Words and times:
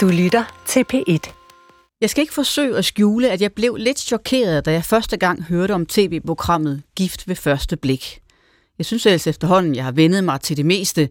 Du 0.00 0.08
lytter 0.08 0.62
til 0.66 0.84
P1. 0.92 1.32
Jeg 2.00 2.10
skal 2.10 2.20
ikke 2.20 2.34
forsøge 2.34 2.76
at 2.76 2.84
skjule, 2.84 3.30
at 3.30 3.40
jeg 3.40 3.52
blev 3.52 3.76
lidt 3.76 3.98
chokeret, 3.98 4.64
da 4.64 4.72
jeg 4.72 4.84
første 4.84 5.16
gang 5.16 5.42
hørte 5.42 5.72
om 5.72 5.86
tv-programmet 5.86 6.82
Gift 6.96 7.28
ved 7.28 7.36
første 7.36 7.76
blik. 7.76 8.20
Jeg 8.78 8.86
synes 8.86 9.06
ellers 9.06 9.26
efterhånden, 9.26 9.74
jeg 9.74 9.84
har 9.84 9.92
vendet 9.92 10.24
mig 10.24 10.40
til 10.40 10.56
det 10.56 10.66
meste, 10.66 11.08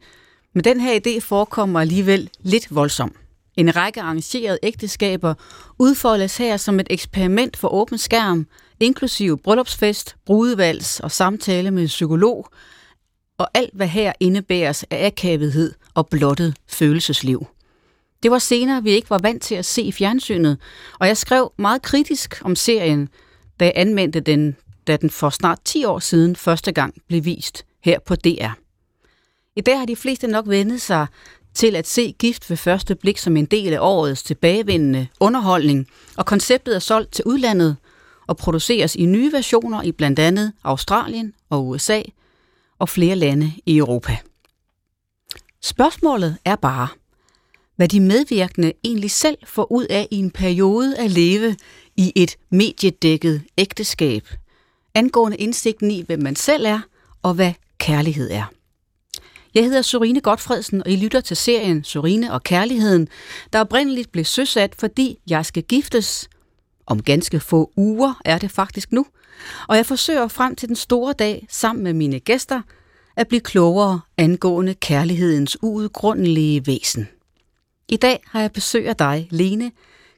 men 0.53 0.63
den 0.63 0.79
her 0.79 0.99
idé 0.99 1.19
forekommer 1.19 1.79
alligevel 1.79 2.29
lidt 2.39 2.75
voldsom. 2.75 3.15
En 3.57 3.75
række 3.75 4.01
arrangerede 4.01 4.59
ægteskaber 4.63 5.33
udfoldes 5.79 6.37
her 6.37 6.57
som 6.57 6.79
et 6.79 6.87
eksperiment 6.89 7.57
for 7.57 7.67
åben 7.67 7.97
skærm, 7.97 8.47
inklusive 8.79 9.37
bryllupsfest, 9.37 10.15
brudevals 10.25 10.99
og 10.99 11.11
samtale 11.11 11.71
med 11.71 11.87
psykolog, 11.87 12.49
og 13.37 13.47
alt 13.53 13.73
hvad 13.73 13.87
her 13.87 14.13
indebæres 14.19 14.85
af 14.89 15.05
akavethed 15.05 15.73
og 15.93 16.07
blottet 16.07 16.55
følelsesliv. 16.67 17.47
Det 18.23 18.31
var 18.31 18.39
senere, 18.39 18.83
vi 18.83 18.91
ikke 18.91 19.09
var 19.09 19.19
vant 19.23 19.41
til 19.43 19.55
at 19.55 19.65
se 19.65 19.81
i 19.81 19.91
fjernsynet, 19.91 20.57
og 20.99 21.07
jeg 21.07 21.17
skrev 21.17 21.51
meget 21.57 21.81
kritisk 21.81 22.41
om 22.43 22.55
serien, 22.55 23.09
da 23.59 23.65
jeg 23.65 23.73
anmeldte 23.75 24.19
den, 24.19 24.55
da 24.87 24.97
den 24.97 25.09
for 25.09 25.29
snart 25.29 25.59
10 25.65 25.85
år 25.85 25.99
siden 25.99 26.35
første 26.35 26.71
gang 26.71 26.93
blev 27.07 27.25
vist 27.25 27.65
her 27.83 27.99
på 27.99 28.15
DR. 28.15 28.51
I 29.55 29.61
dag 29.61 29.79
har 29.79 29.85
de 29.85 29.95
fleste 29.95 30.27
nok 30.27 30.47
vendet 30.47 30.81
sig 30.81 31.07
til 31.53 31.75
at 31.75 31.87
se 31.87 32.15
gift 32.19 32.49
ved 32.49 32.57
første 32.57 32.95
blik 32.95 33.17
som 33.17 33.37
en 33.37 33.45
del 33.45 33.73
af 33.73 33.79
årets 33.81 34.23
tilbagevendende 34.23 35.07
underholdning, 35.19 35.87
og 36.17 36.25
konceptet 36.25 36.75
er 36.75 36.79
solgt 36.79 37.13
til 37.13 37.25
udlandet 37.25 37.77
og 38.27 38.37
produceres 38.37 38.95
i 38.95 39.05
nye 39.05 39.31
versioner 39.31 39.81
i 39.81 39.91
blandt 39.91 40.19
andet 40.19 40.53
Australien 40.63 41.33
og 41.49 41.67
USA 41.67 42.01
og 42.79 42.89
flere 42.89 43.15
lande 43.15 43.53
i 43.65 43.77
Europa. 43.77 44.17
Spørgsmålet 45.61 46.37
er 46.45 46.55
bare, 46.55 46.87
hvad 47.79 47.87
de 47.87 47.99
medvirkende 47.99 48.73
egentlig 48.83 49.11
selv 49.11 49.37
får 49.45 49.71
ud 49.71 49.85
af 49.85 50.07
i 50.11 50.15
en 50.15 50.31
periode 50.31 50.97
at 50.97 51.11
leve 51.11 51.55
i 51.97 52.13
et 52.15 52.35
mediedækket 52.49 53.41
ægteskab, 53.57 54.27
angående 54.95 55.37
indsigten 55.37 55.91
i, 55.91 56.01
hvem 56.01 56.21
man 56.21 56.35
selv 56.35 56.65
er 56.65 56.79
og 57.23 57.33
hvad 57.33 57.53
kærlighed 57.77 58.31
er. 58.31 58.51
Jeg 59.53 59.63
hedder 59.63 59.81
Sorine 59.81 60.21
Godfredsen, 60.21 60.83
og 60.83 60.91
I 60.91 60.95
lytter 60.95 61.21
til 61.21 61.37
serien 61.37 61.83
Sorine 61.83 62.33
og 62.33 62.43
Kærligheden, 62.43 63.07
der 63.53 63.59
oprindeligt 63.59 64.11
blev 64.11 64.25
søsat, 64.25 64.75
fordi 64.79 65.19
jeg 65.29 65.45
skal 65.45 65.63
giftes. 65.63 66.29
Om 66.85 67.03
ganske 67.03 67.39
få 67.39 67.71
uger 67.75 68.21
er 68.25 68.37
det 68.37 68.51
faktisk 68.51 68.91
nu. 68.91 69.05
Og 69.67 69.75
jeg 69.75 69.85
forsøger 69.85 70.27
frem 70.27 70.55
til 70.55 70.67
den 70.67 70.75
store 70.75 71.13
dag 71.13 71.45
sammen 71.49 71.83
med 71.83 71.93
mine 71.93 72.19
gæster 72.19 72.61
at 73.15 73.27
blive 73.27 73.41
klogere 73.41 73.99
angående 74.17 74.73
kærlighedens 74.73 75.57
uudgrundelige 75.61 76.67
væsen. 76.67 77.07
I 77.91 77.97
dag 77.97 78.23
har 78.25 78.41
jeg 78.41 78.51
besøg 78.51 78.87
af 78.87 78.95
dig, 78.95 79.27
Lene 79.31 79.71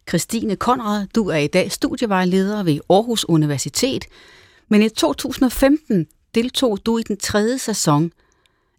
Christine 0.10 0.56
Konrad. 0.56 1.08
Du 1.16 1.30
er 1.30 1.38
i 1.38 1.48
dag 1.48 1.72
studievejleder 1.72 2.64
ved 2.64 2.80
Aarhus 2.90 3.26
Universitet, 3.30 4.06
men 4.70 4.82
i 4.82 4.90
2015 4.90 6.08
deltog 6.36 6.86
du 6.86 6.98
i 6.98 7.04
den 7.04 7.18
tredje 7.18 7.58
sæson 7.58 8.12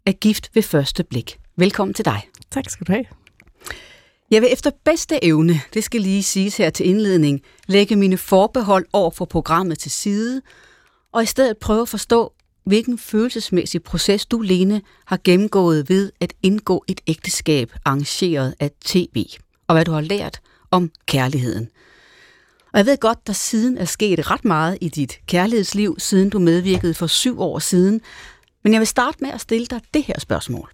af 0.06 0.20
Gift 0.20 0.50
ved 0.54 0.62
første 0.62 1.04
blik. 1.04 1.38
Velkommen 1.56 1.94
til 1.94 2.04
dig. 2.04 2.28
Tak 2.50 2.70
skal 2.70 2.86
du 2.86 2.92
have. 2.92 3.04
Jeg 4.30 4.42
vil 4.42 4.52
efter 4.52 4.70
bedste 4.84 5.24
evne, 5.24 5.60
det 5.74 5.84
skal 5.84 6.00
lige 6.00 6.22
siges 6.22 6.56
her 6.56 6.70
til 6.70 6.88
indledning, 6.88 7.40
lægge 7.66 7.96
mine 7.96 8.16
forbehold 8.16 8.86
over 8.92 9.10
for 9.10 9.24
programmet 9.24 9.78
til 9.78 9.90
side, 9.90 10.42
og 11.12 11.22
i 11.22 11.26
stedet 11.26 11.58
prøve 11.58 11.82
at 11.82 11.88
forstå, 11.88 12.32
hvilken 12.64 12.98
følelsesmæssig 12.98 13.82
proces 13.82 14.26
du, 14.26 14.40
Lene, 14.40 14.82
har 15.06 15.20
gennemgået 15.24 15.88
ved 15.88 16.12
at 16.20 16.32
indgå 16.42 16.84
et 16.88 17.00
ægteskab 17.06 17.72
arrangeret 17.84 18.54
af 18.60 18.70
tv, 18.84 19.26
og 19.68 19.74
hvad 19.74 19.84
du 19.84 19.92
har 19.92 20.00
lært 20.00 20.40
om 20.70 20.90
kærligheden. 21.06 21.68
Og 22.72 22.78
jeg 22.78 22.86
ved 22.86 22.96
godt, 22.96 23.26
der 23.26 23.32
siden 23.32 23.78
er 23.78 23.84
sket 23.84 24.30
ret 24.30 24.44
meget 24.44 24.78
i 24.80 24.88
dit 24.88 25.18
kærlighedsliv, 25.26 25.96
siden 25.98 26.30
du 26.30 26.38
medvirkede 26.38 26.94
for 26.94 27.06
syv 27.06 27.40
år 27.40 27.58
siden, 27.58 28.00
men 28.64 28.72
jeg 28.72 28.80
vil 28.80 28.86
starte 28.86 29.18
med 29.20 29.30
at 29.30 29.40
stille 29.40 29.66
dig 29.66 29.80
det 29.94 30.02
her 30.02 30.20
spørgsmål. 30.20 30.72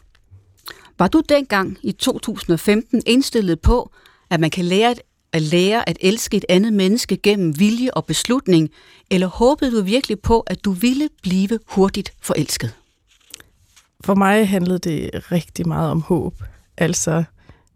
Var 0.99 1.09
du 1.09 1.23
dengang 1.29 1.79
i 1.83 1.93
2015 1.93 3.03
indstillet 3.07 3.61
på, 3.61 3.91
at 4.31 4.41
man 4.41 4.51
kan 4.51 4.65
lære 4.65 4.93
et 4.93 5.01
at 5.39 5.45
lære 5.45 5.89
at 5.89 5.99
elske 6.01 6.37
et 6.37 6.45
andet 6.49 6.73
menneske 6.73 7.17
gennem 7.17 7.59
vilje 7.59 7.91
og 7.95 8.05
beslutning, 8.05 8.71
eller 9.11 9.27
håbede 9.27 9.77
du 9.77 9.83
virkelig 9.83 10.21
på, 10.21 10.41
at 10.41 10.65
du 10.65 10.71
ville 10.71 11.09
blive 11.23 11.59
hurtigt 11.67 12.13
forelsket? 12.23 12.75
For 14.01 14.15
mig 14.15 14.49
handlede 14.49 14.79
det 14.79 15.33
rigtig 15.33 15.69
meget 15.69 15.91
om 15.91 16.03
håb. 16.03 16.35
Altså, 16.77 17.25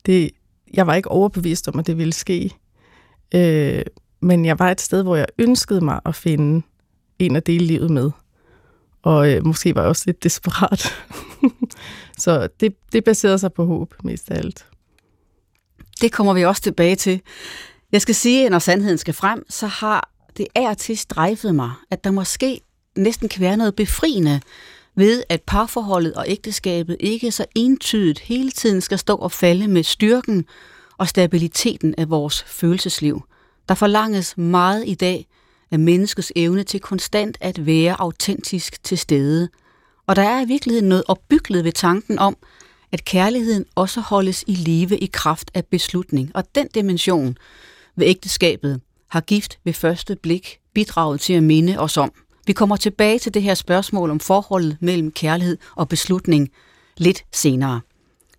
det, 0.07 0.31
jeg 0.75 0.87
var 0.87 0.95
ikke 0.95 1.11
overbevist 1.11 1.69
om, 1.69 1.79
at 1.79 1.87
det 1.87 1.99
ville 1.99 2.13
ske. 2.13 2.51
Øh, 3.35 3.83
men 4.21 4.45
jeg 4.45 4.59
var 4.59 4.71
et 4.71 4.81
sted, 4.81 5.03
hvor 5.03 5.17
jeg 5.17 5.27
ønskede 5.39 5.81
mig 5.81 6.01
at 6.07 6.15
finde 6.15 6.63
en 7.19 7.37
at 7.37 7.47
dele 7.47 7.67
livet 7.67 7.91
med. 7.91 8.11
Og 9.03 9.33
øh, 9.33 9.47
måske 9.47 9.75
var 9.75 9.81
jeg 9.81 9.89
også 9.89 10.03
lidt 10.07 10.23
desperat. 10.23 10.87
så 12.25 12.49
det, 12.61 12.75
det 12.93 13.05
baserede 13.05 13.39
sig 13.39 13.53
på 13.53 13.65
håb 13.65 13.95
mest 14.05 14.31
af 14.31 14.37
alt. 14.39 14.67
Det 16.03 16.13
kommer 16.13 16.35
vi 16.35 16.45
også 16.45 16.63
tilbage 16.63 16.97
til. 16.97 17.21
Jeg 17.93 18.03
skal 18.03 18.15
sige, 18.15 18.45
at 18.45 18.51
når 18.51 18.59
sandheden 18.59 18.99
skal 18.99 19.15
frem, 19.15 19.45
så 19.51 19.67
har 19.67 20.11
det 20.37 20.47
er 20.55 20.75
til 20.75 20.99
strejfet 20.99 21.55
mig, 21.55 21.73
at 21.91 22.05
der 22.05 22.11
måske 22.11 22.61
næsten 22.97 23.29
kan 23.29 23.41
være 23.41 23.57
noget 23.57 23.77
befriende 23.77 24.41
ved, 24.95 25.23
at 25.29 25.43
parforholdet 25.43 26.15
og 26.15 26.25
ægteskabet 26.29 26.97
ikke 27.01 27.33
så 27.33 27.45
entydigt 27.55 28.19
hele 28.19 28.51
tiden 28.51 28.81
skal 28.81 28.99
stå 28.99 29.17
og 29.17 29.33
falde 29.33 29.69
med 29.69 29.83
styrken 29.83 30.45
og 30.99 31.09
stabiliteten 31.09 31.95
af 31.99 32.11
vores 32.11 32.43
følelsesliv. 32.43 33.23
Der 33.69 33.75
forlanges 33.75 34.37
meget 34.37 34.85
i 34.87 34.95
dag 34.95 35.27
af 35.71 35.79
menneskets 35.79 36.33
evne 36.37 36.63
til 36.65 36.81
konstant 36.81 37.39
at 37.41 37.67
være 37.67 38.01
autentisk 38.01 38.85
til 38.85 38.99
stede. 38.99 39.49
Og 40.07 40.17
der 40.17 40.23
er 40.23 40.41
i 40.41 40.49
virkeligheden 40.49 40.89
noget 40.89 41.05
opbygget 41.09 41.65
ved 41.65 41.73
tanken 41.73 42.19
om, 42.19 42.37
at 42.93 43.05
kærligheden 43.05 43.65
også 43.75 44.01
holdes 44.01 44.45
i 44.47 44.55
live 44.55 44.99
i 44.99 45.07
kraft 45.13 45.51
af 45.55 45.67
beslutning. 45.67 46.31
Og 46.35 46.45
den 46.55 46.69
dimension 46.75 47.37
ved 47.97 48.07
ægteskabet 48.07 48.81
har 49.09 49.21
gift 49.21 49.59
ved 49.65 49.73
første 49.73 50.17
blik 50.17 50.59
bidraget 50.75 51.21
til 51.21 51.33
at 51.33 51.43
minde 51.43 51.79
os 51.79 51.97
om. 51.97 52.13
Vi 52.47 52.53
kommer 52.53 52.77
tilbage 52.77 53.19
til 53.19 53.35
det 53.35 53.43
her 53.43 53.55
spørgsmål 53.55 54.11
om 54.11 54.21
forholdet 54.21 54.77
mellem 54.81 55.11
kærlighed 55.11 55.59
og 55.77 55.89
beslutning 55.89 56.51
lidt 56.97 57.25
senere. 57.33 57.81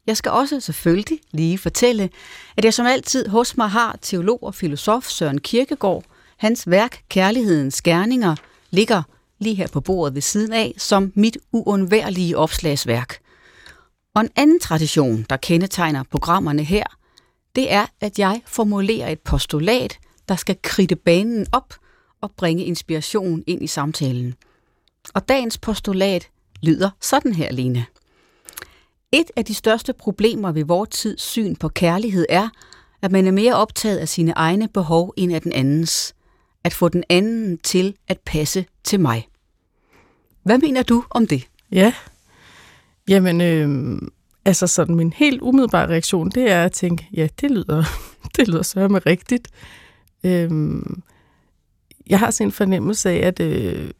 Jeg 0.07 0.17
skal 0.17 0.31
også 0.31 0.59
selvfølgelig 0.59 1.19
lige 1.31 1.57
fortælle, 1.57 2.09
at 2.57 2.65
jeg 2.65 2.73
som 2.73 2.85
altid 2.85 3.27
hos 3.27 3.57
mig 3.57 3.69
har 3.69 3.97
teolog 4.01 4.43
og 4.43 4.55
filosof 4.55 5.07
Søren 5.07 5.37
Kirkegaard. 5.37 6.03
Hans 6.37 6.69
værk 6.69 7.03
Kærlighedens 7.09 7.81
Gerninger 7.81 8.35
ligger 8.71 9.03
lige 9.39 9.55
her 9.55 9.67
på 9.67 9.81
bordet 9.81 10.15
ved 10.15 10.21
siden 10.21 10.53
af 10.53 10.73
som 10.77 11.11
mit 11.15 11.37
uundværlige 11.51 12.37
opslagsværk. 12.37 13.22
Og 14.15 14.21
en 14.21 14.29
anden 14.35 14.59
tradition, 14.59 15.25
der 15.29 15.37
kendetegner 15.37 16.03
programmerne 16.11 16.63
her, 16.63 16.83
det 17.55 17.71
er, 17.71 17.85
at 18.01 18.19
jeg 18.19 18.41
formulerer 18.45 19.09
et 19.09 19.19
postulat, 19.19 19.99
der 20.29 20.35
skal 20.35 20.57
kridte 20.61 20.95
banen 20.95 21.47
op 21.51 21.73
og 22.21 22.31
bringe 22.31 22.65
inspiration 22.65 23.43
ind 23.47 23.63
i 23.63 23.67
samtalen. 23.67 24.33
Og 25.13 25.29
dagens 25.29 25.57
postulat 25.57 26.29
lyder 26.61 26.89
sådan 27.01 27.33
her, 27.33 27.51
Lene. 27.51 27.85
Et 29.11 29.31
af 29.35 29.45
de 29.45 29.53
største 29.53 29.93
problemer 29.93 30.51
ved 30.51 30.65
vores 30.65 30.89
tids 30.89 31.21
syn 31.21 31.55
på 31.55 31.69
kærlighed 31.69 32.25
er, 32.29 32.49
at 33.01 33.11
man 33.11 33.27
er 33.27 33.31
mere 33.31 33.55
optaget 33.55 33.97
af 33.97 34.09
sine 34.09 34.31
egne 34.35 34.67
behov 34.67 35.13
end 35.17 35.33
af 35.33 35.41
den 35.41 35.53
andens. 35.53 36.15
At 36.63 36.73
få 36.73 36.89
den 36.89 37.03
anden 37.09 37.57
til 37.57 37.95
at 38.07 38.19
passe 38.25 38.65
til 38.83 38.99
mig. 38.99 39.27
Hvad 40.43 40.57
mener 40.57 40.83
du 40.83 41.03
om 41.09 41.27
det? 41.27 41.47
Ja, 41.71 41.93
jamen, 43.07 43.41
øh, 43.41 44.01
altså 44.45 44.67
sådan 44.67 44.95
min 44.95 45.13
helt 45.13 45.41
umiddelbare 45.41 45.87
reaktion, 45.87 46.29
det 46.29 46.51
er 46.51 46.63
at 46.63 46.71
tænke, 46.71 47.07
ja, 47.13 47.27
det 47.41 47.51
lyder, 47.51 47.83
det 48.37 48.47
lyder 48.47 48.63
sørme 48.63 48.99
rigtigt. 48.99 49.47
Øh, 50.23 50.81
jeg 52.07 52.19
har 52.19 52.31
sådan 52.31 52.47
en 52.47 52.51
fornemmelse 52.51 53.09
af, 53.09 53.27
at, 53.27 53.39
øh, 53.39 53.91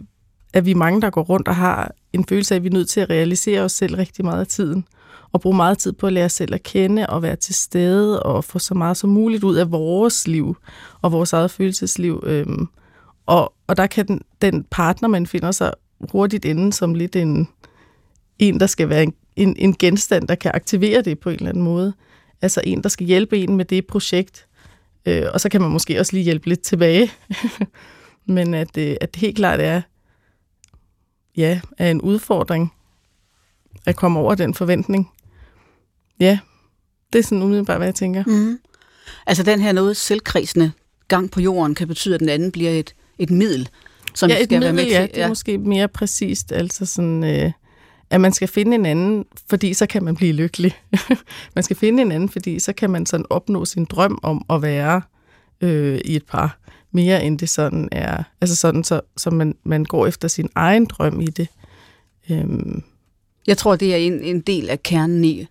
at 0.54 0.66
vi 0.66 0.72
er 0.72 0.76
mange, 0.76 1.02
der 1.02 1.10
går 1.10 1.22
rundt 1.22 1.48
og 1.48 1.56
har 1.56 1.92
en 2.14 2.26
følelse 2.26 2.56
af, 2.56 2.60
at 2.60 2.64
vi 2.64 2.68
er 2.68 2.74
nødt 2.74 2.90
til 2.90 3.00
at 3.00 3.10
realisere 3.10 3.62
os 3.62 3.72
selv 3.72 3.96
rigtig 3.96 4.26
meget 4.26 4.40
af 4.40 4.48
tiden 4.48 4.86
og 5.32 5.42
bruge 5.42 5.56
meget 5.56 5.78
tid 5.78 5.94
på 5.94 6.08
at 6.08 6.14
lære 6.14 6.26
os 6.26 6.34
selv 6.34 6.54
at 6.54 6.64
kende 6.64 7.08
og 7.08 7.22
være 7.22 7.36
til 7.36 7.56
stede 7.56 8.24
og 8.24 8.44
få 8.44 8.60
så 8.60 8.74
meget 8.74 8.98
som 8.98 9.10
muligt 9.10 9.44
ud 9.44 9.56
af 9.56 9.72
vores 9.72 10.28
liv 10.28 10.58
og 11.02 11.12
vores 11.12 11.34
eget 11.34 11.52
følelsesliv. 11.52 12.24
Øhm, 12.26 12.68
og, 13.26 13.54
og 13.68 13.78
der 13.78 13.88
kan 13.88 14.08
den, 14.08 14.22
den 14.42 14.66
partner, 14.72 15.10
man 15.10 15.28
finder 15.28 15.52
sig 15.52 15.74
hurtigt 16.12 16.46
inde 16.46 16.74
som 16.74 16.94
lidt 16.94 17.16
en, 17.16 17.48
en 18.40 18.60
der 18.60 18.68
skal 18.68 18.90
være 18.90 19.04
en, 19.04 19.14
en, 19.36 19.56
en 19.58 19.74
genstand, 19.74 20.28
der 20.28 20.36
kan 20.36 20.52
aktivere 20.54 21.02
det 21.02 21.20
på 21.20 21.30
en 21.30 21.36
eller 21.36 21.50
anden 21.50 21.64
måde. 21.64 21.94
Altså 22.42 22.62
en, 22.64 22.84
der 22.84 22.90
skal 22.90 23.08
hjælpe 23.08 23.38
en 23.38 23.58
med 23.58 23.66
det 23.66 23.88
projekt. 23.88 24.48
Øh, 25.06 25.26
og 25.34 25.42
så 25.42 25.50
kan 25.50 25.62
man 25.62 25.72
måske 25.72 26.00
også 26.00 26.14
lige 26.14 26.24
hjælpe 26.24 26.50
lidt 26.50 26.62
tilbage. 26.62 27.12
Men 28.26 28.54
at, 28.54 28.78
øh, 28.78 28.96
at 29.02 29.14
det 29.14 29.22
helt 29.22 29.36
klart 29.36 29.60
er, 29.60 29.82
ja, 31.38 31.62
er 31.78 31.92
en 31.92 32.02
udfordring 32.02 32.74
at 33.86 33.96
komme 33.96 34.20
over 34.20 34.36
den 34.36 34.54
forventning. 34.54 35.10
Ja, 36.20 36.40
det 37.14 37.20
er 37.20 37.24
sådan 37.24 37.42
umiddelbart, 37.44 37.78
hvad 37.78 37.88
jeg 37.88 37.96
tænker. 37.96 38.24
Mm. 38.28 38.60
Altså 39.26 39.44
den 39.44 39.62
her 39.62 39.72
noget 39.72 39.98
selvkredsende 39.98 40.72
gang 41.08 41.32
på 41.32 41.42
jorden 41.42 41.76
kan 41.76 41.88
betyde, 41.88 42.14
at 42.14 42.20
den 42.20 42.30
anden 42.30 42.52
bliver 42.52 42.72
et, 42.72 42.96
et 43.20 43.30
middel, 43.30 43.70
som 44.16 44.30
ja, 44.30 44.44
skal 44.44 44.60
middel, 44.60 44.62
være 44.62 44.74
med 44.74 44.84
til. 44.84 44.92
ja, 44.92 45.02
det 45.02 45.22
er 45.22 45.28
måske 45.28 45.58
mere 45.58 45.88
præcist. 45.88 46.52
Altså 46.52 46.86
sådan, 46.86 47.24
øh, 47.24 47.52
at 48.10 48.22
man 48.22 48.34
skal 48.34 48.48
finde 48.48 48.76
en 48.76 48.86
anden, 48.86 49.26
fordi 49.50 49.74
så 49.74 49.86
kan 49.86 50.04
man 50.04 50.16
blive 50.16 50.34
lykkelig. 50.34 50.72
man 51.56 51.64
skal 51.64 51.76
finde 51.76 52.02
en 52.02 52.12
anden, 52.12 52.30
fordi 52.30 52.60
så 52.60 52.74
kan 52.74 52.90
man 52.90 53.06
sådan 53.06 53.26
opnå 53.30 53.66
sin 53.66 53.86
drøm 53.86 54.20
om 54.24 54.46
at 54.50 54.62
være 54.62 55.02
øh, 55.62 56.00
i 56.06 56.16
et 56.16 56.26
par. 56.26 56.60
Mere 56.92 57.24
end 57.24 57.40
det 57.40 57.50
sådan 57.50 57.90
er, 57.92 58.24
altså 58.42 58.56
sådan, 58.56 58.84
så, 58.84 59.02
så 59.18 59.30
man, 59.30 59.56
man 59.64 59.84
går 59.84 60.08
efter 60.08 60.28
sin 60.28 60.50
egen 60.56 60.86
drøm 60.86 61.22
i 61.22 61.26
det. 61.26 61.48
Øhm, 62.30 62.84
Jeg 63.48 63.58
tror, 63.58 63.76
det 63.76 63.94
er 63.94 63.98
en, 63.98 64.22
en 64.22 64.42
del 64.42 64.70
af 64.70 64.84
kernen 64.84 65.24
i, 65.26 65.48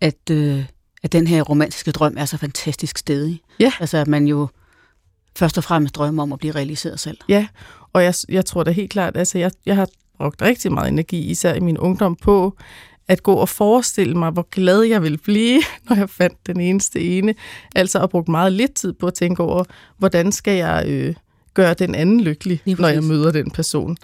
at, 0.00 0.30
øh, 0.30 0.64
at 1.02 1.12
den 1.12 1.26
her 1.26 1.42
romantiske 1.42 1.90
drøm 1.90 2.14
er 2.18 2.24
så 2.24 2.36
fantastisk 2.36 2.98
stedig. 2.98 3.40
Ja. 3.60 3.72
Altså 3.80 3.98
at 3.98 4.08
man 4.08 4.26
jo 4.26 4.48
først 5.36 5.58
og 5.58 5.64
fremmest 5.64 5.94
drømmer 5.94 6.22
om 6.22 6.32
at 6.32 6.38
blive 6.38 6.54
realiseret 6.54 7.00
selv. 7.00 7.18
Ja, 7.28 7.46
og 7.92 8.04
jeg, 8.04 8.14
jeg 8.28 8.44
tror 8.44 8.62
da 8.64 8.70
helt 8.70 8.90
klart, 8.90 9.16
altså 9.16 9.38
jeg, 9.38 9.50
jeg 9.66 9.76
har 9.76 9.88
brugt 10.18 10.42
rigtig 10.42 10.72
meget 10.72 10.88
energi, 10.88 11.30
især 11.30 11.54
i 11.54 11.60
min 11.60 11.78
ungdom, 11.78 12.16
på 12.16 12.56
at 13.08 13.22
gå 13.22 13.34
og 13.34 13.48
forestille 13.48 14.14
mig, 14.14 14.30
hvor 14.30 14.48
glad 14.50 14.82
jeg 14.82 15.02
ville 15.02 15.18
blive, 15.18 15.62
når 15.88 15.96
jeg 15.96 16.10
fandt 16.10 16.46
den 16.46 16.60
eneste 16.60 17.00
ene. 17.00 17.34
Altså 17.74 18.02
at 18.02 18.10
brugt 18.10 18.28
meget 18.28 18.52
lidt 18.52 18.74
tid 18.74 18.92
på 18.92 19.06
at 19.06 19.14
tænke 19.14 19.42
over, 19.42 19.64
hvordan 19.98 20.32
skal 20.32 20.56
jeg 20.56 20.84
øh, 20.88 21.14
gøre 21.54 21.74
den 21.74 21.94
anden 21.94 22.20
lykkelig, 22.20 22.62
når 22.78 22.88
jeg 22.88 23.04
møder 23.04 23.32
den 23.32 23.50
person. 23.50 23.96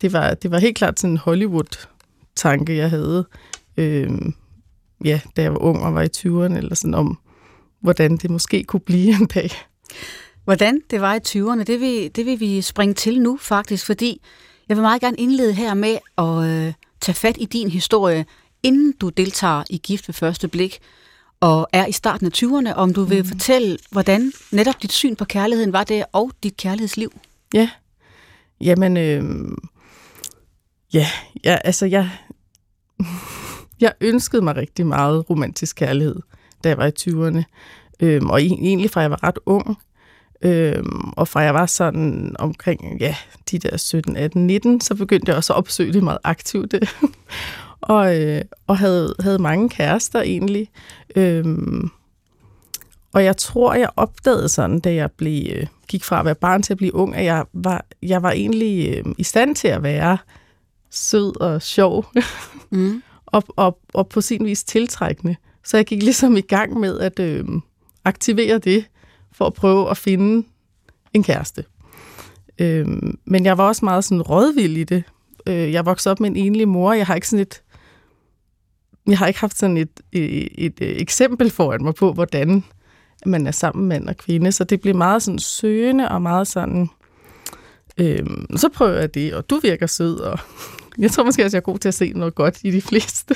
Det 0.00 0.12
var, 0.12 0.34
det 0.34 0.50
var 0.50 0.58
helt 0.58 0.76
klart 0.76 1.00
sådan 1.00 1.10
en 1.10 1.18
Hollywood-tanke, 1.18 2.76
jeg 2.76 2.90
havde, 2.90 3.26
øh, 3.76 4.10
ja, 5.04 5.20
da 5.36 5.42
jeg 5.42 5.52
var 5.52 5.62
ung 5.62 5.82
og 5.82 5.94
var 5.94 6.02
i 6.02 6.08
20'erne, 6.16 6.56
eller 6.56 6.74
sådan 6.74 6.94
om, 6.94 7.18
hvordan 7.80 8.16
det 8.16 8.30
måske 8.30 8.64
kunne 8.64 8.80
blive 8.80 9.14
en 9.20 9.26
dag. 9.26 9.50
Hvordan 10.44 10.80
det 10.90 11.00
var 11.00 11.14
i 11.14 11.20
20'erne, 11.28 11.62
det 11.62 11.80
vil, 11.80 12.10
det 12.16 12.26
vil 12.26 12.40
vi 12.40 12.62
springe 12.62 12.94
til 12.94 13.20
nu 13.20 13.38
faktisk, 13.40 13.86
fordi 13.86 14.20
jeg 14.68 14.76
vil 14.76 14.82
meget 14.82 15.00
gerne 15.00 15.16
indlede 15.16 15.52
her 15.52 15.74
med 15.74 15.98
at 16.18 16.50
øh, 16.50 16.72
tage 17.00 17.14
fat 17.14 17.36
i 17.40 17.44
din 17.44 17.70
historie, 17.70 18.26
inden 18.62 18.92
du 18.92 19.08
deltager 19.08 19.62
i 19.70 19.78
Gift 19.78 20.08
ved 20.08 20.12
første 20.12 20.48
blik, 20.48 20.78
og 21.40 21.68
er 21.72 21.86
i 21.86 21.92
starten 21.92 22.26
af 22.26 22.30
20'erne, 22.36 22.74
om 22.74 22.94
du 22.94 23.04
vil 23.04 23.22
mm. 23.22 23.28
fortælle, 23.28 23.78
hvordan 23.90 24.32
netop 24.52 24.82
dit 24.82 24.92
syn 24.92 25.16
på 25.16 25.24
kærligheden 25.24 25.72
var 25.72 25.84
det, 25.84 26.04
og 26.12 26.30
dit 26.42 26.56
kærlighedsliv. 26.56 27.12
Ja. 27.54 27.70
Jamen, 28.60 28.96
øh, 28.96 29.22
ja, 30.92 31.06
ja, 31.44 31.58
altså 31.64 31.86
jeg, 31.86 32.10
jeg 33.80 33.92
ønskede 34.00 34.42
mig 34.42 34.56
rigtig 34.56 34.86
meget 34.86 35.30
romantisk 35.30 35.76
kærlighed, 35.76 36.16
da 36.64 36.68
jeg 36.68 36.78
var 36.78 36.86
i 36.86 36.92
20'erne. 37.00 37.42
Øhm, 38.00 38.30
og 38.30 38.40
e- 38.40 38.42
egentlig 38.42 38.90
fra 38.90 39.00
jeg 39.00 39.10
var 39.10 39.24
ret 39.24 39.38
ung, 39.46 39.76
øhm, 40.44 41.12
og 41.16 41.28
fra 41.28 41.40
jeg 41.40 41.54
var 41.54 41.66
sådan 41.66 42.36
omkring, 42.38 43.00
ja, 43.00 43.16
de 43.50 43.58
der 43.58 43.76
17, 43.76 44.16
18, 44.16 44.46
19, 44.46 44.80
så 44.80 44.94
begyndte 44.94 45.28
jeg 45.30 45.36
også 45.36 45.52
at 45.52 45.56
opsøge 45.56 45.92
det 45.92 46.02
meget 46.02 46.18
aktivt. 46.24 46.74
og 47.80 48.20
øh, 48.20 48.42
og 48.66 48.78
havde, 48.78 49.14
havde 49.20 49.38
mange 49.38 49.68
kærester 49.68 50.20
egentlig. 50.20 50.68
Øhm, 51.16 51.90
og 53.12 53.24
jeg 53.24 53.36
tror, 53.36 53.74
jeg 53.74 53.88
opdagede 53.96 54.48
sådan, 54.48 54.80
da 54.80 54.94
jeg 54.94 55.10
blev, 55.10 55.46
øh, 55.52 55.66
gik 55.88 56.04
fra 56.04 56.18
at 56.18 56.24
være 56.24 56.34
barn 56.34 56.62
til 56.62 56.72
at 56.72 56.78
blive 56.78 56.94
ung, 56.94 57.16
at 57.16 57.24
jeg 57.24 57.44
var, 57.52 57.84
jeg 58.02 58.22
var 58.22 58.30
egentlig 58.30 58.88
øh, 58.88 59.04
i 59.18 59.22
stand 59.22 59.56
til 59.56 59.68
at 59.68 59.82
være 59.82 60.18
sød 60.90 61.40
og 61.40 61.62
sjov, 61.62 62.06
Mm. 62.70 63.02
og, 63.26 63.44
og, 63.48 63.78
og 63.94 64.08
på 64.08 64.20
sin 64.20 64.44
vis 64.44 64.64
tiltrækkende. 64.64 65.36
Så 65.64 65.76
jeg 65.76 65.86
gik 65.86 66.02
ligesom 66.02 66.36
i 66.36 66.40
gang 66.40 66.80
med 66.80 66.98
at 66.98 67.18
øh, 67.20 67.44
aktivere 68.04 68.58
det, 68.58 68.84
for 69.34 69.46
at 69.46 69.54
prøve 69.54 69.90
at 69.90 69.96
finde 69.96 70.46
en 71.12 71.22
kæreste. 71.22 71.64
Øh, 72.58 72.86
men 73.24 73.44
jeg 73.44 73.58
var 73.58 73.66
også 73.66 73.84
meget 73.84 74.04
sådan 74.04 74.22
rådvild 74.22 74.76
i 74.76 74.84
det. 74.84 75.02
Øh, 75.46 75.72
jeg 75.72 75.86
voksede 75.86 76.10
op 76.10 76.20
med 76.20 76.30
en 76.30 76.36
enlig 76.36 76.68
mor. 76.68 76.92
Jeg 76.92 77.06
har 77.06 77.14
ikke 77.14 77.28
sådan 77.28 77.42
et 77.42 77.62
jeg 79.06 79.18
har 79.18 79.26
ikke 79.26 79.40
haft 79.40 79.58
sådan 79.58 79.76
et, 79.76 80.00
øh, 80.12 80.22
et, 80.22 80.48
et, 80.58 80.80
et 80.80 81.00
eksempel 81.00 81.50
foran 81.50 81.84
mig 81.84 81.94
på, 81.94 82.12
hvordan 82.12 82.64
man 83.26 83.46
er 83.46 83.50
sammen 83.50 83.88
mand 83.88 84.08
og 84.08 84.16
kvinde, 84.16 84.52
så 84.52 84.64
det 84.64 84.80
blev 84.80 84.96
meget 84.96 85.22
sådan 85.22 85.38
søgende 85.38 86.08
og 86.08 86.22
meget 86.22 86.48
sådan, 86.48 86.88
øhm, 87.98 88.56
så 88.56 88.68
prøver 88.68 88.98
jeg 88.98 89.14
det, 89.14 89.34
og 89.34 89.50
du 89.50 89.60
virker 89.62 89.86
sød, 89.86 90.16
og 90.16 90.38
jeg 90.98 91.10
tror 91.10 91.24
måske 91.24 91.44
også, 91.44 91.56
jeg 91.56 91.60
er 91.60 91.64
god 91.72 91.78
til 91.78 91.88
at 91.88 91.94
se 91.94 92.12
noget 92.12 92.34
godt 92.34 92.58
i 92.62 92.70
de 92.70 92.82
fleste. 92.82 93.34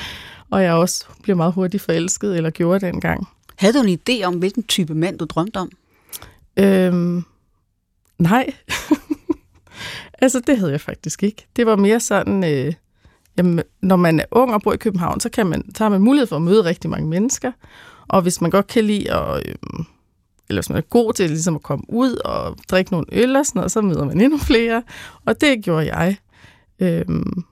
og 0.52 0.62
jeg 0.62 0.72
også 0.72 1.06
blev 1.22 1.36
meget 1.36 1.52
hurtigt 1.52 1.82
forelsket, 1.82 2.36
eller 2.36 2.50
gjorde 2.50 2.86
det. 2.86 2.94
Havde 3.60 3.72
du 3.72 3.82
en 3.82 3.98
idé 3.98 4.24
om, 4.24 4.34
hvilken 4.34 4.62
type 4.62 4.94
mand 4.94 5.18
du 5.18 5.24
drømte 5.24 5.56
om? 5.56 5.70
Øhm, 6.56 7.24
nej. 8.18 8.54
altså, 10.22 10.40
det 10.40 10.58
havde 10.58 10.72
jeg 10.72 10.80
faktisk 10.80 11.22
ikke. 11.22 11.46
Det 11.56 11.66
var 11.66 11.76
mere 11.76 12.00
sådan, 12.00 12.44
øh, 12.44 12.74
jamen, 13.38 13.62
når 13.82 13.96
man 13.96 14.20
er 14.20 14.24
ung 14.30 14.54
og 14.54 14.62
bor 14.62 14.72
i 14.72 14.76
København, 14.76 15.20
så, 15.20 15.28
kan 15.28 15.46
man, 15.46 15.74
så 15.74 15.84
har 15.84 15.88
man 15.88 16.00
mulighed 16.00 16.26
for 16.26 16.36
at 16.36 16.42
møde 16.42 16.64
rigtig 16.64 16.90
mange 16.90 17.08
mennesker. 17.08 17.52
Og 18.08 18.22
hvis 18.22 18.40
man 18.40 18.50
godt 18.50 18.66
kan 18.66 18.84
lide 18.84 19.12
at, 19.12 19.46
øh, 19.46 19.54
eller 20.48 20.62
hvis 20.62 20.68
man 20.70 20.78
er 20.78 20.82
god 20.82 21.12
til 21.12 21.30
ligesom 21.30 21.54
at 21.54 21.62
komme 21.62 21.84
ud 21.88 22.16
og 22.16 22.56
drikke 22.70 22.92
nogle 22.92 23.06
øl 23.12 23.36
og 23.36 23.46
sådan 23.46 23.58
noget, 23.58 23.72
så 23.72 23.80
møder 23.80 24.04
man 24.04 24.20
endnu 24.20 24.38
flere. 24.38 24.82
Og 25.24 25.40
det 25.40 25.64
gjorde 25.64 25.94
jeg. 25.96 26.16
Øhm, 26.78 27.44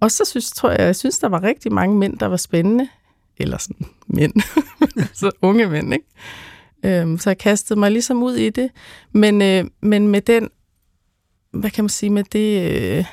og 0.00 0.10
så 0.10 0.24
synes, 0.24 0.50
tror 0.50 0.70
jeg, 0.70 0.80
jeg 0.80 0.96
synes, 0.96 1.18
der 1.18 1.28
var 1.28 1.42
rigtig 1.42 1.72
mange 1.72 1.98
mænd, 1.98 2.18
der 2.18 2.26
var 2.26 2.36
spændende. 2.36 2.88
Eller 3.42 3.58
sådan 3.58 3.86
mænd. 4.06 4.32
så 4.80 4.86
altså 4.98 5.30
unge 5.42 5.66
mænd, 5.66 5.94
ikke? 5.94 6.06
Øhm, 6.84 7.18
så 7.18 7.30
jeg 7.30 7.38
kastede 7.38 7.78
mig 7.78 7.90
ligesom 7.90 8.22
ud 8.22 8.34
i 8.34 8.50
det. 8.50 8.70
Men, 9.12 9.42
øh, 9.42 9.64
men 9.80 10.08
med 10.08 10.20
den, 10.20 10.48
hvad 11.50 11.70
kan 11.70 11.84
man 11.84 11.88
sige, 11.88 12.10
med 12.10 12.24
det, 12.32 12.70
øh, 12.70 13.04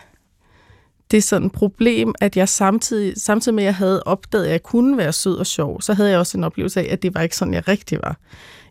det 1.12 1.18
er 1.18 1.22
sådan 1.22 1.46
et 1.46 1.52
problem, 1.52 2.16
at 2.22 2.38
jeg 2.38 2.50
samtidig, 2.50 3.14
samtidig 3.18 3.56
med, 3.56 3.64
at 3.64 3.66
jeg 3.66 3.76
havde 3.76 4.04
opdaget, 4.04 4.46
at 4.46 4.52
jeg 4.52 4.64
kunne 4.64 4.98
være 4.98 5.14
sød 5.14 5.36
og 5.36 5.48
sjov, 5.48 5.82
så 5.82 5.94
havde 5.94 6.10
jeg 6.10 6.20
også 6.20 6.38
en 6.38 6.44
oplevelse 6.44 6.82
af, 6.82 6.94
at 6.94 7.02
det 7.02 7.14
var 7.14 7.22
ikke 7.22 7.36
sådan, 7.36 7.54
jeg 7.54 7.68
rigtig 7.68 8.00
var. 8.04 8.20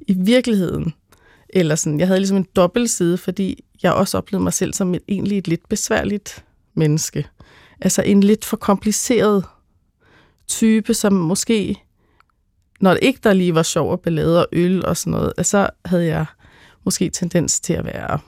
I 0.00 0.12
virkeligheden, 0.12 0.94
eller 1.48 1.74
sådan, 1.74 2.00
jeg 2.00 2.06
havde 2.06 2.20
ligesom 2.20 2.36
en 2.36 2.46
dobbeltside, 2.56 3.18
fordi 3.18 3.64
jeg 3.82 3.92
også 3.92 4.18
oplevede 4.18 4.42
mig 4.42 4.52
selv 4.52 4.74
som 4.74 4.94
et, 4.94 5.02
egentlig 5.08 5.38
et 5.38 5.48
lidt 5.48 5.68
besværligt 5.68 6.44
menneske. 6.74 7.26
Altså 7.80 8.02
en 8.02 8.20
lidt 8.20 8.44
for 8.44 8.56
kompliceret 8.56 9.44
type, 10.48 10.94
som 10.94 11.12
måske, 11.12 11.76
når 12.80 12.90
det 12.90 13.02
ikke 13.02 13.20
der 13.22 13.32
lige 13.32 13.54
var 13.54 13.62
sjov 13.62 13.90
og 13.90 14.00
ballade 14.00 14.40
og 14.40 14.48
øl 14.52 14.86
og 14.86 14.96
sådan 14.96 15.10
noget, 15.10 15.32
så 15.42 15.70
havde 15.84 16.06
jeg 16.06 16.26
måske 16.84 17.10
tendens 17.10 17.60
til 17.60 17.72
at 17.72 17.84
være 17.84 18.18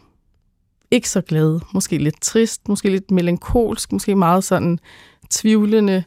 ikke 0.90 1.08
så 1.08 1.20
glad, 1.20 1.60
måske 1.74 1.98
lidt 1.98 2.20
trist, 2.20 2.68
måske 2.68 2.90
lidt 2.90 3.10
melankolsk, 3.10 3.92
måske 3.92 4.14
meget 4.14 4.44
sådan 4.44 4.78
tvivlende 5.30 6.04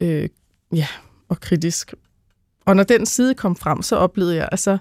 øh, 0.00 0.28
ja, 0.74 0.86
og 1.28 1.40
kritisk. 1.40 1.94
Og 2.66 2.76
når 2.76 2.82
den 2.82 3.06
side 3.06 3.34
kom 3.34 3.56
frem, 3.56 3.82
så 3.82 3.96
oplevede 3.96 4.36
jeg, 4.36 4.48
altså 4.52 4.78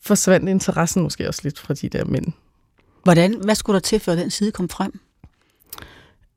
forsvandt 0.00 0.48
interessen 0.48 1.02
måske 1.02 1.28
også 1.28 1.40
lidt 1.44 1.58
fra 1.58 1.74
de 1.74 1.88
der 1.88 2.04
mænd. 2.04 2.26
Hvordan, 3.02 3.34
hvad 3.44 3.54
skulle 3.54 3.74
der 3.74 3.80
til, 3.80 4.00
før 4.00 4.14
den 4.14 4.30
side 4.30 4.52
kom 4.52 4.68
frem? 4.68 5.00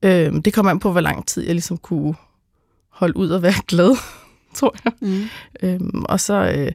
Øh, 0.03 0.33
det 0.45 0.53
kom 0.53 0.67
an 0.67 0.79
på, 0.79 0.91
hvor 0.91 1.01
lang 1.01 1.27
tid 1.27 1.43
jeg 1.43 1.53
ligesom 1.53 1.77
kunne 1.77 2.15
holde 2.95 3.17
ud 3.17 3.29
og 3.29 3.41
være 3.41 3.61
glad, 3.67 3.97
tror 4.57 4.75
jeg. 4.85 4.93
Mm. 5.01 5.23
Øhm, 5.63 6.05
og, 6.09 6.19
så, 6.19 6.33
øh, 6.33 6.71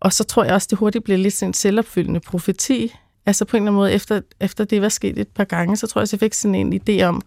og 0.00 0.12
så 0.12 0.24
tror 0.24 0.44
jeg 0.44 0.54
også, 0.54 0.66
det 0.70 0.78
hurtigt 0.78 1.04
bliver 1.04 1.18
lidt 1.18 1.34
sådan 1.34 1.50
en 1.50 1.54
selvopfyldende 1.54 2.20
profeti. 2.20 2.92
Altså 3.26 3.44
på 3.44 3.56
en 3.56 3.62
eller 3.62 3.70
anden 3.70 3.80
måde, 3.80 3.92
efter, 3.92 4.20
efter 4.40 4.64
det 4.64 4.82
var 4.82 4.88
sket 4.88 5.18
et 5.18 5.28
par 5.28 5.44
gange, 5.44 5.76
så 5.76 5.86
tror 5.86 6.00
jeg, 6.00 6.02
at 6.02 6.12
jeg 6.12 6.20
fik 6.20 6.34
sådan 6.34 6.54
en 6.54 6.80
idé 6.80 7.02
om, 7.02 7.22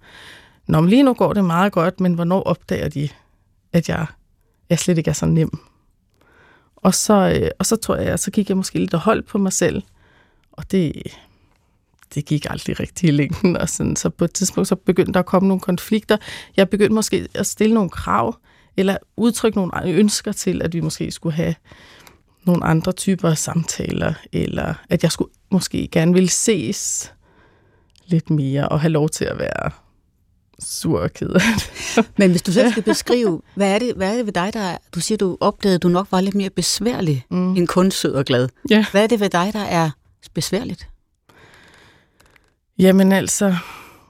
Nå, 0.68 0.82
men 0.82 0.90
lige 0.90 1.04
nu 1.04 1.14
går 1.14 1.34
det 1.34 1.46
meget 1.46 1.72
godt, 1.72 2.00
men 2.00 2.14
hvornår 2.14 2.44
opdager 2.44 2.90
de, 2.90 3.10
at 3.74 3.90
jeg, 3.90 4.06
jeg 4.70 4.80
slet 4.80 4.98
ikke 4.98 5.10
er 5.10 5.14
så 5.14 5.26
nem? 5.26 5.60
Og 6.76 6.94
så, 6.94 7.40
øh, 7.42 7.50
og 7.60 7.66
så 7.66 7.76
tror 7.76 7.96
jeg, 7.96 8.20
så 8.20 8.32
gik 8.32 8.50
jeg 8.50 8.58
måske 8.58 8.80
lidt 8.80 8.94
og 8.94 9.00
holdt 9.00 9.28
på 9.28 9.38
mig 9.38 9.54
selv, 9.54 9.84
og 10.52 10.72
det, 10.72 10.94
det 12.16 12.26
gik 12.26 12.46
aldrig 12.50 12.80
rigtig 12.80 13.08
i 13.08 13.12
længden. 13.12 13.58
Og 13.58 13.70
sådan, 13.70 13.96
så 13.96 14.10
på 14.10 14.26
et 14.26 14.34
tidspunkt 14.34 14.68
så 14.68 14.76
begyndte 14.76 15.14
der 15.14 15.20
at 15.20 15.26
komme 15.26 15.48
nogle 15.48 15.62
konflikter. 15.62 16.18
Jeg 16.58 16.70
begyndte 16.70 16.94
måske 16.94 17.28
at 17.34 17.48
stille 17.48 17.74
nogle 17.74 17.90
krav, 17.90 18.36
eller 18.78 18.98
udtrykke 19.18 19.58
nogle 19.58 19.92
ønsker 19.92 20.32
til, 20.32 20.62
at 20.62 20.74
vi 20.74 20.80
måske 20.80 21.12
skulle 21.12 21.36
have 21.36 21.56
nogle 22.46 22.64
andre 22.64 22.92
typer 22.92 23.30
af 23.30 23.38
samtaler, 23.38 24.14
eller 24.34 24.74
at 24.90 25.04
jeg 25.04 25.12
skulle 25.12 25.32
måske 25.52 25.88
gerne 25.92 26.14
ville 26.14 26.30
ses 26.30 27.12
lidt 28.06 28.30
mere, 28.30 28.70
og 28.70 28.82
have 28.82 28.92
lov 28.92 29.10
til 29.10 29.26
at 29.26 29.40
være 29.40 29.72
sur 30.60 31.00
og 31.00 31.14
ked. 31.14 31.30
Men 32.18 32.32
hvis 32.32 32.42
du 32.42 32.52
selv 32.52 32.72
skal 32.72 32.84
beskrive, 32.94 33.42
hvad 33.56 33.76
er, 33.76 33.80
det, 33.80 33.94
hvad 33.96 34.12
er 34.12 34.18
det 34.18 34.26
ved 34.26 34.34
dig, 34.34 34.54
der 34.54 34.60
er, 34.60 34.78
du 34.96 35.00
siger, 35.00 35.18
du 35.18 35.38
opdagede, 35.40 35.76
at 35.76 35.84
du 35.84 35.88
nok 35.88 36.08
var 36.12 36.22
lidt 36.22 36.36
mere 36.36 36.50
besværlig 36.50 37.26
mm. 37.30 37.56
end 37.56 37.68
kun 37.68 37.92
sød 37.92 38.14
og 38.14 38.26
glad. 38.26 38.50
Ja. 38.70 38.86
Hvad 38.92 39.04
er 39.04 39.08
det 39.08 39.20
ved 39.20 39.30
dig, 39.30 39.50
der 39.54 39.64
er 39.64 39.90
besværligt? 40.34 40.88
Jamen 42.80 43.12
altså, 43.12 43.56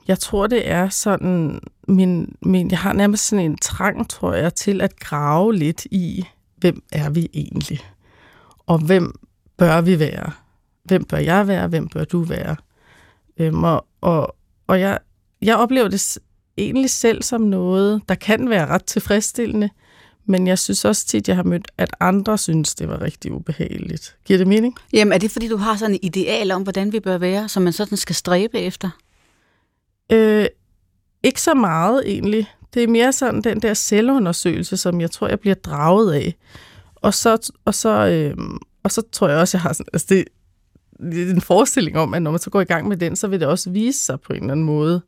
jeg 0.07 0.19
tror, 0.19 0.47
det 0.47 0.69
er 0.69 0.89
sådan, 0.89 1.59
min, 1.87 2.35
min, 2.41 2.71
jeg 2.71 2.79
har 2.79 2.93
nærmest 2.93 3.27
sådan 3.27 3.45
en 3.45 3.57
trang, 3.57 4.09
tror 4.09 4.33
jeg, 4.33 4.53
til 4.53 4.81
at 4.81 4.99
grave 4.99 5.55
lidt 5.55 5.85
i, 5.85 6.25
hvem 6.57 6.83
er 6.91 7.09
vi 7.09 7.29
egentlig? 7.33 7.79
og 8.65 8.79
hvem 8.79 9.19
bør 9.57 9.81
vi 9.81 9.99
være? 9.99 10.31
Hvem 10.83 11.03
bør 11.03 11.17
jeg 11.17 11.47
være? 11.47 11.67
Hvem 11.67 11.87
bør 11.87 12.03
du 12.03 12.21
være? 12.21 12.55
Øhm, 13.37 13.63
og 13.63 13.85
og, 14.01 14.35
og 14.67 14.79
jeg, 14.79 14.99
jeg 15.41 15.57
oplever 15.57 15.87
det 15.87 16.17
egentlig 16.57 16.89
selv 16.89 17.23
som 17.23 17.41
noget, 17.41 18.01
der 18.09 18.15
kan 18.15 18.49
være 18.49 18.65
ret 18.65 18.85
tilfredsstillende, 18.85 19.69
men 20.25 20.47
jeg 20.47 20.59
synes 20.59 20.85
også 20.85 21.07
tit, 21.07 21.27
jeg 21.27 21.35
har 21.35 21.43
mødt, 21.43 21.71
at 21.77 21.89
andre 21.99 22.37
synes, 22.37 22.75
det 22.75 22.87
var 22.87 23.01
rigtig 23.01 23.31
ubehageligt. 23.31 24.17
Giver 24.25 24.37
det 24.37 24.47
mening? 24.47 24.75
Jamen, 24.93 25.13
er 25.13 25.17
det 25.17 25.31
fordi, 25.31 25.47
du 25.47 25.57
har 25.57 25.77
sådan 25.77 25.93
en 25.93 25.99
ideal 26.03 26.51
om, 26.51 26.63
hvordan 26.63 26.91
vi 26.91 26.99
bør 26.99 27.17
være, 27.17 27.49
som 27.49 27.63
man 27.63 27.73
sådan 27.73 27.97
skal 27.97 28.15
stræbe 28.15 28.59
efter? 28.59 28.89
Øh, 30.11 30.45
ikke 31.23 31.41
så 31.41 31.53
meget 31.53 32.03
egentlig. 32.05 32.47
Det 32.73 32.83
er 32.83 32.87
mere 32.87 33.13
sådan 33.13 33.41
den 33.41 33.61
der 33.61 33.73
selvundersøgelse, 33.73 34.77
som 34.77 35.01
jeg 35.01 35.11
tror, 35.11 35.27
jeg 35.27 35.39
bliver 35.39 35.55
draget 35.55 36.13
af. 36.13 36.35
Og 36.95 37.13
så, 37.13 37.51
og 37.65 37.73
så, 37.73 37.89
øh, 37.89 38.37
og 38.83 38.91
så 38.91 39.01
tror 39.11 39.29
jeg 39.29 39.37
også, 39.37 39.57
jeg 39.57 39.61
har 39.61 39.73
sådan, 39.73 39.89
altså 39.93 40.07
det, 40.09 40.25
det 40.99 41.29
er 41.29 41.33
en 41.33 41.41
forestilling 41.41 41.97
om, 41.97 42.13
at 42.13 42.21
når 42.21 42.31
man 42.31 42.39
så 42.39 42.49
går 42.49 42.61
i 42.61 42.65
gang 42.65 42.87
med 42.87 42.97
den, 42.97 43.15
så 43.15 43.27
vil 43.27 43.39
det 43.39 43.47
også 43.47 43.69
vise 43.69 43.99
sig 43.99 44.21
på 44.21 44.33
en 44.33 44.39
eller 44.39 44.51
anden 44.51 44.65
måde, 44.65 45.01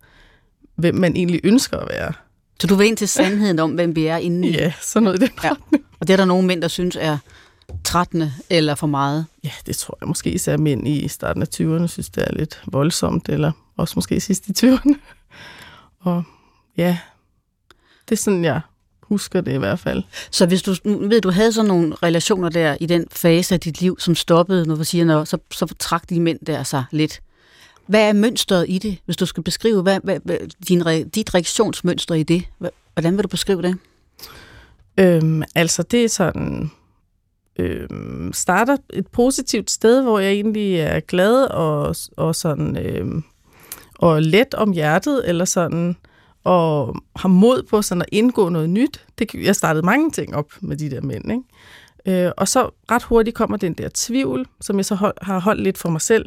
hvem 0.75 0.95
man 0.95 1.15
egentlig 1.15 1.41
ønsker 1.43 1.77
at 1.77 1.89
være. 1.89 2.13
Så 2.59 2.67
du 2.67 2.75
vil 2.75 2.87
ind 2.87 2.97
til 2.97 3.07
sandheden 3.07 3.59
om, 3.59 3.71
hvem 3.71 3.95
vi 3.95 4.05
er 4.05 4.17
inde 4.17 4.47
i? 4.47 4.51
Ja, 4.51 4.73
sådan 4.81 5.03
noget 5.03 5.23
i 5.23 5.25
den 5.25 5.31
ja. 5.43 5.51
Og 5.99 6.07
det 6.07 6.13
er 6.13 6.17
der 6.17 6.25
nogle 6.25 6.47
mænd, 6.47 6.61
der 6.61 6.67
synes 6.67 6.97
er 6.99 7.17
trættende 7.83 8.33
eller 8.49 8.75
for 8.75 8.87
meget? 8.87 9.25
Ja, 9.43 9.51
det 9.65 9.77
tror 9.77 9.97
jeg 10.01 10.07
måske 10.07 10.31
især 10.31 10.57
mænd 10.57 10.87
i 10.87 11.07
starten 11.07 11.41
af 11.41 11.47
20'erne 11.55 11.87
synes, 11.87 12.09
det 12.09 12.23
er 12.27 12.35
lidt 12.35 12.61
voldsomt, 12.67 13.29
eller 13.29 13.51
også 13.77 13.93
måske 13.95 14.19
sidst 14.19 14.47
i 14.47 14.51
20'erne. 14.65 14.93
Og 15.99 16.23
ja, 16.77 16.97
det 18.09 18.15
er 18.15 18.21
sådan, 18.21 18.43
jeg 18.43 18.61
husker 19.01 19.41
det 19.41 19.53
i 19.53 19.57
hvert 19.57 19.79
fald. 19.79 20.03
Så 20.31 20.45
hvis 20.45 20.61
du 20.61 20.75
ved, 20.83 21.21
du 21.21 21.31
havde 21.31 21.53
sådan 21.53 21.67
nogle 21.67 21.95
relationer 22.03 22.49
der 22.49 22.77
i 22.79 22.85
den 22.85 23.05
fase 23.11 23.53
af 23.53 23.59
dit 23.59 23.81
liv, 23.81 23.99
som 23.99 24.15
stoppede, 24.15 24.65
når 24.65 24.75
du 24.75 24.83
siger, 24.83 25.05
når, 25.05 25.23
så, 25.23 25.37
så 25.51 25.75
trak 25.79 26.09
de 26.09 26.19
mænd 26.19 26.39
der 26.39 26.63
sig 26.63 26.83
lidt. 26.91 27.21
Hvad 27.87 28.09
er 28.09 28.13
mønstret 28.13 28.65
i 28.69 28.77
det, 28.77 28.97
hvis 29.05 29.17
du 29.17 29.25
skal 29.25 29.43
beskrive 29.43 29.81
hvad, 29.81 29.99
hvad, 30.03 30.19
hvad, 30.23 30.37
din, 30.67 31.09
dit 31.09 31.33
reaktionsmønster 31.33 32.15
i 32.15 32.23
det? 32.23 32.43
Hvordan 32.93 33.15
vil 33.15 33.23
du 33.23 33.27
beskrive 33.27 33.61
det? 33.61 33.77
Øhm, 34.99 35.43
altså, 35.55 35.83
det 35.83 36.03
er 36.03 36.09
sådan... 36.09 36.71
Øhm, 37.59 38.33
starter 38.33 38.77
et 38.93 39.07
positivt 39.07 39.71
sted, 39.71 40.01
hvor 40.01 40.19
jeg 40.19 40.31
egentlig 40.31 40.75
er 40.75 40.99
glad 40.99 41.43
og, 41.43 41.95
og 42.17 42.35
sådan... 42.35 42.77
Øhm, 42.77 43.23
og 43.99 44.21
let 44.21 44.53
om 44.53 44.71
hjertet, 44.71 45.29
eller 45.29 45.45
sådan, 45.45 45.95
og 46.43 46.95
har 47.15 47.29
mod 47.29 47.63
på 47.63 47.81
sådan 47.81 48.01
at 48.01 48.09
indgå 48.11 48.49
noget 48.49 48.69
nyt. 48.69 49.05
Det, 49.19 49.33
jeg 49.33 49.55
startede 49.55 49.85
mange 49.85 50.11
ting 50.11 50.35
op 50.35 50.51
med 50.61 50.77
de 50.77 50.89
der 50.89 51.01
mænd, 51.01 51.31
ikke? 51.31 52.25
Øh, 52.25 52.31
og 52.37 52.47
så 52.47 52.69
ret 52.91 53.03
hurtigt 53.03 53.35
kommer 53.35 53.57
den 53.57 53.73
der 53.73 53.89
tvivl, 53.93 54.47
som 54.61 54.77
jeg 54.77 54.85
så 54.85 54.95
hold, 54.95 55.15
har 55.21 55.39
holdt 55.39 55.61
lidt 55.61 55.77
for 55.77 55.89
mig 55.89 56.01
selv. 56.01 56.25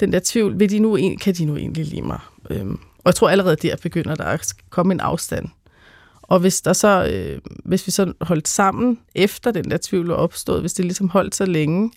Den 0.00 0.12
der 0.12 0.20
tvivl, 0.24 0.58
vil 0.58 0.70
de 0.70 0.78
nu, 0.78 0.98
kan 1.20 1.34
de 1.34 1.44
nu 1.44 1.56
egentlig 1.56 1.84
lide 1.86 2.02
mig? 2.02 2.20
Øhm, 2.50 2.72
og 2.72 3.02
jeg 3.06 3.14
tror 3.14 3.28
allerede 3.28 3.56
der 3.56 3.76
begynder 3.82 4.14
der 4.14 4.24
at 4.24 4.54
komme 4.70 4.92
en 4.92 5.00
afstand. 5.00 5.48
Og 6.22 6.40
hvis, 6.40 6.60
der 6.60 6.72
så, 6.72 7.06
øh, 7.12 7.40
hvis 7.64 7.86
vi 7.86 7.92
så 7.92 8.12
holdt 8.20 8.48
sammen 8.48 8.98
efter 9.14 9.50
den 9.50 9.70
der 9.70 9.78
tvivl 9.82 10.06
var 10.06 10.14
opstået, 10.14 10.60
hvis 10.60 10.72
det 10.72 10.84
ligesom 10.84 11.08
holdt 11.08 11.34
så 11.34 11.46
længe, 11.46 11.90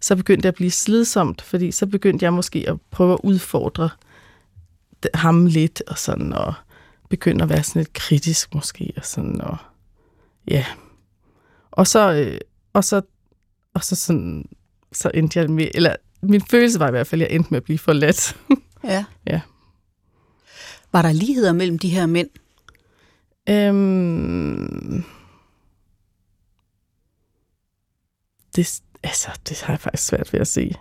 så 0.00 0.16
begyndte 0.16 0.42
det 0.42 0.48
at 0.48 0.54
blive 0.54 0.70
slidsomt, 0.70 1.42
fordi 1.42 1.70
så 1.70 1.86
begyndte 1.86 2.24
jeg 2.24 2.32
måske 2.32 2.64
at 2.68 2.76
prøve 2.90 3.12
at 3.12 3.20
udfordre 3.22 3.90
ham 5.14 5.46
lidt, 5.46 5.82
og 5.86 5.98
sådan, 5.98 6.32
og 6.32 6.54
begynde 7.08 7.42
at 7.42 7.50
være 7.50 7.62
sådan 7.62 7.80
lidt 7.80 7.92
kritisk 7.92 8.54
måske, 8.54 8.92
og 8.96 9.04
sådan, 9.04 9.40
og 9.40 9.56
ja. 10.48 10.66
Og 11.70 11.86
så, 11.86 12.12
øh, 12.12 12.38
og 12.72 12.84
så, 12.84 13.02
og 13.74 13.84
så 13.84 13.96
sådan, 13.96 14.48
så 14.92 15.10
endte 15.14 15.38
jeg 15.38 15.50
med, 15.50 15.68
eller 15.74 15.96
min 16.22 16.40
følelse 16.40 16.80
var 16.80 16.88
i 16.88 16.90
hvert 16.90 17.06
fald, 17.06 17.22
at 17.22 17.28
jeg 17.28 17.34
endte 17.34 17.50
med 17.50 17.56
at 17.56 17.64
blive 17.64 17.78
forladt. 17.78 18.36
ja. 18.84 19.04
ja. 19.26 19.40
Var 20.92 21.02
der 21.02 21.12
ligheder 21.12 21.52
mellem 21.52 21.78
de 21.78 21.88
her 21.88 22.06
mænd? 22.06 22.28
Øhm, 23.48 25.04
det, 28.56 28.82
altså, 29.02 29.28
det 29.48 29.62
har 29.62 29.72
jeg 29.72 29.80
faktisk 29.80 30.06
svært 30.06 30.32
ved 30.32 30.40
at 30.40 30.46
se. 30.46 30.74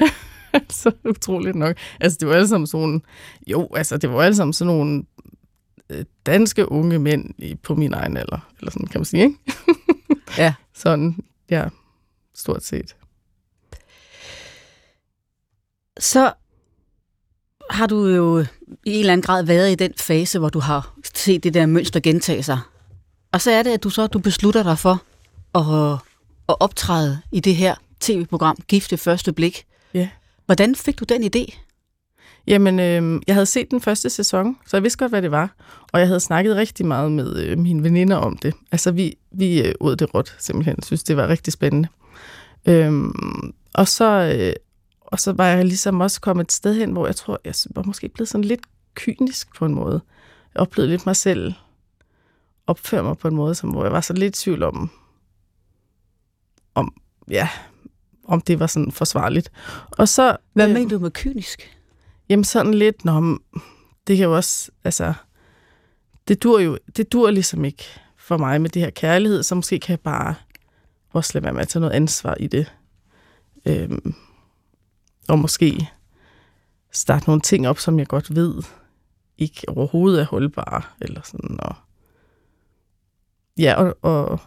så 0.70 0.92
utroligt 1.08 1.56
nok. 1.56 1.76
Altså, 2.00 2.18
det 2.20 2.28
var 2.28 2.34
alle 2.34 2.48
sammen 2.48 2.66
sådan 2.66 3.02
jo, 3.46 3.68
altså, 3.74 3.96
det 3.96 4.10
var 4.10 4.22
alle 4.22 4.36
sammen 4.36 4.52
sådan 4.52 4.74
nogle 4.74 5.04
øh, 5.90 6.04
danske 6.26 6.72
unge 6.72 6.98
mænd 6.98 7.56
på 7.62 7.74
min 7.74 7.94
egen 7.94 8.16
alder, 8.16 8.52
eller 8.58 8.70
sådan 8.70 8.86
kan 8.86 9.00
man 9.00 9.04
sige, 9.04 9.22
ikke? 9.22 9.38
ja. 10.38 10.54
Sådan, 10.74 11.16
ja, 11.50 11.68
stort 12.34 12.64
set. 12.64 12.96
Så 16.00 16.32
har 17.70 17.86
du 17.86 18.06
jo 18.06 18.40
i 18.84 18.92
en 18.92 19.00
eller 19.00 19.12
anden 19.12 19.22
grad 19.22 19.44
været 19.44 19.72
i 19.72 19.74
den 19.74 19.92
fase, 19.98 20.38
hvor 20.38 20.48
du 20.48 20.58
har 20.58 20.94
set 21.14 21.44
det 21.44 21.54
der 21.54 21.66
mønster 21.66 22.00
gentage 22.00 22.42
sig. 22.42 22.58
Og 23.32 23.40
så 23.40 23.50
er 23.50 23.62
det, 23.62 23.70
at 23.70 23.82
du 23.82 23.90
så 23.90 24.06
du 24.06 24.18
beslutter 24.18 24.62
dig 24.62 24.78
for 24.78 25.02
at, 25.54 25.98
at 26.48 26.56
optræde 26.60 27.20
i 27.32 27.40
det 27.40 27.56
her 27.56 27.74
tv-program, 28.00 28.56
Gifte 28.68 28.96
Første 28.96 29.32
Blik. 29.32 29.64
Ja. 29.94 30.08
Hvordan 30.46 30.74
fik 30.74 31.00
du 31.00 31.04
den 31.04 31.24
idé? 31.24 31.58
Jamen, 32.46 32.80
øh, 32.80 33.20
jeg 33.26 33.34
havde 33.34 33.46
set 33.46 33.70
den 33.70 33.80
første 33.80 34.10
sæson, 34.10 34.56
så 34.66 34.76
jeg 34.76 34.82
vidste 34.82 34.98
godt, 34.98 35.12
hvad 35.12 35.22
det 35.22 35.30
var. 35.30 35.54
Og 35.92 36.00
jeg 36.00 36.08
havde 36.08 36.20
snakket 36.20 36.56
rigtig 36.56 36.86
meget 36.86 37.12
med 37.12 37.36
øh, 37.36 37.58
mine 37.58 37.82
veninder 37.82 38.16
om 38.16 38.36
det. 38.36 38.54
Altså, 38.72 38.92
vi, 38.92 39.16
vi 39.32 39.62
øh, 39.62 39.74
ud 39.80 39.96
det 39.96 40.14
råt, 40.14 40.36
simpelthen. 40.38 40.82
Synes, 40.82 41.02
det 41.02 41.16
var 41.16 41.28
rigtig 41.28 41.52
spændende. 41.52 41.88
Øhm, 42.66 43.12
og, 43.74 43.88
så, 43.88 44.36
øh, 44.38 44.52
og 45.10 45.20
så 45.20 45.32
var 45.32 45.46
jeg 45.46 45.64
ligesom 45.64 46.00
også 46.00 46.20
kommet 46.20 46.44
et 46.44 46.52
sted 46.52 46.74
hen, 46.74 46.92
hvor 46.92 47.06
jeg 47.06 47.16
tror, 47.16 47.40
jeg 47.44 47.54
var 47.74 47.82
måske 47.82 48.08
blevet 48.08 48.28
sådan 48.28 48.44
lidt 48.44 48.60
kynisk 48.94 49.54
på 49.56 49.66
en 49.66 49.74
måde. 49.74 50.00
Jeg 50.54 50.60
oplevede 50.60 50.90
lidt 50.90 51.06
mig 51.06 51.16
selv 51.16 51.54
opføre 52.70 53.02
mig 53.02 53.18
på 53.18 53.28
en 53.28 53.34
måde, 53.34 53.54
som, 53.54 53.70
hvor 53.70 53.84
jeg 53.84 53.92
var 53.92 54.00
så 54.00 54.12
lidt 54.12 54.38
i 54.38 54.42
tvivl 54.42 54.62
om, 54.62 54.90
om, 56.74 56.94
ja, 57.30 57.48
om 58.24 58.40
det 58.40 58.60
var 58.60 58.66
sådan 58.66 58.92
forsvarligt. 58.92 59.52
Og 59.90 60.08
så, 60.08 60.36
Hvad 60.52 60.68
øh, 60.68 60.74
mener 60.74 60.88
du 60.88 60.98
med 60.98 61.10
kynisk? 61.10 61.78
Jamen 62.28 62.44
sådan 62.44 62.74
lidt, 62.74 63.04
når 63.04 63.38
det 64.06 64.16
kan 64.16 64.24
jo 64.24 64.36
også, 64.36 64.70
altså, 64.84 65.14
det 66.28 66.42
dur 66.42 66.60
jo, 66.60 66.78
det 66.96 67.12
dur 67.12 67.30
ligesom 67.30 67.64
ikke 67.64 67.84
for 68.16 68.36
mig 68.36 68.60
med 68.60 68.70
det 68.70 68.82
her 68.82 68.90
kærlighed, 68.90 69.42
så 69.42 69.54
måske 69.54 69.78
kan 69.78 69.90
jeg 69.90 70.00
bare 70.00 70.34
også 71.10 71.30
lade 71.34 71.44
være 71.44 71.52
med 71.52 71.62
at 71.62 71.68
tage 71.68 71.80
noget 71.80 71.94
ansvar 71.94 72.34
i 72.34 72.46
det. 72.46 72.72
Øhm, 73.66 74.14
og 75.30 75.38
måske 75.38 75.90
starte 76.92 77.26
nogle 77.26 77.40
ting 77.40 77.68
op, 77.68 77.78
som 77.78 77.98
jeg 77.98 78.06
godt 78.06 78.34
ved 78.34 78.62
ikke 79.38 79.68
overhovedet 79.68 80.20
er 80.20 80.24
holdbare, 80.24 80.82
eller 81.00 81.20
sådan, 81.24 81.56
og 81.60 81.74
ja, 83.58 83.74
og, 83.74 83.96
og, 84.02 84.40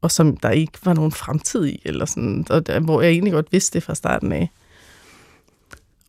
og 0.00 0.10
som 0.10 0.36
der 0.36 0.50
ikke 0.50 0.78
var 0.84 0.92
nogen 0.92 1.12
fremtid 1.12 1.66
i, 1.66 1.82
eller 1.84 2.04
sådan, 2.04 2.46
og 2.50 2.66
der, 2.66 2.80
hvor 2.80 3.02
jeg 3.02 3.10
egentlig 3.10 3.32
godt 3.32 3.52
vidste 3.52 3.74
det 3.74 3.82
fra 3.82 3.94
starten 3.94 4.32
af. 4.32 4.50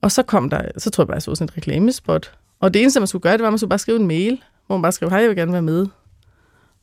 Og 0.01 0.11
så 0.11 0.23
kom 0.23 0.49
der, 0.49 0.71
så 0.77 0.89
tror 0.89 1.03
jeg 1.03 1.07
bare, 1.07 1.15
jeg 1.15 1.21
så 1.21 1.35
sådan 1.35 1.45
et 1.45 1.57
reklamespot. 1.57 2.37
Og 2.59 2.73
det 2.73 2.81
eneste, 2.81 2.99
man 2.99 3.07
skulle 3.07 3.21
gøre, 3.21 3.33
det 3.33 3.41
var, 3.41 3.47
at 3.47 3.53
man 3.53 3.59
skulle 3.59 3.69
bare 3.69 3.79
skrive 3.79 3.99
en 3.99 4.07
mail, 4.07 4.43
hvor 4.67 4.77
man 4.77 4.81
bare 4.81 4.91
skrev, 4.91 5.09
hej, 5.09 5.19
jeg 5.19 5.29
vil 5.29 5.37
gerne 5.37 5.53
være 5.53 5.61
med. 5.61 5.87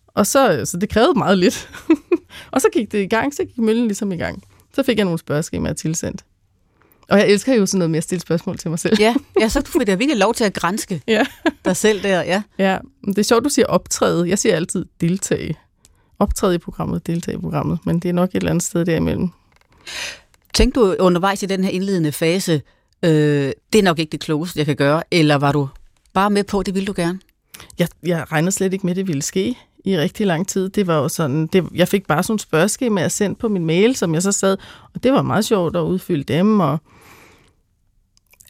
Og 0.07 0.26
så, 0.26 0.62
så 0.64 0.76
det 0.76 0.88
krævede 0.88 1.19
meget 1.19 1.38
lidt. 1.38 1.71
og 2.53 2.61
så 2.61 2.69
gik 2.73 2.93
det 2.93 3.03
i 3.03 3.07
gang, 3.07 3.35
så 3.35 3.45
gik 3.45 3.59
møllen 3.59 3.87
ligesom 3.87 4.12
i 4.12 4.17
gang. 4.17 4.45
Så 4.75 4.83
fik 4.83 4.97
jeg 4.97 5.05
nogle 5.05 5.19
spørgeskemaer 5.19 5.73
tilsendt. 5.73 6.25
Og 7.09 7.19
jeg 7.19 7.29
elsker 7.29 7.55
jo 7.55 7.67
sådan 7.67 7.79
noget 7.79 7.91
med 7.91 7.99
at 7.99 8.05
stille 8.05 8.21
spørgsmål 8.21 8.59
til 8.59 8.71
mig 8.71 8.79
selv. 8.79 8.97
Ja, 9.01 9.15
ja 9.41 9.49
så 9.49 9.61
du 9.61 9.71
får 9.71 9.81
da 9.81 9.95
virkelig 9.95 10.19
lov 10.19 10.35
til 10.35 10.45
at 10.45 10.55
grænske 10.55 11.03
ja. 11.09 11.27
dig 11.65 11.77
selv 11.77 12.03
der, 12.03 12.23
ja. 12.23 12.43
Ja, 12.59 12.79
det 13.07 13.19
er 13.19 13.23
sjovt, 13.23 13.45
du 13.45 13.49
siger 13.49 13.67
optræde. 13.67 14.29
Jeg 14.29 14.39
siger 14.39 14.57
altid 14.57 14.85
deltage. 15.01 15.55
Optræde 16.19 16.55
i 16.55 16.59
programmet, 16.59 17.07
deltage 17.07 17.37
i 17.37 17.41
programmet, 17.41 17.79
men 17.87 17.99
det 17.99 18.09
er 18.09 18.13
nok 18.13 18.29
et 18.29 18.35
eller 18.37 18.51
andet 18.51 18.63
sted 18.63 18.85
derimellem. 18.85 19.29
Tænkte 20.55 20.81
du 20.81 20.97
undervejs 20.99 21.43
i 21.43 21.47
den 21.47 21.65
her 21.65 21.71
indledende 21.71 22.13
fase, 22.13 22.63
øh, 23.03 23.53
det 23.73 23.79
er 23.79 23.83
nok 23.83 23.99
ikke 23.99 24.13
det 24.13 24.21
klogeste, 24.21 24.59
jeg 24.59 24.67
kan 24.67 24.77
gøre, 24.77 25.03
eller 25.11 25.35
var 25.35 25.53
du 25.53 25.69
bare 26.13 26.31
med 26.31 26.45
på, 26.45 26.63
det 26.63 26.75
ville 26.75 26.87
du 26.87 26.95
gerne? 26.97 27.19
Jeg, 27.79 27.89
jeg 28.03 28.33
regnede 28.33 28.53
slet 28.53 28.73
ikke 28.73 28.87
med, 28.87 28.93
at 28.93 28.97
det 28.97 29.09
ville 29.09 29.23
ske 29.23 29.59
i 29.85 29.99
rigtig 29.99 30.27
lang 30.27 30.49
tid. 30.49 30.69
Det 30.69 30.87
var 30.87 30.97
jo 30.97 31.09
sådan, 31.09 31.47
det, 31.47 31.65
jeg 31.75 31.89
fik 31.89 32.07
bare 32.07 32.23
sådan 32.23 32.33
nogle 32.33 32.41
spørgeskemaer 32.41 33.09
sendt 33.09 33.39
på 33.39 33.49
min 33.49 33.67
mail, 33.67 33.97
som 33.97 34.15
jeg 34.15 34.23
så 34.23 34.33
sad, 34.33 34.57
og 34.95 35.03
det 35.03 35.13
var 35.13 35.23
meget 35.23 35.45
sjovt 35.45 35.77
at 35.77 35.81
udfylde 35.81 36.25
dem, 36.25 36.61
og 36.61 36.79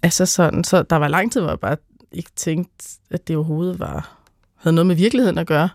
altså 0.05 0.27
sådan, 0.27 0.65
så 0.65 0.83
der 0.83 0.97
var 0.97 1.09
lang 1.09 1.33
tid, 1.33 1.41
hvor 1.41 1.51
jeg 1.51 1.61
bare 1.61 1.77
ikke 2.13 2.31
tænkte, 2.37 2.85
at 3.11 3.29
det 3.29 3.37
overhovedet 3.37 3.79
var, 3.79 4.19
havde 4.57 4.75
noget 4.75 4.87
med 4.87 4.97
virkeligheden 4.97 5.39
at 5.39 5.47
gøre. 5.47 5.69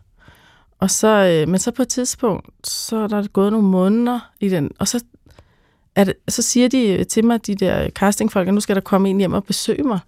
Og 0.80 0.92
så, 0.92 1.08
øh, 1.08 1.50
men 1.50 1.60
så 1.60 1.72
på 1.72 1.82
et 1.82 1.88
tidspunkt, 1.88 2.68
så 2.68 2.98
er 2.98 3.08
der 3.08 3.28
gået 3.28 3.52
nogle 3.52 3.68
måneder 3.68 4.20
i 4.40 4.50
den, 4.50 4.72
og 4.80 4.88
så 4.88 5.04
at, 5.96 6.14
så 6.28 6.42
siger 6.42 6.68
de 6.68 7.04
til 7.04 7.26
mig, 7.26 7.48
de 7.48 7.56
der 7.56 7.90
castingfolk, 7.90 8.48
at 8.48 8.54
nu 8.54 8.60
skal 8.60 8.76
der 8.76 8.82
komme 8.82 9.10
en 9.10 9.18
hjem 9.18 9.34
og 9.34 9.44
besøge 9.44 9.84
mig, 9.84 10.00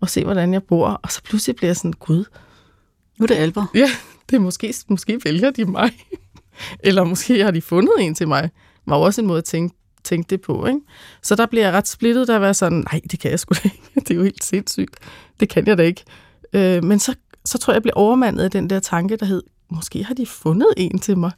og 0.00 0.08
se, 0.08 0.24
hvordan 0.24 0.52
jeg 0.52 0.62
bor. 0.62 0.88
Og 0.88 1.12
så 1.12 1.22
pludselig 1.22 1.56
bliver 1.56 1.68
jeg 1.68 1.76
sådan, 1.76 1.92
gud. 1.92 2.24
Nu 3.18 3.22
er 3.22 3.26
det 3.26 3.34
alvor. 3.34 3.70
Ja, 3.74 3.90
det 4.30 4.36
er 4.36 4.40
måske, 4.40 4.74
måske 4.88 5.20
vælger 5.24 5.50
de 5.50 5.64
mig. 5.64 5.92
Eller 6.84 7.04
måske 7.04 7.44
har 7.44 7.50
de 7.50 7.62
fundet 7.62 7.92
en 7.98 8.14
til 8.14 8.28
mig. 8.28 8.50
Var 8.86 8.96
jo 8.96 9.02
også 9.02 9.20
en 9.20 9.26
måde 9.26 9.38
at 9.38 9.44
tænke, 9.44 9.76
tænke 10.04 10.30
det 10.30 10.40
på. 10.40 10.66
Ikke? 10.66 10.80
Så 11.22 11.34
der 11.34 11.46
bliver 11.46 11.64
jeg 11.64 11.72
ret 11.74 11.88
splittet, 11.88 12.28
der 12.28 12.36
var 12.38 12.52
sådan, 12.52 12.78
nej, 12.92 13.00
det 13.10 13.20
kan 13.20 13.30
jeg 13.30 13.40
sgu 13.40 13.54
ikke. 13.64 13.80
Det 13.94 14.10
er 14.10 14.14
jo 14.14 14.22
helt 14.22 14.44
sindssygt. 14.44 14.96
Det 15.40 15.48
kan 15.48 15.66
jeg 15.66 15.78
da 15.78 15.82
ikke. 15.82 16.04
Øh, 16.52 16.84
men 16.84 16.98
så, 16.98 17.14
så 17.44 17.58
tror 17.58 17.72
jeg, 17.72 17.74
jeg 17.74 17.82
bliver 17.82 17.94
overmandet 17.96 18.44
af 18.44 18.50
den 18.50 18.70
der 18.70 18.80
tanke, 18.80 19.16
der 19.16 19.26
hed, 19.26 19.42
måske 19.70 20.04
har 20.04 20.14
de 20.14 20.26
fundet 20.26 20.68
en 20.76 20.98
til 20.98 21.18
mig. 21.18 21.30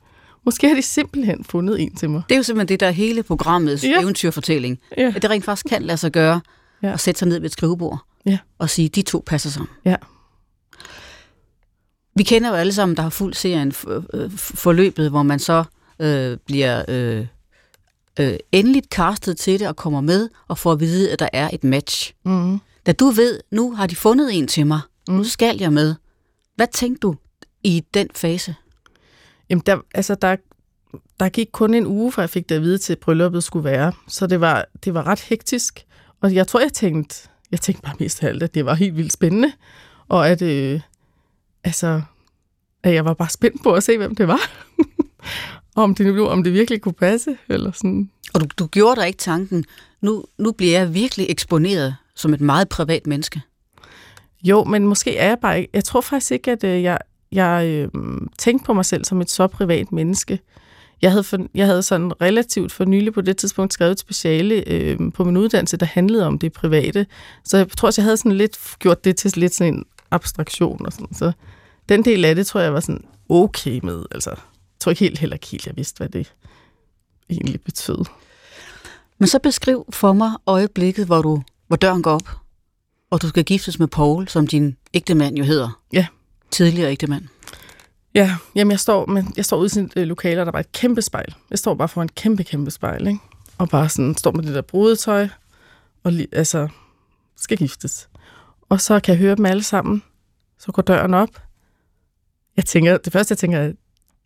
Måske 0.45 0.69
har 0.69 0.75
de 0.75 0.83
simpelthen 0.83 1.45
fundet 1.45 1.81
en 1.83 1.95
til 1.95 2.11
mig. 2.11 2.23
Det 2.29 2.35
er 2.35 2.39
jo 2.39 2.43
simpelthen 2.43 2.69
det, 2.69 2.81
der 2.81 2.87
er 2.87 2.91
hele 2.91 3.23
programmets 3.23 3.85
ja. 3.85 4.01
eventyrfortælling. 4.03 4.79
Ja. 4.97 5.13
At 5.17 5.23
det 5.23 5.31
rent 5.31 5.45
faktisk 5.45 5.67
kan 5.67 5.83
lade 5.83 5.97
sig 5.97 6.13
gøre 6.13 6.41
Ja. 6.83 6.93
at 6.93 7.01
sætte 7.01 7.19
sig 7.19 7.29
ned 7.29 7.39
ved 7.39 7.47
et 7.47 7.53
skrivebord 7.53 7.99
Ja. 8.27 8.39
og 8.59 8.71
sige, 8.71 8.89
de 8.89 9.03
to 9.03 9.23
passer 9.27 9.51
sammen. 9.51 9.69
Ja. 9.85 9.97
Vi 12.17 12.23
kender 12.23 12.49
jo 12.49 12.55
alle 12.55 12.73
sammen, 12.73 12.97
der 12.97 13.03
har 13.03 13.11
fuldt 13.11 13.37
serien 13.37 13.73
øh, 13.89 14.25
f- 14.27 14.57
forløbet, 14.57 15.11
hvor 15.11 15.23
man 15.23 15.39
så 15.39 15.65
øh, 15.99 16.37
bliver 16.47 16.85
øh, 16.89 17.27
øh, 18.21 18.37
endeligt 18.53 18.87
castet 18.87 19.37
til 19.37 19.61
det 19.61 19.69
og 19.69 19.77
kommer 19.77 20.01
med 20.01 20.29
og 20.49 20.59
får 20.59 20.73
at 20.73 20.81
vide, 20.81 21.13
at 21.13 21.19
der 21.19 21.29
er 21.33 21.51
et 21.53 21.65
match. 21.65 22.15
Mm. 22.25 22.59
Da 22.87 22.93
du 22.93 23.05
ved, 23.05 23.41
nu 23.51 23.75
har 23.75 23.87
de 23.87 23.97
fundet 23.97 24.39
en 24.39 24.47
til 24.47 24.67
mig, 24.67 24.81
mm. 25.09 25.15
nu 25.15 25.25
skal 25.25 25.59
jeg 25.59 25.73
med. 25.73 25.95
Hvad 26.57 26.67
tænkte 26.73 27.01
du 27.01 27.15
i 27.65 27.85
den 27.95 28.09
fase? 28.15 28.55
Jamen, 29.51 29.63
der, 29.67 29.79
altså, 29.95 30.15
der, 30.15 30.37
der 31.21 31.29
gik 31.29 31.49
kun 31.53 31.75
en 31.75 31.87
uge, 31.87 32.13
fra 32.13 32.23
jeg 32.23 32.31
fik 32.31 32.49
det 32.49 32.55
at 32.55 32.63
vide 32.63 32.79
til, 32.79 32.97
brylluppet 32.97 33.45
skulle 33.45 33.65
være. 33.65 33.93
Så 34.09 34.27
det 34.27 34.41
var, 34.41 34.65
det 34.85 34.95
var 34.95 35.07
ret 35.07 35.21
hektisk. 35.21 35.87
Og 36.21 36.35
jeg 36.35 36.47
tror, 36.47 36.61
jeg 36.61 36.73
tænkte, 36.73 37.29
jeg 37.51 37.61
tænkte 37.61 37.83
bare 37.83 37.95
mest 37.99 38.23
af 38.23 38.29
alt, 38.29 38.43
at 38.43 38.55
det 38.55 38.67
var 38.67 38.75
helt 38.75 38.97
vildt 38.97 39.13
spændende. 39.13 39.53
Og 40.09 40.29
at, 40.29 40.43
øh, 40.43 40.81
altså, 41.65 42.03
at 42.83 42.95
jeg 42.95 43.05
var 43.05 43.15
bare 43.15 43.31
spændt 43.31 43.63
på 43.63 43.75
at 43.75 43.83
se, 43.83 43.99
hvem 43.99 44.15
det 44.15 44.29
var. 44.29 44.41
Om 45.77 45.95
det, 45.95 46.15
nu, 46.15 46.27
om 46.27 46.43
det 46.43 46.53
virkelig 46.53 46.81
kunne 46.81 46.93
passe, 46.93 47.37
eller 47.49 47.73
sådan. 47.73 48.11
Og 48.35 48.41
du, 48.41 48.47
du 48.59 48.67
gjorde 48.67 49.01
dig 49.01 49.07
ikke 49.07 49.19
tanken, 49.19 49.65
nu, 50.01 50.25
nu 50.39 50.53
bliver 50.53 50.79
jeg 50.79 50.95
virkelig 50.95 51.27
eksponeret 51.29 51.97
som 52.15 52.35
et 52.35 52.41
meget 52.41 52.69
privat 52.69 53.07
menneske. 53.07 53.41
Jo, 54.45 54.65
men 54.65 54.87
måske 54.87 55.17
er 55.17 55.29
jeg 55.29 55.39
bare 55.39 55.59
ikke... 55.59 55.71
Jeg 55.73 55.85
tror 55.85 56.01
faktisk 56.01 56.33
ikke, 56.33 56.51
at 56.51 56.65
øh, 56.65 56.83
jeg, 56.83 56.99
jeg 57.33 57.67
øh, 57.67 57.89
tænkte 58.39 58.67
på 58.67 58.73
mig 58.73 58.85
selv 58.85 59.05
som 59.05 59.21
et 59.21 59.31
så 59.31 59.47
privat 59.47 59.93
menneske. 59.93 60.41
Jeg 61.03 61.11
havde, 61.11 61.25
for, 61.25 61.39
jeg 61.55 61.67
havde 61.67 61.83
sådan 61.83 62.21
relativt 62.21 62.73
for 62.73 62.85
nylig 62.85 63.13
på 63.13 63.21
det 63.21 63.37
tidspunkt 63.37 63.73
skrevet 63.73 63.93
et 63.93 63.99
speciale 63.99 64.69
øh, 64.69 64.99
på 65.15 65.25
min 65.25 65.37
uddannelse, 65.37 65.77
der 65.77 65.87
handlede 65.87 66.27
om 66.27 66.39
det 66.39 66.53
private. 66.53 67.07
Så 67.45 67.57
jeg 67.57 67.69
tror 67.71 67.87
også, 67.87 68.01
jeg 68.01 68.05
havde 68.05 68.17
sådan 68.17 68.33
lidt 68.33 68.59
gjort 68.79 69.05
det 69.05 69.17
til 69.17 69.33
lidt 69.37 69.55
sådan 69.55 69.75
en 69.75 69.85
abstraktion. 70.11 70.87
Og 70.87 70.93
sådan. 70.93 71.15
Så 71.15 71.33
den 71.89 72.05
del 72.05 72.25
af 72.25 72.35
det, 72.35 72.47
tror 72.47 72.61
jeg 72.61 72.75
var 72.75 72.81
sådan 72.81 73.05
okay 73.29 73.81
med. 73.83 74.03
Altså, 74.11 74.31
tror 74.83 74.91
ikke 74.91 75.01
helt, 75.01 75.19
heller 75.19 75.35
ikke 75.35 75.47
helt, 75.47 75.67
jeg 75.67 75.77
vidste, 75.77 75.99
hvad 75.99 76.09
det 76.09 76.33
egentlig 77.31 77.61
betød. 77.61 78.05
Men 79.19 79.27
så 79.27 79.39
beskriv 79.39 79.87
for 79.91 80.13
mig 80.13 80.33
øjeblikket, 80.47 81.07
hvor, 81.07 81.23
du, 81.23 81.43
hvor 81.67 81.77
døren 81.77 82.03
går 82.03 82.11
op, 82.13 82.29
og 83.11 83.23
du 83.23 83.29
skal 83.29 83.45
giftes 83.45 83.79
med 83.79 83.89
Paul, 83.89 84.29
som 84.29 84.47
din 84.47 84.77
ægtemand 84.95 85.37
jo 85.37 85.45
hedder. 85.45 85.81
Ja. 85.93 86.07
Tidligere 86.51 86.91
ægtemand. 86.91 87.25
Ja, 88.15 88.37
jamen 88.55 88.71
jeg 88.71 88.81
står, 88.81 89.07
men 89.07 89.33
jeg 89.37 89.45
står 89.45 89.57
ude 89.57 89.67
i 89.67 89.69
sin 89.69 89.91
øh, 89.97 90.07
lokale, 90.07 90.41
og 90.41 90.47
der 90.47 90.53
var 90.53 90.61
et 90.61 90.73
kæmpe 90.73 91.03
spejl. 91.03 91.35
Jeg 91.51 91.59
står 91.59 91.75
bare 91.75 91.89
foran 91.89 92.05
et 92.05 92.15
kæmpe, 92.15 92.45
kæmpe 92.45 92.71
spejl, 92.71 93.07
ikke? 93.07 93.21
Og 93.59 93.69
bare 93.69 93.89
sådan 93.89 94.17
står 94.17 94.33
med 94.33 94.43
det 94.45 94.55
der 94.55 94.63
brudetøj, 94.63 95.29
og 96.05 96.13
li- 96.13 96.27
altså 96.33 96.69
skal 97.37 97.59
giftes. 97.59 98.09
Og 98.69 98.81
så 98.81 99.01
kan 99.01 99.13
jeg 99.13 99.19
høre 99.19 99.37
dem 99.37 99.47
alle 99.47 99.63
sammen. 99.63 100.03
Så 100.59 100.73
går 100.73 100.83
døren 100.83 101.15
op. 101.15 101.43
Jeg 102.57 102.65
tænker, 102.65 102.97
det 102.97 103.13
første 103.13 103.33
jeg 103.33 103.39
tænker, 103.39 103.59
er, 103.59 103.73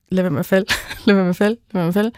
lad 0.08 0.22
være 0.22 0.30
med 0.30 0.40
at 0.40 0.46
falde, 0.46 0.66
lad 1.06 1.14
være 1.14 1.24
med 1.24 1.30
at 1.30 1.36
falde, 1.36 1.56
lad 1.72 1.80
være 1.80 1.82
med 1.82 1.88
at 1.88 1.94
falde. 1.94 2.12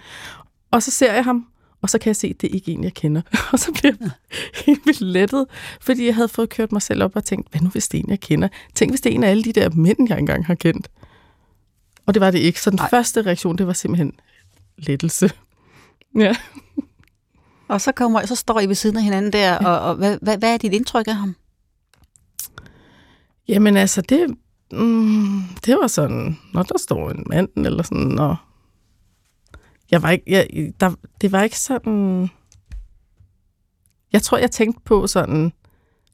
Og 0.71 0.83
så 0.83 0.91
ser 0.91 1.15
jeg 1.15 1.25
ham, 1.25 1.47
og 1.83 1.91
så 1.91 1.99
kan 1.99 2.09
jeg 2.09 2.17
se, 2.17 2.27
at 2.27 2.41
det 2.41 2.51
er 2.51 2.55
ikke 2.55 2.73
en, 2.73 2.85
jeg 2.85 2.95
kender. 2.95 3.23
Og 3.53 3.59
så 3.59 3.73
bliver 3.73 3.95
jeg 4.01 4.11
helt 4.67 4.87
vildt 4.87 5.01
lettet, 5.01 5.47
fordi 5.81 6.07
jeg 6.07 6.15
havde 6.15 6.29
fået 6.29 6.49
kørt 6.49 6.73
mig 6.73 6.83
selv 6.83 7.03
op 7.03 7.17
og 7.17 7.25
tænkt, 7.25 7.51
hvad 7.51 7.61
nu 7.61 7.69
hvis 7.69 7.89
det 7.89 7.99
er 7.99 8.03
en, 8.03 8.11
jeg 8.11 8.21
kender? 8.21 8.49
Tænk, 8.75 8.93
hvis 8.93 9.01
det 9.01 9.11
er 9.11 9.15
en 9.15 9.25
af 9.25 9.31
alle 9.31 9.45
de 9.45 9.53
der 9.53 9.71
mænd, 9.71 10.09
jeg 10.09 10.19
engang 10.19 10.47
har 10.47 10.55
kendt. 10.55 10.91
Og 12.07 12.15
det 12.15 12.21
var 12.21 12.31
det 12.31 12.39
ikke. 12.39 12.61
Så 12.61 12.71
den. 12.71 12.79
Ej. 12.79 12.91
første 12.91 13.23
reaktion, 13.23 13.59
det 13.59 13.67
var 13.67 13.73
simpelthen 13.73 14.13
lettelse. 14.79 15.31
Ja. 16.19 16.35
Og 17.69 17.81
så, 17.81 17.93
kommer, 17.93 18.27
så 18.27 18.35
står 18.35 18.61
I 18.61 18.67
ved 18.67 18.75
siden 18.75 18.97
af 18.97 19.03
hinanden 19.03 19.33
der, 19.33 19.53
ja. 19.53 19.67
og, 19.67 19.81
og 19.81 19.95
hvad, 19.95 20.19
hvad, 20.23 20.39
hvad 20.39 20.55
er 20.55 20.57
dit 20.57 20.73
indtryk 20.73 21.09
af 21.09 21.15
ham? 21.15 21.37
Jamen 23.49 23.77
altså, 23.77 24.01
det, 24.01 24.37
mm, 24.73 25.43
det 25.65 25.77
var 25.81 25.87
sådan, 25.87 26.39
når 26.55 26.63
der 26.63 26.79
står 26.79 27.11
en 27.11 27.25
mand, 27.27 27.49
eller 27.67 27.83
sådan, 27.83 28.19
og 28.19 28.37
jeg 29.91 30.03
var 30.03 30.11
ikke, 30.11 30.25
jeg, 30.27 30.73
der, 30.81 30.93
det 31.21 31.33
var 31.33 31.43
ikke 31.43 31.59
sådan, 31.59 32.31
jeg 34.13 34.23
tror, 34.23 34.39
jeg 34.39 34.51
tænkte 34.51 34.81
på 34.85 35.07
sådan, 35.07 35.53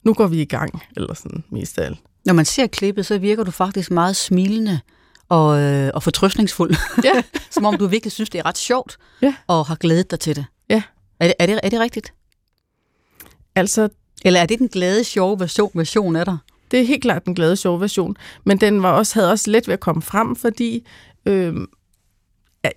nu 0.03 0.13
går 0.13 0.27
vi 0.27 0.41
i 0.41 0.45
gang, 0.45 0.81
eller 0.97 1.13
sådan, 1.13 1.43
mest 1.49 1.77
af 1.79 1.85
alt. 1.85 1.99
Når 2.25 2.33
man 2.33 2.45
ser 2.45 2.67
klippet, 2.67 3.05
så 3.05 3.17
virker 3.17 3.43
du 3.43 3.51
faktisk 3.51 3.91
meget 3.91 4.15
smilende 4.15 4.79
og, 5.29 5.61
øh, 5.61 5.91
og 5.93 6.03
fortrøstningsfuld. 6.03 6.75
Ja. 7.03 7.23
Som 7.51 7.65
om 7.65 7.77
du 7.77 7.87
virkelig 7.87 8.11
synes, 8.11 8.29
det 8.29 8.39
er 8.39 8.45
ret 8.45 8.57
sjovt, 8.57 8.97
Ja. 9.21 9.35
og 9.47 9.65
har 9.65 9.75
glædet 9.75 10.11
dig 10.11 10.19
til 10.19 10.35
det. 10.35 10.45
Ja. 10.69 10.83
Er 11.19 11.27
det, 11.27 11.33
er 11.39 11.45
det, 11.45 11.59
er 11.63 11.69
det 11.69 11.79
rigtigt? 11.79 12.13
Altså, 13.55 13.89
Eller 14.25 14.39
er 14.41 14.45
det 14.45 14.59
den 14.59 14.67
glade, 14.67 15.03
sjove 15.03 15.39
version, 15.39 15.71
version 15.73 16.15
af 16.15 16.25
dig? 16.25 16.37
Det 16.71 16.79
er 16.79 16.85
helt 16.85 17.01
klart 17.01 17.25
den 17.25 17.35
glade 17.35 17.55
sjove 17.55 17.81
version, 17.81 18.15
men 18.43 18.57
den 18.57 18.83
var 18.83 18.91
også, 18.91 19.13
havde 19.19 19.31
også 19.31 19.51
let 19.51 19.67
ved 19.67 19.73
at 19.73 19.79
komme 19.79 20.01
frem, 20.01 20.35
fordi 20.35 20.87
øh, 21.25 21.55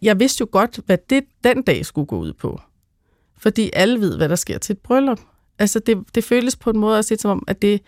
jeg 0.03 0.21
vidste 0.21 0.43
jo 0.43 0.49
godt, 0.53 0.81
hvad 0.87 0.99
det 1.11 1.25
den 1.45 1.63
dag 1.63 1.87
skulle 1.87 2.07
gå 2.07 2.19
ud 2.19 2.33
på. 2.33 2.61
Fordi 3.39 3.71
alle 3.73 4.01
ved, 4.01 4.17
hvad 4.17 4.29
der 4.29 4.37
sker 4.37 4.59
til 4.59 4.73
et 4.73 4.79
bryllup. 4.79 5.21
Altså, 5.59 5.79
det, 5.79 5.99
det 6.15 6.25
føles 6.25 6.57
på 6.57 6.71
en 6.71 6.79
måde 6.79 6.99
også 6.99 7.13
lidt 7.15 7.21
som 7.21 7.31
om, 7.31 7.45
at 7.47 7.63
det, 7.63 7.81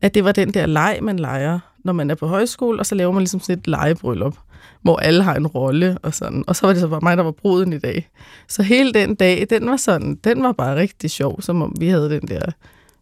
at 0.00 0.14
det 0.14 0.24
var 0.24 0.32
den 0.32 0.54
der 0.54 0.66
leg, 0.66 0.98
man 1.02 1.18
leger, 1.18 1.58
når 1.84 1.92
man 1.92 2.10
er 2.10 2.14
på 2.14 2.26
højskole, 2.26 2.78
og 2.78 2.86
så 2.86 2.94
laver 2.94 3.12
man 3.12 3.20
ligesom 3.20 3.40
sådan 3.40 3.58
et 3.58 3.66
legebryllup, 3.66 4.36
hvor 4.82 4.96
alle 4.96 5.22
har 5.22 5.34
en 5.34 5.46
rolle 5.46 5.98
og 6.02 6.14
sådan. 6.14 6.44
Og 6.46 6.56
så 6.56 6.66
var 6.66 6.72
det 6.72 6.80
så 6.80 6.88
bare 6.88 7.00
mig, 7.02 7.16
der 7.16 7.22
var 7.22 7.30
bruden 7.30 7.72
i 7.72 7.78
dag. 7.78 8.10
Så 8.48 8.62
hele 8.62 8.92
den 8.92 9.14
dag, 9.14 9.46
den 9.50 9.66
var 9.66 9.76
sådan, 9.76 10.14
den 10.24 10.42
var 10.42 10.52
bare 10.52 10.76
rigtig 10.76 11.10
sjov, 11.10 11.42
som 11.42 11.62
om 11.62 11.74
vi 11.80 11.88
havde 11.88 12.10
den 12.10 12.28
der 12.28 12.52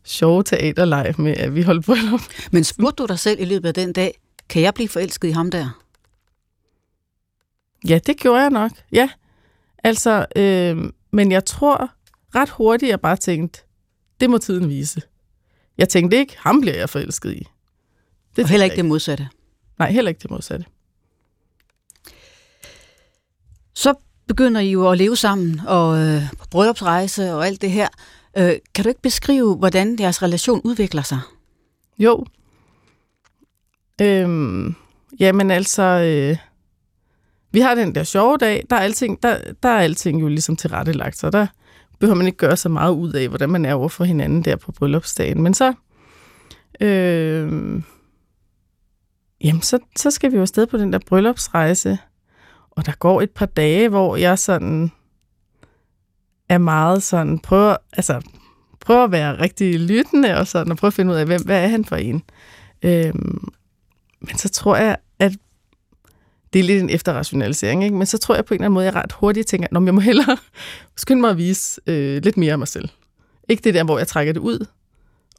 sjove 0.07 0.43
teaterleg 0.43 1.15
med, 1.19 1.37
at 1.37 1.55
vi 1.55 1.63
holdt 1.63 1.87
bryllup. 1.87 2.21
Men 2.53 2.65
spurgte 2.65 3.03
du 3.03 3.07
dig 3.07 3.19
selv 3.19 3.41
i 3.41 3.45
løbet 3.45 3.69
af 3.69 3.75
den 3.75 3.93
dag, 3.93 4.19
kan 4.49 4.63
jeg 4.63 4.75
blive 4.75 4.89
forelsket 4.89 5.29
i 5.29 5.31
ham 5.31 5.51
der? 5.51 5.83
Ja, 7.89 7.99
det 8.07 8.17
gjorde 8.17 8.41
jeg 8.41 8.51
nok. 8.51 8.71
Ja. 8.93 9.09
Altså, 9.85 10.27
øh, 10.37 10.77
men 11.13 11.33
jeg 11.33 11.45
tror 11.45 11.91
ret 12.35 12.51
hurtigt, 12.51 12.91
jeg 12.91 13.01
bare 13.01 13.17
tænkte, 13.17 13.61
det 14.21 14.31
må 14.31 14.39
tiden 14.39 14.69
vise. 14.69 15.03
Jeg 15.79 15.89
tænkte 15.89 16.17
ikke, 16.17 16.37
ham 16.39 16.61
bliver 16.61 16.77
jeg 16.77 16.91
forelsket 16.91 17.33
i. 17.33 17.47
Det 18.37 18.45
og 18.45 18.51
heller 18.51 18.65
ikke 18.65 18.77
jeg 18.77 18.83
det 18.83 18.89
modsatte. 18.89 19.29
Nej, 19.79 19.91
heller 19.91 20.09
ikke 20.09 20.23
det 20.23 20.31
modsatte. 20.31 20.65
Så 23.75 23.95
begynder 24.29 24.61
I 24.61 24.71
jo 24.71 24.91
at 24.91 24.99
leve 24.99 25.17
sammen, 25.17 25.61
og 25.67 25.99
øh, 25.99 26.23
på 26.39 26.47
bryllupsrejse 26.51 27.33
og 27.33 27.47
alt 27.47 27.61
det 27.61 27.71
her. 27.71 27.89
Øh, 28.39 28.53
kan 28.75 28.85
du 28.85 28.89
ikke 28.89 29.03
beskrive, 29.03 29.57
hvordan 29.57 29.99
deres 29.99 30.23
relation 30.23 30.61
udvikler 30.65 31.03
sig? 31.03 31.21
Jo. 31.99 32.25
Øhm, 34.01 34.75
jamen 35.21 35.51
altså, 35.51 35.83
øh, 35.83 36.37
vi 37.53 37.61
har 37.61 37.75
den 37.75 37.95
der 37.95 38.05
sjove 38.05 38.37
dag, 38.37 38.65
der 38.71 38.77
er 38.77 38.81
alting, 38.81 39.23
der, 39.23 39.39
der 39.63 39.69
er 39.69 39.81
alting 39.81 40.21
jo 40.21 40.29
ligesom 40.29 40.57
tilrettelagt, 40.57 41.19
så 41.19 41.31
der 41.31 41.47
behøver 41.99 42.17
man 42.17 42.27
ikke 42.27 42.39
gøre 42.39 42.57
så 42.57 42.69
meget 42.69 42.93
ud 42.93 43.13
af, 43.13 43.29
hvordan 43.29 43.51
man 43.51 43.65
er 43.65 43.75
over 43.75 43.89
for 43.89 44.05
hinanden 44.05 44.43
der 44.43 44.57
på 44.57 44.73
bryllupsdagen. 44.73 45.43
Men 45.43 45.55
så, 45.55 45.75
øh, 46.81 47.83
jamen 49.45 49.63
så, 49.63 49.79
så 49.97 50.11
skal 50.11 50.31
vi 50.31 50.37
jo 50.37 50.43
afsted 50.43 50.67
på 50.67 50.77
den 50.77 50.93
der 50.93 50.99
bryllupsrejse, 51.07 51.99
og 52.71 52.87
der 52.87 52.93
går 52.93 53.23
et 53.23 53.31
par 53.31 53.47
dage, 53.47 53.89
hvor 53.89 54.17
jeg 54.17 54.39
sådan 54.39 54.93
er 56.49 56.59
meget 56.59 57.03
sådan, 57.03 57.39
prøver, 57.39 57.77
altså, 57.93 58.21
prøver 58.81 59.05
at 59.05 59.13
være 59.13 59.41
rigtig 59.41 59.81
lyttende 59.81 60.37
og 60.37 60.47
sådan, 60.47 60.73
og 60.73 60.79
prøv 60.79 60.89
at 60.89 60.95
finde 60.95 61.13
ud 61.13 61.19
af, 61.19 61.27
hvem, 61.27 61.45
hvad 61.45 61.65
er 61.65 61.69
han 61.69 61.85
for 61.85 61.97
en. 61.97 62.23
Øhm, 62.83 63.49
men 64.21 64.39
så 64.39 64.49
tror 64.49 64.77
jeg, 64.77 64.97
at 65.19 65.33
det 66.53 66.59
er 66.59 66.65
lidt 66.65 66.83
en 66.83 66.91
efterrationalisering, 66.91 67.85
ikke? 67.85 67.97
men 67.97 68.07
så 68.07 68.19
tror 68.19 68.35
jeg 68.35 68.45
på 68.45 68.55
en 68.55 68.57
eller 68.57 68.65
anden 68.65 68.75
måde, 68.75 68.85
jeg 68.85 68.95
ret 68.95 69.13
hurtigt 69.13 69.49
tænker, 69.49 69.69
at 69.77 69.85
jeg 69.85 69.95
må 69.95 70.01
hellere 70.01 70.37
skynde 70.97 71.21
mig 71.21 71.31
at 71.31 71.37
vise 71.37 71.81
øh, 71.87 72.23
lidt 72.23 72.37
mere 72.37 72.53
af 72.53 72.59
mig 72.59 72.69
selv. 72.69 72.89
Ikke 73.49 73.63
det 73.65 73.75
der, 73.75 73.85
hvor 73.85 73.99
jeg 73.99 74.09
trækker 74.09 74.33
det 74.33 74.41
ud, 74.41 74.67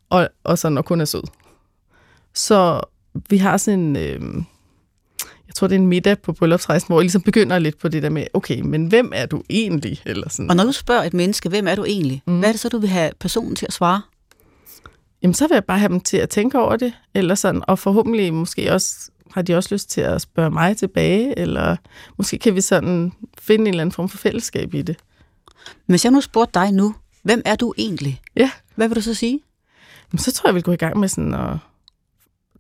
og, 0.09 0.29
og 0.43 0.57
sådan, 0.57 0.77
og 0.77 0.85
kun 0.85 1.01
er 1.01 1.05
sød. 1.05 1.23
Så 2.33 2.81
vi 3.29 3.37
har 3.37 3.57
sådan 3.57 3.79
en, 3.79 3.95
øh, 3.95 4.43
tror, 5.57 5.67
det 5.67 5.75
er 5.75 5.79
en 5.79 5.87
middag 5.87 6.19
på 6.19 6.33
bryllupsrejsen, 6.33 6.87
hvor 6.87 6.99
jeg 6.99 7.03
ligesom 7.03 7.21
begynder 7.21 7.59
lidt 7.59 7.77
på 7.79 7.87
det 7.87 8.03
der 8.03 8.09
med, 8.09 8.27
okay, 8.33 8.61
men 8.61 8.87
hvem 8.87 9.11
er 9.15 9.25
du 9.25 9.43
egentlig? 9.49 10.01
Eller 10.05 10.29
sådan. 10.29 10.49
Og 10.49 10.55
når 10.55 10.63
du 10.63 10.71
spørger 10.71 11.03
et 11.03 11.13
menneske, 11.13 11.49
hvem 11.49 11.67
er 11.67 11.75
du 11.75 11.85
egentlig? 11.85 12.21
Mm. 12.27 12.39
Hvad 12.39 12.49
er 12.49 12.53
det 12.53 12.59
så, 12.59 12.69
du 12.69 12.77
vil 12.77 12.89
have 12.89 13.11
personen 13.19 13.55
til 13.55 13.65
at 13.65 13.73
svare? 13.73 14.01
Jamen, 15.21 15.33
så 15.33 15.47
vil 15.47 15.55
jeg 15.55 15.65
bare 15.65 15.79
have 15.79 15.89
dem 15.89 15.99
til 15.99 16.17
at 16.17 16.29
tænke 16.29 16.59
over 16.59 16.75
det, 16.75 16.93
eller 17.13 17.35
sådan, 17.35 17.61
og 17.67 17.79
forhåbentlig 17.79 18.33
måske 18.33 18.73
også 18.73 19.11
har 19.31 19.41
de 19.41 19.55
også 19.55 19.75
lyst 19.75 19.89
til 19.89 20.01
at 20.01 20.21
spørge 20.21 20.51
mig 20.51 20.77
tilbage, 20.77 21.39
eller 21.39 21.75
måske 22.17 22.37
kan 22.37 22.55
vi 22.55 22.61
sådan 22.61 23.11
finde 23.39 23.61
en 23.61 23.67
eller 23.67 23.81
anden 23.81 23.93
form 23.93 24.09
for 24.09 24.17
fællesskab 24.17 24.73
i 24.73 24.81
det. 24.81 24.95
Men 25.65 25.93
hvis 25.93 26.05
jeg 26.05 26.11
nu 26.11 26.21
spurgte 26.21 26.59
dig 26.59 26.71
nu, 26.71 26.95
hvem 27.23 27.41
er 27.45 27.55
du 27.55 27.73
egentlig? 27.77 28.21
Ja. 28.35 28.51
Hvad 28.75 28.87
vil 28.87 28.95
du 28.95 29.01
så 29.01 29.13
sige? 29.13 29.39
Men 30.11 30.19
så 30.19 30.31
tror 30.31 30.47
jeg, 30.47 30.51
jeg 30.51 30.55
vil 30.55 30.63
gå 30.63 30.71
i 30.71 30.75
gang 30.75 30.99
med 30.99 31.07
sådan 31.07 31.33
at 31.33 31.57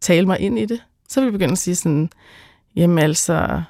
tale 0.01 0.25
mig 0.25 0.39
ind 0.39 0.59
i 0.59 0.65
det. 0.65 0.83
Så 1.09 1.19
vil 1.19 1.25
jeg 1.25 1.33
begynde 1.33 1.51
at 1.51 1.57
sige 1.57 1.75
sådan, 1.75 2.09
jamen 2.77 2.97
altså, 2.99 3.61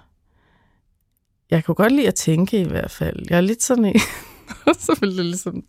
jeg 1.51 1.63
kunne 1.63 1.75
godt 1.75 1.91
lide 1.91 2.07
at 2.07 2.15
tænke 2.15 2.61
i 2.61 2.67
hvert 2.67 2.91
fald. 2.91 3.25
Jeg 3.29 3.37
er 3.37 3.41
lidt 3.41 3.63
sådan 3.63 3.85
en, 3.85 3.99
så 4.85 4.97
vil 5.01 5.17
det 5.17 5.25
ligesom 5.25 5.63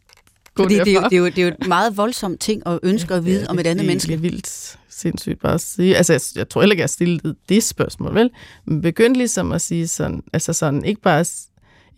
gå 0.55 0.63
Fordi 0.63 0.75
det, 0.75 0.89
er 0.89 0.93
jo, 0.93 1.01
det, 1.03 1.13
er 1.13 1.19
jo, 1.19 1.27
det 1.27 1.39
er 1.39 1.43
jo 1.43 1.49
et 1.61 1.67
meget 1.69 1.97
voldsomt 1.97 2.41
ting 2.41 2.63
at 2.67 2.79
ønske 2.83 3.15
at 3.15 3.25
vide 3.25 3.41
Ja, 3.41 3.47
om 3.47 3.59
et 3.59 3.67
andet 3.67 3.79
det, 3.79 3.87
menneske. 3.87 4.09
Det 4.09 4.15
er 4.15 4.21
vildt 4.21 4.79
sindssygt 4.89 5.41
bare 5.41 5.55
at 5.55 5.61
sige. 5.61 5.97
Altså, 5.97 6.13
jeg, 6.13 6.21
jeg 6.37 6.49
tror 6.49 6.61
heller 6.61 6.73
ikke, 6.73 6.81
jeg 6.81 6.85
har 6.85 6.89
stillet 6.89 7.37
det 7.49 7.63
spørgsmål, 7.63 8.15
vel? 8.15 8.31
Men 8.65 8.81
begynd 8.81 9.17
ligesom 9.17 9.53
at 9.53 9.61
sige 9.61 9.89
sådan, 9.89 10.23
altså 10.33 10.53
sådan, 10.53 10.85
ikke 10.85 11.01
bare, 11.01 11.25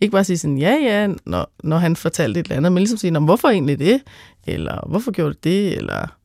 ikke 0.01 0.11
bare 0.11 0.23
sige 0.23 0.37
sådan, 0.37 0.57
ja, 0.57 0.73
ja, 0.83 1.07
når, 1.25 1.51
når 1.63 1.77
han 1.77 1.95
fortalte 1.95 2.39
et 2.39 2.43
eller 2.43 2.57
andet, 2.57 2.71
men 2.71 2.81
ligesom 2.81 2.97
sige, 2.97 3.11
"Nå, 3.11 3.19
men 3.19 3.25
hvorfor 3.25 3.49
egentlig 3.49 3.79
det? 3.79 4.01
Eller 4.47 4.87
hvorfor 4.89 5.11
gjorde 5.11 5.33
du 5.33 5.39
det? 5.43 5.77
Eller 5.77 6.17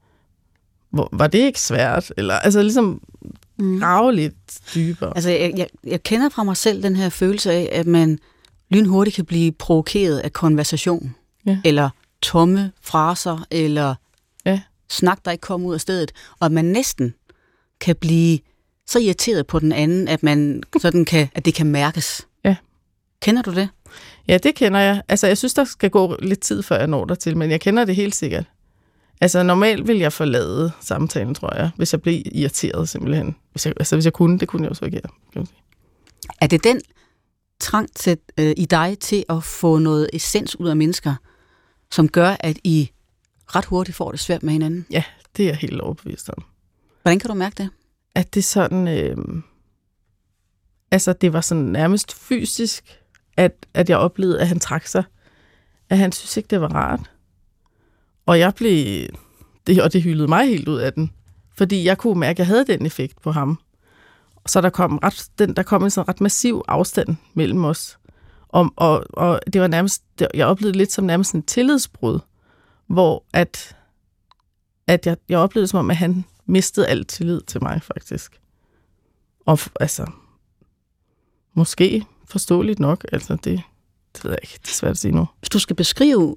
hvor, 0.90 1.09
var 1.12 1.26
det 1.26 1.38
ikke 1.38 1.61
svært? 1.61 2.12
Eller, 2.16 2.35
altså 2.35 2.62
ligesom 2.62 3.00
Mm. 3.59 3.81
grave 3.81 4.14
lidt 4.14 4.35
dybere. 4.75 5.12
Altså, 5.16 5.31
jeg, 5.31 5.53
jeg, 5.57 5.66
jeg 5.85 6.03
kender 6.03 6.29
fra 6.29 6.42
mig 6.45 6.57
selv 6.57 6.83
den 6.83 6.97
her 6.97 7.09
følelse 7.09 7.53
af, 7.53 7.69
at 7.73 7.87
man 7.87 8.19
lynhurtigt 8.71 9.16
kan 9.16 9.25
blive 9.25 9.53
provokeret 9.53 10.19
af 10.19 10.33
konversation. 10.33 11.14
Ja. 11.47 11.59
Eller 11.64 11.90
tomme 12.23 12.73
fraser, 12.83 13.47
eller 13.51 13.95
Ja. 14.47 14.61
snak, 14.90 15.25
der 15.25 15.31
ikke 15.31 15.42
kommer 15.42 15.69
ud 15.69 15.75
af 15.75 15.81
stedet. 15.81 16.12
Og 16.40 16.47
at 16.47 16.53
man 16.53 16.64
næsten 16.64 17.14
kan 17.81 17.97
blive 17.97 18.38
så 18.87 18.99
irriteret 18.99 19.47
på 19.47 19.59
den 19.59 19.73
anden, 19.73 20.09
at, 20.09 20.23
man 20.23 20.62
sådan 20.81 21.05
kan, 21.05 21.29
at 21.35 21.45
det 21.45 21.55
kan 21.55 21.66
mærkes. 21.66 22.27
Ja. 22.45 22.57
Kender 23.23 23.42
du 23.42 23.55
det? 23.55 23.69
Ja, 24.29 24.38
det 24.38 24.55
kender 24.55 24.81
jeg. 24.81 25.03
Altså, 25.09 25.27
jeg 25.27 25.38
synes, 25.38 25.55
der 25.55 25.64
skal 25.64 25.90
gå 25.90 26.16
lidt 26.23 26.40
tid, 26.40 26.62
før 26.62 26.79
jeg 26.79 26.87
når 26.87 27.05
der 27.05 27.14
til, 27.14 27.37
men 27.37 27.51
jeg 27.51 27.61
kender 27.61 27.85
det 27.85 27.97
helt 27.97 28.14
sikkert. 28.14 28.45
Altså, 29.20 29.42
normalt 29.42 29.88
vil 29.88 29.98
jeg 29.98 30.12
forlade 30.12 30.72
samtalen, 30.81 31.35
tror 31.35 31.55
jeg, 31.55 31.70
hvis 31.76 31.92
jeg 31.92 32.02
blev 32.02 32.22
irriteret 32.33 32.88
simpelthen. 32.88 33.37
Hvis 33.50 33.66
jeg, 33.66 33.74
altså, 33.76 33.96
hvis 33.96 34.05
jeg 34.05 34.12
kunne, 34.12 34.38
det 34.38 34.48
kunne 34.48 34.62
jeg 34.62 34.70
jo 34.70 34.74
så 34.74 34.85
ikke. 34.85 35.00
Er 36.40 36.46
det 36.46 36.64
den 36.64 36.81
trang 37.61 37.88
til, 37.94 38.18
øh, 38.38 38.55
i 38.57 38.64
dig 38.64 38.98
til 38.98 39.24
at 39.29 39.44
få 39.44 39.79
noget 39.79 40.11
essens 40.12 40.61
ud 40.61 40.68
af 40.68 40.76
mennesker, 40.76 41.14
som 41.90 42.09
gør, 42.09 42.37
at 42.40 42.59
I 42.64 42.90
ret 43.46 43.64
hurtigt 43.64 43.96
får 43.96 44.11
det 44.11 44.20
svært 44.20 44.42
med 44.42 44.52
hinanden? 44.52 44.87
Ja, 44.90 45.05
det 45.37 45.44
er 45.44 45.48
jeg 45.48 45.57
helt 45.57 45.81
overbevist 45.81 46.31
om. 46.31 46.44
Hvordan 47.02 47.18
kan 47.18 47.29
du 47.29 47.35
mærke 47.35 47.55
det? 47.62 47.70
At 48.14 48.35
det 48.35 48.44
sådan... 48.44 48.88
Øh, 48.88 49.16
altså, 50.90 51.12
det 51.12 51.33
var 51.33 51.40
sådan 51.40 51.64
nærmest 51.64 52.14
fysisk, 52.14 52.98
at, 53.37 53.66
at 53.74 53.90
jeg 53.90 53.98
oplevede, 53.98 54.40
at 54.40 54.48
han 54.48 54.61
trak 54.61 54.87
sig. 54.87 55.05
At 55.90 55.98
han 55.98 56.12
synes 56.12 56.37
ikke, 56.37 56.48
det 56.48 56.61
var 56.61 56.74
rart. 56.74 57.11
Og 58.26 58.38
jeg 58.38 58.54
blev... 58.54 59.06
Det, 59.66 59.82
og 59.82 59.92
det 59.92 60.02
hyldede 60.02 60.28
mig 60.28 60.46
helt 60.48 60.68
ud 60.68 60.76
af 60.78 60.92
den. 60.92 61.10
Fordi 61.56 61.84
jeg 61.84 61.98
kunne 61.98 62.20
mærke, 62.20 62.30
at 62.30 62.38
jeg 62.38 62.46
havde 62.46 62.66
den 62.66 62.86
effekt 62.86 63.22
på 63.22 63.32
ham. 63.32 63.58
Så 64.46 64.60
der 64.60 64.70
kom, 64.70 64.98
ret, 64.98 65.28
den, 65.38 65.56
der 65.56 65.62
kom 65.62 65.84
en 65.84 65.90
sådan 65.90 66.08
ret 66.08 66.20
massiv 66.20 66.62
afstand 66.68 67.16
mellem 67.34 67.64
os. 67.64 67.98
Og, 68.48 68.72
og, 68.76 69.04
og 69.10 69.40
det 69.52 69.60
var 69.60 69.66
nærmest, 69.66 70.02
det- 70.18 70.28
jeg 70.34 70.46
oplevede 70.46 70.72
det 70.72 70.76
lidt 70.76 70.92
som 70.92 71.04
nærmest 71.04 71.34
en 71.34 71.42
tillidsbrud, 71.42 72.18
hvor 72.86 73.24
at, 73.32 73.76
at 74.86 75.06
jeg, 75.06 75.16
jeg 75.28 75.38
oplevede 75.38 75.62
det 75.64 75.70
som 75.70 75.78
om, 75.78 75.90
at 75.90 75.96
han 75.96 76.24
mistede 76.46 76.86
al 76.88 77.04
tillid 77.04 77.40
til 77.40 77.62
mig, 77.62 77.82
faktisk. 77.82 78.40
Og 79.46 79.58
altså, 79.80 80.06
måske 81.54 82.04
forståeligt 82.28 82.78
nok, 82.78 83.04
altså 83.12 83.36
det, 83.44 83.62
det 84.16 84.24
ved 84.24 84.30
jeg 84.30 84.38
ikke, 84.42 84.58
det 84.62 84.68
er 84.68 84.72
svært 84.74 84.90
at 84.90 84.98
sige 84.98 85.12
nu. 85.12 85.26
Hvis 85.38 85.48
du 85.48 85.58
skal 85.58 85.76
beskrive 85.76 86.36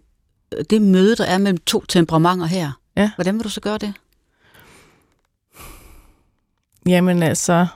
det 0.69 0.81
møde, 0.81 1.15
der 1.15 1.25
er 1.25 1.37
mellem 1.37 1.57
to 1.57 1.85
temperamenter 1.85 2.45
her, 2.45 2.71
Ja. 2.95 3.11
hvordan 3.15 3.35
vil 3.35 3.43
du 3.43 3.49
så 3.49 3.61
gøre 3.61 3.77
det? 3.77 3.93
Jamen 6.85 7.23
altså, 7.23 7.67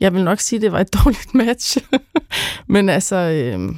jeg 0.00 0.14
vil 0.14 0.24
nok 0.24 0.40
sige, 0.40 0.56
at 0.58 0.62
det 0.62 0.72
var 0.72 0.80
et 0.80 0.94
dårligt 1.04 1.34
match. 1.34 1.78
Men 2.66 2.88
altså, 2.88 3.16
øhm, 3.16 3.76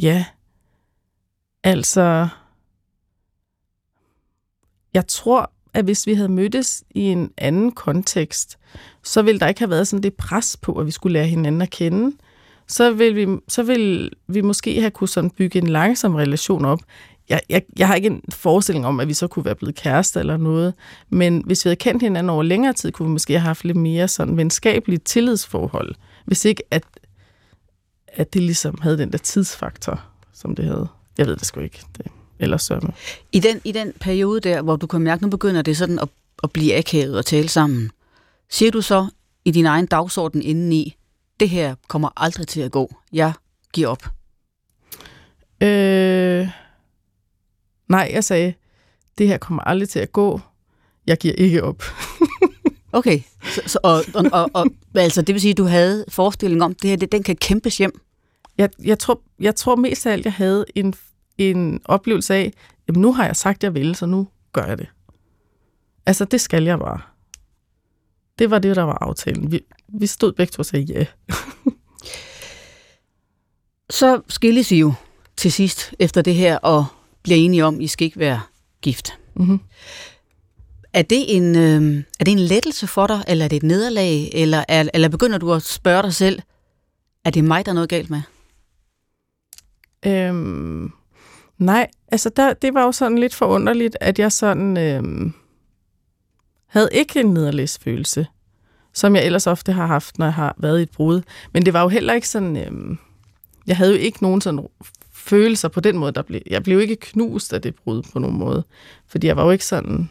ja, 0.00 0.24
altså, 1.64 2.28
jeg 4.94 5.06
tror, 5.06 5.52
at 5.74 5.84
hvis 5.84 6.06
vi 6.06 6.14
havde 6.14 6.28
mødtes 6.28 6.84
i 6.90 7.00
en 7.00 7.32
anden 7.38 7.72
kontekst, 7.72 8.58
så 9.02 9.22
ville 9.22 9.40
der 9.40 9.48
ikke 9.48 9.60
have 9.60 9.70
været 9.70 9.88
sådan 9.88 10.02
det 10.02 10.14
pres 10.14 10.56
på, 10.56 10.72
at 10.78 10.86
vi 10.86 10.90
skulle 10.90 11.12
lære 11.12 11.26
hinanden 11.26 11.62
at 11.62 11.70
kende. 11.70 12.16
Så 12.72 12.92
vil 12.92 13.16
vi, 13.16 13.26
så 13.48 13.62
vil 13.62 14.10
vi 14.28 14.40
måske 14.40 14.80
have 14.80 14.90
kunne 14.90 15.08
sådan 15.08 15.30
bygge 15.30 15.58
en 15.58 15.66
langsom 15.66 16.14
relation 16.14 16.64
op. 16.64 16.80
Jeg, 17.28 17.40
jeg, 17.48 17.62
jeg 17.78 17.86
har 17.86 17.94
ikke 17.94 18.06
en 18.06 18.22
forestilling 18.28 18.86
om, 18.86 19.00
at 19.00 19.08
vi 19.08 19.14
så 19.14 19.26
kunne 19.26 19.44
være 19.44 19.54
blevet 19.54 19.74
kærester 19.74 20.20
eller 20.20 20.36
noget, 20.36 20.74
men 21.10 21.42
hvis 21.46 21.64
vi 21.64 21.68
havde 21.68 21.76
kendt 21.76 22.02
hinanden 22.02 22.30
over 22.30 22.42
længere 22.42 22.72
tid, 22.72 22.92
kunne 22.92 23.08
vi 23.08 23.12
måske 23.12 23.32
have 23.32 23.40
haft 23.40 23.64
lidt 23.64 23.76
mere 23.76 24.08
sådan 24.08 24.36
venskabeligt 24.36 25.04
tillidsforhold. 25.04 25.94
Hvis 26.24 26.44
ikke, 26.44 26.62
at, 26.70 26.84
at 28.08 28.34
det 28.34 28.42
ligesom 28.42 28.78
havde 28.80 28.98
den 28.98 29.12
der 29.12 29.18
tidsfaktor, 29.18 30.00
som 30.34 30.54
det 30.54 30.64
havde. 30.64 30.88
Jeg 31.18 31.26
ved 31.26 31.36
det 31.36 31.46
sgu 31.46 31.60
ikke. 31.60 31.82
Det, 31.98 32.06
ellers 32.38 32.62
så. 32.62 32.92
I 33.32 33.40
den, 33.40 33.60
I 33.64 33.72
den 33.72 33.92
periode 34.00 34.40
der, 34.40 34.62
hvor 34.62 34.76
du 34.76 34.86
kan 34.86 35.00
mærke, 35.00 35.22
nu 35.22 35.30
begynder 35.30 35.62
det 35.62 35.76
sådan 35.76 35.98
at, 35.98 36.08
at 36.42 36.50
blive 36.50 36.76
akavet 36.76 37.18
og 37.18 37.26
tale 37.26 37.48
sammen, 37.48 37.90
siger 38.50 38.70
du 38.70 38.80
så 38.80 39.06
i 39.44 39.50
din 39.50 39.66
egen 39.66 39.86
dagsorden 39.86 40.42
indeni, 40.42 40.96
det 41.42 41.50
her 41.50 41.74
kommer 41.88 42.08
aldrig 42.16 42.48
til 42.48 42.60
at 42.60 42.72
gå. 42.72 42.94
Jeg 43.12 43.32
giver 43.72 43.88
op. 43.88 44.04
Øh, 45.62 46.48
nej, 47.88 48.10
jeg 48.12 48.24
sagde, 48.24 48.54
det 49.18 49.28
her 49.28 49.38
kommer 49.38 49.62
aldrig 49.62 49.88
til 49.88 49.98
at 49.98 50.12
gå. 50.12 50.40
Jeg 51.06 51.18
giver 51.18 51.34
ikke 51.34 51.62
op. 51.62 51.82
Okay, 52.94 53.20
så, 53.42 53.62
så, 53.66 53.78
og, 53.82 54.04
og, 54.14 54.24
og, 54.32 54.50
og 54.54 54.66
altså, 54.94 55.22
det 55.22 55.32
vil 55.32 55.40
sige, 55.40 55.50
at 55.50 55.56
du 55.56 55.64
havde 55.64 56.04
forestilling 56.08 56.62
om, 56.62 56.74
det 56.74 56.90
her, 56.90 56.96
det, 56.96 57.12
den 57.12 57.22
kan 57.22 57.36
kæmpes 57.36 57.78
hjem. 57.78 58.00
Jeg, 58.58 58.70
jeg, 58.84 58.98
tror, 58.98 59.20
jeg 59.40 59.54
tror 59.54 59.76
mest 59.76 60.06
af 60.06 60.12
alt, 60.12 60.24
jeg 60.24 60.32
havde 60.32 60.64
en, 60.74 60.94
en 61.38 61.80
oplevelse 61.84 62.34
af, 62.34 62.52
jamen 62.88 63.02
nu 63.02 63.12
har 63.12 63.26
jeg 63.26 63.36
sagt, 63.36 63.64
jeg 63.64 63.74
vil, 63.74 63.94
så 63.94 64.06
nu 64.06 64.28
gør 64.52 64.64
jeg 64.64 64.78
det. 64.78 64.88
Altså, 66.06 66.24
det 66.24 66.40
skal 66.40 66.64
jeg 66.64 66.78
bare. 66.78 67.00
Det 68.38 68.50
var 68.50 68.58
det, 68.58 68.76
der 68.76 68.82
var 68.82 68.98
aftalen. 69.00 69.52
Vi, 69.52 69.60
vi 70.00 70.06
stod 70.06 70.32
begge 70.32 70.50
to 70.50 70.60
og 70.60 70.66
sagde 70.66 70.84
ja. 70.84 71.06
Så 73.90 74.20
skilles 74.28 74.72
I 74.72 74.78
jo 74.78 74.92
til 75.36 75.52
sidst 75.52 75.94
efter 75.98 76.22
det 76.22 76.34
her, 76.34 76.58
og 76.58 76.86
bliver 77.22 77.38
enige 77.38 77.64
om, 77.64 77.74
at 77.74 77.82
I 77.82 77.86
skal 77.86 78.04
ikke 78.04 78.18
være 78.18 78.40
gift. 78.82 79.18
Mm-hmm. 79.34 79.60
Er 80.92 81.02
det 81.02 81.36
en, 81.36 81.56
øh, 81.56 82.04
er 82.20 82.24
det 82.24 82.32
en 82.32 82.38
lettelse 82.38 82.86
for 82.86 83.06
dig, 83.06 83.24
eller 83.28 83.44
er 83.44 83.48
det 83.48 83.56
et 83.56 83.62
nederlag, 83.62 84.30
eller, 84.32 84.64
er, 84.68 84.88
eller 84.94 85.08
begynder 85.08 85.38
du 85.38 85.52
at 85.52 85.62
spørge 85.62 86.02
dig 86.02 86.14
selv, 86.14 86.42
er 87.24 87.30
det 87.30 87.44
mig, 87.44 87.66
der 87.66 87.72
er 87.72 87.74
noget 87.74 87.88
galt 87.88 88.10
med? 88.10 88.22
Øhm, 90.06 90.92
nej, 91.58 91.86
altså 92.08 92.28
der, 92.28 92.52
det 92.52 92.74
var 92.74 92.84
jo 92.84 92.92
sådan 92.92 93.18
lidt 93.18 93.34
forunderligt, 93.34 93.96
at 94.00 94.18
jeg 94.18 94.32
sådan 94.32 94.76
øhm, 94.76 95.32
havde 96.66 96.88
ikke 96.92 97.20
en 97.20 97.34
nederlagsfølelse, 97.34 98.26
som 98.94 99.16
jeg 99.16 99.26
ellers 99.26 99.46
ofte 99.46 99.72
har 99.72 99.86
haft, 99.86 100.18
når 100.18 100.26
jeg 100.26 100.34
har 100.34 100.54
været 100.58 100.80
i 100.80 100.82
et 100.82 100.90
brud. 100.90 101.22
Men 101.52 101.66
det 101.66 101.72
var 101.72 101.82
jo 101.82 101.88
heller 101.88 102.12
ikke 102.12 102.28
sådan, 102.28 102.56
Øh, 102.56 102.96
jeg 103.66 103.76
havde 103.76 103.92
jo 103.92 103.98
ikke 103.98 104.22
nogen 104.22 104.40
sådan 104.40 104.66
følelser 105.12 105.68
på 105.68 105.80
den 105.80 105.98
måde, 105.98 106.12
der 106.12 106.22
blev, 106.22 106.40
jeg 106.50 106.62
blev 106.62 106.74
jo 106.76 106.80
ikke 106.80 106.96
knust 106.96 107.52
af 107.52 107.62
det 107.62 107.74
brud 107.74 108.02
på 108.12 108.18
nogen 108.18 108.38
måde, 108.38 108.64
fordi 109.06 109.26
jeg 109.26 109.36
var 109.36 109.44
jo 109.44 109.50
ikke 109.50 109.66
sådan, 109.66 110.10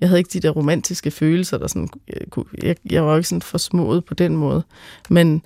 jeg 0.00 0.08
havde 0.08 0.18
ikke 0.20 0.30
de 0.32 0.40
der 0.40 0.50
romantiske 0.50 1.10
følelser, 1.10 1.58
der 1.58 1.66
sådan, 1.66 1.88
jeg, 2.08 2.16
kunne- 2.30 2.44
jeg, 2.62 2.76
jeg 2.90 3.04
var 3.04 3.10
jo 3.10 3.16
ikke 3.16 3.28
sådan 3.28 3.42
forsmået 3.42 4.04
på 4.04 4.14
den 4.14 4.36
måde. 4.36 4.62
Men 5.10 5.42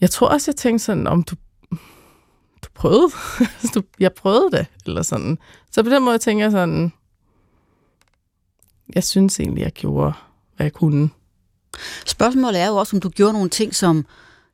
jeg 0.00 0.10
tror 0.10 0.28
også, 0.28 0.50
jeg 0.50 0.56
tænkte 0.56 0.84
sådan, 0.84 1.06
om 1.06 1.22
du 1.22 1.36
du 2.64 2.68
prøvede. 2.74 3.08
du, 3.74 3.82
jeg 4.00 4.12
prøvede 4.12 4.50
det, 4.50 4.66
eller 4.86 5.02
sådan. 5.02 5.38
Så 5.70 5.82
på 5.82 5.90
den 5.90 6.04
måde 6.04 6.18
tænker 6.18 6.44
jeg 6.44 6.52
sådan, 6.52 6.92
jeg 8.94 9.04
synes 9.04 9.40
egentlig, 9.40 9.62
jeg 9.62 9.72
gjorde, 9.72 10.12
hvad 10.56 10.66
jeg 10.66 10.72
kunne. 10.72 11.10
Spørgsmålet 12.06 12.60
er 12.60 12.66
jo 12.66 12.76
også, 12.76 12.96
om 12.96 13.00
du 13.00 13.08
gjorde 13.08 13.32
nogle 13.32 13.48
ting, 13.48 13.74
som, 13.74 14.06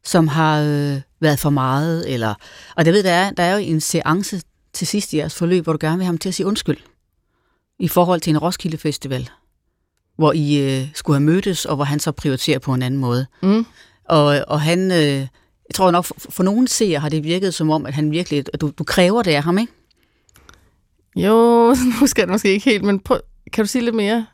som 0.05 0.29
har 0.29 0.61
øh, 0.61 1.01
været 1.21 1.39
for 1.39 1.51
meget, 1.51 2.15
eller... 2.15 2.35
Og 2.77 2.85
det 2.85 2.93
ved 2.93 3.03
der 3.03 3.11
er, 3.11 3.31
der 3.31 3.43
er 3.43 3.53
jo 3.53 3.59
en 3.59 3.81
seance 3.81 4.43
til 4.73 4.87
sidst 4.87 5.13
i 5.13 5.17
jeres 5.17 5.35
forløb, 5.35 5.65
hvor 5.65 5.73
du 5.73 5.79
gerne 5.81 5.97
vil 5.97 6.05
have 6.05 6.13
ham 6.13 6.19
til 6.19 6.29
at 6.29 6.35
sige 6.35 6.47
undskyld. 6.47 6.79
I 7.79 7.89
forhold 7.89 8.21
til 8.21 8.31
en 8.31 8.39
Roskilde 8.39 8.79
Festival, 8.79 9.31
hvor 10.17 10.33
I 10.33 10.57
øh, 10.59 10.89
skulle 10.95 11.17
have 11.17 11.25
mødtes, 11.25 11.65
og 11.65 11.77
hvor 11.77 11.85
han 11.85 12.01
så 12.01 12.13
prioriterer 12.13 12.59
på 12.59 12.75
en 12.75 12.83
anden 12.83 13.01
måde. 13.01 13.27
Mm. 13.43 13.67
Og, 14.05 14.45
og 14.49 14.61
han, 14.61 14.91
øh, 14.91 14.99
jeg 14.99 15.75
tror 15.75 15.91
nok, 15.91 16.05
for, 16.05 16.15
for 16.19 16.43
nogle 16.43 16.69
seere 16.69 17.01
har 17.01 17.09
det 17.09 17.25
virket 17.25 17.55
som 17.55 17.71
om, 17.71 17.87
at 17.87 17.95
han 17.95 18.11
virkelig, 18.11 18.45
at 18.53 18.61
du, 18.61 18.73
du 18.79 18.85
kræver 18.85 19.23
det 19.23 19.31
af 19.31 19.43
ham, 19.43 19.59
ikke? 19.59 19.73
Jo, 21.17 21.69
nu 22.01 22.07
skal 22.07 22.23
det 22.25 22.31
måske 22.31 22.53
ikke 22.53 22.71
helt, 22.71 22.85
men 22.85 23.01
prøv, 23.01 23.21
kan 23.53 23.65
du 23.65 23.69
sige 23.69 23.85
lidt 23.85 23.97
mere? 23.97 24.27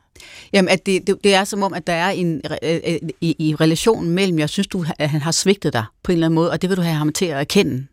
Jamen, 0.53 0.69
at 0.69 0.85
det, 0.85 1.07
det, 1.07 1.23
det 1.23 1.33
er 1.33 1.43
som 1.43 1.63
om, 1.63 1.73
at 1.73 1.87
der 1.87 1.93
er 1.93 2.09
en 2.09 2.41
øh, 2.63 2.79
øh, 2.87 2.99
i, 3.21 3.35
i 3.39 3.55
relationen 3.55 4.11
mellem, 4.11 4.39
jeg 4.39 4.49
synes, 4.49 4.67
du, 4.67 4.85
at 4.99 5.09
han 5.09 5.21
har 5.21 5.31
svigtet 5.31 5.73
dig 5.73 5.85
på 6.03 6.11
en 6.11 6.13
eller 6.13 6.27
anden 6.27 6.35
måde, 6.35 6.51
og 6.51 6.61
det 6.61 6.69
vil 6.69 6.77
du 6.77 6.81
have 6.81 6.95
ham 6.95 7.13
til 7.13 7.25
at 7.25 7.39
erkende. 7.39 7.87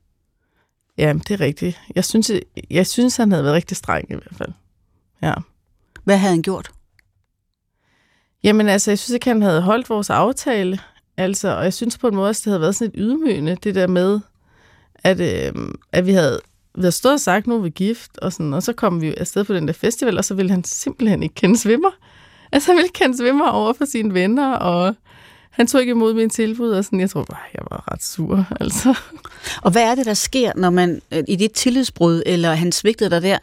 Ja, 0.99 1.13
det 1.13 1.31
er 1.31 1.41
rigtigt. 1.41 1.81
Jeg 1.95 2.05
synes, 2.05 2.33
jeg 2.71 2.87
synes, 2.87 3.17
han 3.17 3.31
havde 3.31 3.45
været 3.45 3.55
rigtig 3.55 3.77
streng 3.77 4.11
i 4.11 4.15
hvert 4.15 4.35
fald. 4.39 4.53
Ja. 5.23 5.35
Hvad 6.05 6.17
havde 6.17 6.33
han 6.33 6.43
gjort? 6.43 6.71
Jamen 8.45 8.69
altså, 8.69 8.91
jeg 8.91 8.99
synes 8.99 9.15
ikke, 9.15 9.27
han 9.27 9.43
havde 9.43 9.63
holdt 9.63 9.91
vores 9.91 10.11
aftale. 10.11 10.79
Altså, 11.17 11.49
og 11.57 11.65
jeg 11.65 11.75
synes 11.75 11.99
på 11.99 12.09
en 12.09 12.15
måde, 12.15 12.31
at 12.31 12.37
det 12.37 12.45
havde 12.45 12.61
været 12.61 12.77
sådan 12.77 12.89
et 12.89 12.95
ydmygende, 12.99 13.57
det 13.63 13.75
der 13.75 13.87
med, 13.87 14.21
at, 14.95 15.21
øh, 15.21 15.69
at 15.93 16.07
vi 16.07 16.13
havde, 16.13 16.41
vi 16.75 16.81
havde 16.81 16.93
stået 16.93 17.13
og 17.13 17.21
sagt, 17.21 17.47
nu 17.47 17.55
er 17.55 17.59
vi 17.61 17.71
gift, 17.71 18.19
og, 18.19 18.33
sådan, 18.33 18.55
og 18.55 18.63
så 18.63 18.73
kom 18.73 19.01
vi 19.01 19.15
afsted 19.15 19.45
på 19.45 19.55
den 19.55 19.67
der 19.67 19.73
festival, 19.75 20.19
og 20.19 20.25
så 20.25 20.35
ville 20.35 20.51
han 20.51 20.65
simpelthen 20.65 21.23
ikke 21.23 21.35
kende 21.35 21.59
svimmer. 21.59 21.91
Altså, 22.55 22.71
han 22.71 22.77
ville 22.77 22.91
kende 22.95 23.17
svimmer 23.17 23.49
over 23.49 23.73
for 23.73 23.85
sine 23.85 24.15
venner, 24.15 24.53
og 24.53 24.95
han 25.51 25.67
tog 25.67 25.81
ikke 25.81 25.91
imod 25.91 26.15
min 26.15 26.31
tilbud, 26.31 26.71
og 26.71 26.85
sådan, 26.85 27.01
jeg 27.01 27.11
tror 27.11 27.25
bare, 27.25 27.41
jeg 27.55 27.63
var 27.71 27.93
ret 27.93 28.03
sur, 28.03 28.47
altså. 28.61 28.99
Og 29.63 29.71
hvad 29.71 29.83
er 29.83 29.95
det, 29.95 30.07
der 30.07 30.15
sker, 30.15 30.53
når 30.57 30.71
man 30.71 31.03
øh, 31.13 31.23
i 31.29 31.37
dit 31.37 31.53
tillidsbrud, 31.53 32.23
eller 32.27 32.55
han 32.55 32.73
svigtede 32.73 33.11
dig 33.11 33.23
der, 33.23 33.39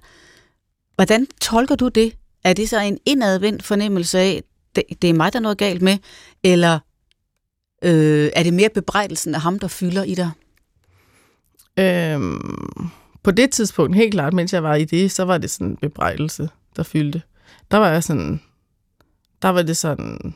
hvordan 0.96 1.28
tolker 1.42 1.76
du 1.76 1.88
det? 1.88 2.14
Er 2.44 2.54
det 2.54 2.70
så 2.70 2.80
en 2.80 2.98
indadvendt 3.06 3.64
fornemmelse 3.64 4.20
af, 4.20 4.44
det, 4.76 4.84
det 5.02 5.10
er 5.10 5.14
mig, 5.14 5.34
der 5.34 5.40
er 5.40 5.44
noget 5.44 5.58
galt 5.58 5.82
med, 5.82 5.98
eller 6.44 6.80
øh, 7.84 8.30
er 8.36 8.44
det 8.44 8.54
mere 8.54 8.70
bebrejdelsen 8.70 9.36
af 9.36 9.42
ham, 9.42 9.60
der 9.60 9.68
fylder 9.68 10.04
i 10.04 10.16
dig? 10.16 10.32
Øhm, 11.80 12.90
på 13.24 13.32
det 13.32 13.52
tidspunkt, 13.52 13.96
helt 13.96 14.14
klart, 14.14 14.34
mens 14.34 14.54
jeg 14.54 14.64
var 14.64 14.76
i 14.76 14.86
det, 14.86 15.12
så 15.12 15.24
var 15.24 15.38
det 15.38 15.50
sådan 15.50 15.68
en 15.68 15.78
bebrejdelse, 15.78 16.50
der 16.76 16.84
fyldte. 16.84 17.22
Der 17.72 17.78
var 17.78 17.90
jeg 17.90 18.04
sådan, 18.04 18.42
der 19.42 19.50
var 19.50 19.62
det 19.62 19.78
sådan, 19.78 20.36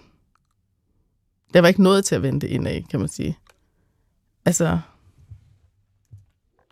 der 1.54 1.62
var 1.62 1.68
ikke 1.68 1.84
noget 1.84 2.06
til 2.06 2.16
at 2.16 2.22
vente 2.24 2.48
ind 2.48 2.68
af, 2.68 2.86
kan 2.90 3.00
man 3.00 3.10
sige. 3.10 3.38
Altså, 4.46 4.80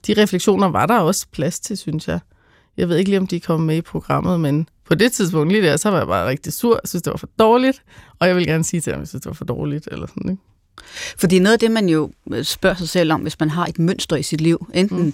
de 0.07 0.21
refleksioner 0.21 0.67
var 0.67 0.85
der 0.85 0.99
også 0.99 1.27
plads 1.31 1.59
til, 1.59 1.77
synes 1.77 2.07
jeg. 2.07 2.19
Jeg 2.77 2.89
ved 2.89 2.97
ikke 2.97 3.09
lige, 3.09 3.19
om 3.19 3.27
de 3.27 3.39
kom 3.39 3.59
med 3.59 3.77
i 3.77 3.81
programmet, 3.81 4.39
men 4.39 4.69
på 4.85 4.95
det 4.95 5.11
tidspunkt 5.11 5.51
lige 5.51 5.63
der, 5.63 5.77
så 5.77 5.89
var 5.89 5.97
jeg 5.97 6.07
bare 6.07 6.29
rigtig 6.29 6.53
sur. 6.53 6.79
Jeg 6.83 6.89
synes, 6.89 7.03
det 7.03 7.11
var 7.11 7.17
for 7.17 7.29
dårligt, 7.39 7.83
og 8.19 8.27
jeg 8.27 8.35
vil 8.35 8.47
gerne 8.47 8.63
sige 8.63 8.81
til 8.81 8.93
ham, 8.93 8.99
at 8.99 9.01
jeg 9.01 9.07
synes, 9.07 9.21
det 9.21 9.29
var 9.29 9.33
for 9.33 9.45
dårligt. 9.45 9.87
Eller 9.91 10.07
sådan, 10.07 10.29
ikke? 10.31 10.41
Fordi 11.17 11.39
noget 11.39 11.53
af 11.53 11.59
det, 11.59 11.71
man 11.71 11.89
jo 11.89 12.11
spørger 12.43 12.75
sig 12.75 12.89
selv 12.89 13.11
om, 13.11 13.21
hvis 13.21 13.39
man 13.39 13.49
har 13.49 13.65
et 13.65 13.79
mønster 13.79 14.15
i 14.15 14.23
sit 14.23 14.41
liv, 14.41 14.67
enten 14.73 15.05
mm. 15.05 15.13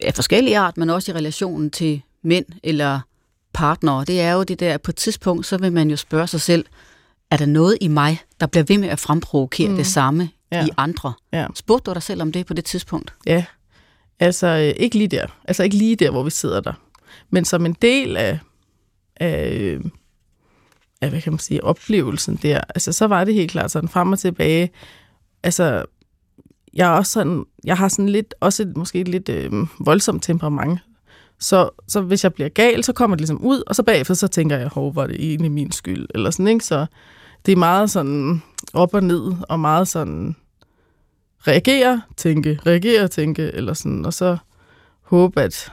af 0.00 0.14
forskellige 0.14 0.58
art, 0.58 0.76
men 0.76 0.90
også 0.90 1.12
i 1.12 1.14
relationen 1.14 1.70
til 1.70 2.02
mænd 2.22 2.46
eller 2.62 3.00
partnere, 3.56 4.04
det 4.04 4.20
er 4.20 4.32
jo 4.32 4.42
det 4.42 4.60
der, 4.60 4.78
på 4.78 4.90
et 4.90 4.96
tidspunkt, 4.96 5.46
så 5.46 5.58
vil 5.58 5.72
man 5.72 5.90
jo 5.90 5.96
spørge 5.96 6.26
sig 6.26 6.40
selv, 6.40 6.64
er 7.30 7.36
der 7.36 7.46
noget 7.46 7.78
i 7.80 7.88
mig, 7.88 8.20
der 8.40 8.46
bliver 8.46 8.64
ved 8.64 8.78
med 8.78 8.88
at 8.88 8.98
fremprovokere 8.98 9.68
mm. 9.68 9.76
det 9.76 9.86
samme 9.86 10.30
ja. 10.52 10.66
i 10.66 10.68
andre? 10.76 11.12
Ja. 11.32 11.46
Spurgte 11.54 11.90
du 11.90 11.94
dig 11.94 12.02
selv 12.02 12.22
om 12.22 12.32
det 12.32 12.46
på 12.46 12.54
det 12.54 12.64
tidspunkt? 12.64 13.14
Ja, 13.26 13.44
altså 14.20 14.46
øh, 14.46 14.82
ikke 14.84 14.98
lige 14.98 15.08
der. 15.08 15.26
Altså 15.44 15.62
ikke 15.62 15.76
lige 15.76 15.96
der, 15.96 16.10
hvor 16.10 16.22
vi 16.22 16.30
sidder 16.30 16.60
der. 16.60 16.72
Men 17.30 17.44
som 17.44 17.66
en 17.66 17.76
del 17.82 18.16
af, 18.16 18.38
af, 19.16 19.78
af 21.00 21.10
hvad 21.10 21.20
kan 21.20 21.32
man 21.32 21.38
sige, 21.38 21.64
oplevelsen 21.64 22.36
der, 22.42 22.60
altså 22.74 22.92
så 22.92 23.06
var 23.06 23.24
det 23.24 23.34
helt 23.34 23.50
klart 23.50 23.70
sådan 23.70 23.88
frem 23.88 24.12
og 24.12 24.18
tilbage. 24.18 24.70
Altså, 25.42 25.84
jeg 26.74 26.88
er 26.88 26.96
også 26.96 27.12
sådan, 27.12 27.44
jeg 27.64 27.76
har 27.76 27.88
sådan 27.88 28.08
lidt, 28.08 28.34
også 28.40 28.62
et, 28.62 28.76
måske 28.76 29.00
et 29.00 29.08
lidt 29.08 29.28
øh, 29.28 29.52
voldsomt 29.80 30.22
temperament. 30.22 30.80
Så, 31.38 31.70
så 31.88 32.00
hvis 32.00 32.24
jeg 32.24 32.34
bliver 32.34 32.48
gal, 32.48 32.84
så 32.84 32.92
kommer 32.92 33.16
det 33.16 33.20
ligesom 33.20 33.44
ud, 33.44 33.62
og 33.66 33.76
så 33.76 33.82
bagefter 33.82 34.14
så 34.14 34.28
tænker 34.28 34.56
jeg, 34.58 34.68
hov, 34.68 34.94
var 34.94 35.06
det 35.06 35.16
egentlig 35.24 35.50
min 35.50 35.72
skyld, 35.72 36.06
eller 36.14 36.30
sådan, 36.30 36.48
ikke? 36.48 36.64
Så 36.64 36.86
det 37.46 37.52
er 37.52 37.56
meget 37.56 37.90
sådan 37.90 38.42
op 38.74 38.94
og 38.94 39.04
ned, 39.04 39.32
og 39.48 39.60
meget 39.60 39.88
sådan 39.88 40.36
reagere, 41.46 42.02
tænke, 42.16 42.58
reagere, 42.66 43.08
tænke, 43.08 43.42
eller 43.42 43.74
sådan, 43.74 44.06
og 44.06 44.14
så 44.14 44.36
håbe, 45.02 45.42
at 45.42 45.72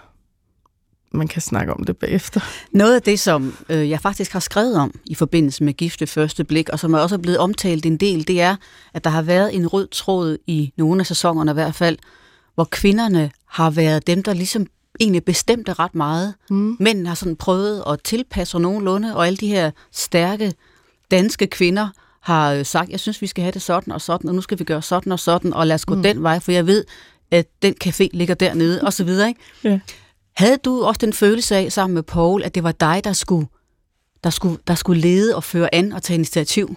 man 1.12 1.28
kan 1.28 1.41
snakke 1.41 1.73
om 1.73 1.84
det 1.84 1.97
bagefter. 1.97 2.41
Noget 2.71 2.95
af 2.95 3.02
det, 3.02 3.19
som 3.19 3.58
øh, 3.69 3.89
jeg 3.89 3.99
faktisk 3.99 4.34
har 4.34 4.39
skrevet 4.39 4.78
om 4.78 4.99
i 5.06 5.15
forbindelse 5.15 5.63
med 5.63 5.73
Gifte 5.73 6.08
Første 6.08 6.43
Blik, 6.43 6.69
og 6.69 6.80
som 6.80 6.93
er 6.93 6.99
også 6.99 7.15
er 7.15 7.19
blevet 7.19 7.38
omtalt 7.38 7.86
en 7.86 7.97
del, 7.97 8.28
det 8.28 8.41
er, 8.41 8.56
at 8.93 9.04
der 9.04 9.10
har 9.10 9.21
været 9.21 9.56
en 9.56 9.67
rød 9.67 9.88
tråd 9.88 10.38
i 10.47 10.73
nogle 10.78 10.99
af 10.99 11.06
sæsonerne 11.06 11.52
i 11.52 11.54
hvert 11.54 11.76
fald, 11.76 11.97
hvor 12.56 12.67
kvinderne 12.71 13.32
har 13.45 13.69
været 13.69 14.08
dem, 14.08 14.23
der 14.23 14.34
ligesom 14.34 14.67
egentlig 14.99 15.25
bestemte 15.25 15.73
ret 15.73 15.95
meget. 15.95 16.34
Mm. 16.49 16.77
Mændene 16.79 17.08
har 17.08 17.15
sådan 17.15 17.36
prøvet 17.36 17.84
at 17.88 17.99
tilpasse 18.03 18.60
nogenlunde, 18.60 19.15
og 19.15 19.27
alle 19.27 19.38
de 19.38 19.47
her 19.47 19.71
stærke 19.91 20.53
danske 21.12 21.47
kvinder 21.47 21.89
har 22.21 22.53
øh, 22.53 22.65
sagt, 22.65 22.89
jeg 22.89 22.99
synes, 22.99 23.21
vi 23.21 23.27
skal 23.27 23.41
have 23.41 23.51
det 23.51 23.62
sådan 23.62 23.93
og 23.93 24.01
sådan, 24.01 24.29
og 24.29 24.36
nu 24.36 24.41
skal 24.41 24.60
vi 24.60 24.63
gøre 24.63 24.82
sådan 24.82 25.12
og 25.12 25.19
sådan, 25.19 25.53
og 25.53 25.67
lad 25.67 25.75
os 25.75 25.86
gå 25.86 25.95
mm. 25.95 26.03
den 26.03 26.23
vej, 26.23 26.39
for 26.39 26.51
jeg 26.51 26.67
ved, 26.67 26.86
at 27.32 27.47
den 27.62 27.75
café 27.84 28.08
ligger 28.13 28.36
dernede, 28.36 28.82
og 28.82 28.93
så 28.93 29.03
videre. 29.03 29.27
Ikke? 29.27 29.39
Ja. 29.63 29.79
Havde 30.36 30.58
du 30.58 30.84
også 30.84 30.99
den 30.99 31.13
følelse 31.13 31.56
af, 31.56 31.71
sammen 31.71 31.93
med 31.93 32.03
Paul, 32.03 32.43
at 32.43 32.56
det 32.56 32.63
var 32.63 32.71
dig, 32.71 33.01
der 33.03 33.13
skulle, 33.13 33.47
der 34.23 34.29
skulle, 34.29 34.58
der 34.67 34.75
skulle 34.75 35.01
lede 35.01 35.36
og 35.36 35.43
føre 35.43 35.75
an 35.75 35.91
og 35.91 36.03
tage 36.03 36.15
initiativ? 36.15 36.75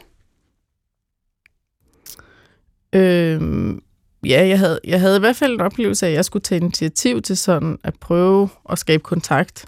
Øhm, 2.92 3.82
ja, 4.26 4.46
jeg 4.46 4.58
havde, 4.58 4.80
jeg 4.84 5.00
havde 5.00 5.16
i 5.16 5.20
hvert 5.20 5.36
fald 5.36 5.52
en 5.52 5.60
oplevelse 5.60 6.06
af, 6.06 6.10
at 6.10 6.16
jeg 6.16 6.24
skulle 6.24 6.42
tage 6.42 6.60
initiativ 6.60 7.22
til 7.22 7.36
sådan 7.36 7.78
at 7.84 7.94
prøve 8.00 8.48
at 8.70 8.78
skabe 8.78 9.02
kontakt. 9.02 9.66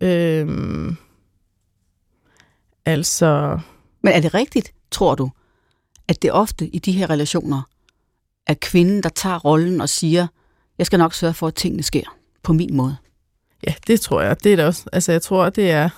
Øhm, 0.00 0.96
altså... 2.84 3.60
Men 4.02 4.12
er 4.12 4.20
det 4.20 4.34
rigtigt, 4.34 4.74
tror 4.90 5.14
du, 5.14 5.30
at 6.08 6.22
det 6.22 6.32
ofte 6.32 6.66
i 6.66 6.78
de 6.78 6.92
her 6.92 7.10
relationer 7.10 7.62
er 8.46 8.54
kvinden, 8.54 9.02
der 9.02 9.08
tager 9.08 9.38
rollen 9.38 9.80
og 9.80 9.88
siger, 9.88 10.26
jeg 10.78 10.86
skal 10.86 10.98
nok 10.98 11.14
sørge 11.14 11.34
for, 11.34 11.46
at 11.46 11.54
tingene 11.54 11.82
sker 11.82 12.16
på 12.42 12.52
min 12.52 12.76
måde? 12.76 12.96
Ja, 13.66 13.74
det 13.86 14.00
tror 14.00 14.20
jeg. 14.20 14.44
Det 14.44 14.52
er 14.52 14.56
det 14.56 14.64
også. 14.64 14.84
Altså, 14.92 15.12
jeg 15.12 15.22
tror, 15.22 15.50
det 15.50 15.70
er, 15.70 15.88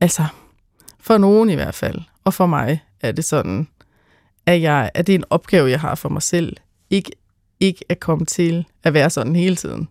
altså, 0.00 0.24
for 1.00 1.18
nogen 1.18 1.50
i 1.50 1.54
hvert 1.54 1.74
fald, 1.74 2.00
og 2.24 2.34
for 2.34 2.46
mig, 2.46 2.84
er 3.00 3.12
det 3.12 3.24
sådan, 3.24 3.68
at, 4.46 4.62
jeg, 4.62 4.90
at 4.94 5.06
det 5.06 5.12
er 5.12 5.18
en 5.18 5.24
opgave, 5.30 5.70
jeg 5.70 5.80
har 5.80 5.94
for 5.94 6.08
mig 6.08 6.22
selv. 6.22 6.56
Ikke, 6.90 7.10
ikke 7.60 7.84
at 7.88 8.00
komme 8.00 8.26
til 8.26 8.64
at 8.84 8.94
være 8.94 9.10
sådan 9.10 9.36
hele 9.36 9.56
tiden. 9.56 9.88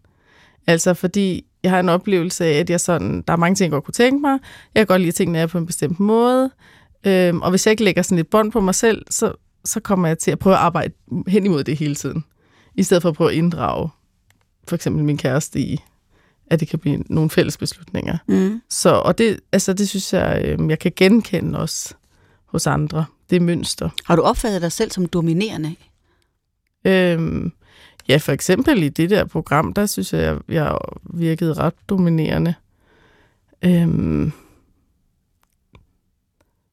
Altså, 0.67 0.93
fordi 0.93 1.45
jeg 1.63 1.71
har 1.71 1.79
en 1.79 1.89
oplevelse 1.89 2.45
af, 2.45 2.59
at 2.59 2.69
jeg 2.69 2.79
sådan, 2.79 3.23
der 3.27 3.33
er 3.33 3.37
mange 3.37 3.55
ting, 3.55 3.65
jeg 3.65 3.71
godt 3.71 3.83
kunne 3.83 3.93
tænke 3.93 4.21
mig. 4.21 4.39
Jeg 4.75 4.79
kan 4.79 4.87
godt 4.87 5.01
lide, 5.01 5.09
at 5.09 5.15
tingene 5.15 5.39
er 5.39 5.47
på 5.47 5.57
en 5.57 5.65
bestemt 5.65 5.99
måde. 5.99 6.51
Øhm, 7.03 7.41
og 7.41 7.49
hvis 7.49 7.65
jeg 7.65 7.71
ikke 7.71 7.83
lægger 7.83 8.01
sådan 8.01 8.17
et 8.17 8.27
bånd 8.27 8.51
på 8.51 8.61
mig 8.61 8.75
selv, 8.75 9.05
så, 9.09 9.33
så 9.65 9.79
kommer 9.79 10.07
jeg 10.07 10.17
til 10.17 10.31
at 10.31 10.39
prøve 10.39 10.55
at 10.55 10.59
arbejde 10.59 10.93
hen 11.27 11.45
imod 11.45 11.63
det 11.63 11.77
hele 11.77 11.95
tiden. 11.95 12.23
I 12.75 12.83
stedet 12.83 13.01
for 13.01 13.09
at 13.09 13.15
prøve 13.15 13.29
at 13.31 13.35
inddrage 13.35 13.89
for 14.67 14.75
eksempel 14.75 15.03
min 15.03 15.17
kæreste 15.17 15.59
i, 15.59 15.79
at 16.47 16.59
det 16.59 16.67
kan 16.67 16.79
blive 16.79 17.03
nogle 17.09 17.29
fælles 17.29 17.57
beslutninger. 17.57 18.17
Mm. 18.27 18.61
Så, 18.69 18.89
og 18.89 19.17
det, 19.17 19.39
altså, 19.51 19.73
det 19.73 19.89
synes 19.89 20.13
jeg, 20.13 20.41
øh, 20.45 20.69
jeg 20.69 20.79
kan 20.79 20.91
genkende 20.95 21.59
også 21.59 21.93
hos 22.45 22.67
andre. 22.67 23.05
Det 23.29 23.41
mønster. 23.41 23.89
Har 24.05 24.15
du 24.15 24.21
opfattet 24.21 24.61
dig 24.61 24.71
selv 24.71 24.91
som 24.91 25.05
dominerende? 25.05 25.75
Øhm, 26.85 27.51
ja, 28.07 28.17
for 28.17 28.31
eksempel 28.31 28.83
i 28.83 28.89
det 28.89 29.09
der 29.09 29.25
program, 29.25 29.73
der 29.73 29.85
synes 29.85 30.13
jeg, 30.13 30.21
jeg, 30.21 30.37
jeg 30.47 30.77
virkede 31.03 31.53
ret 31.53 31.73
dominerende. 31.89 32.53
Øhm, 33.65 34.31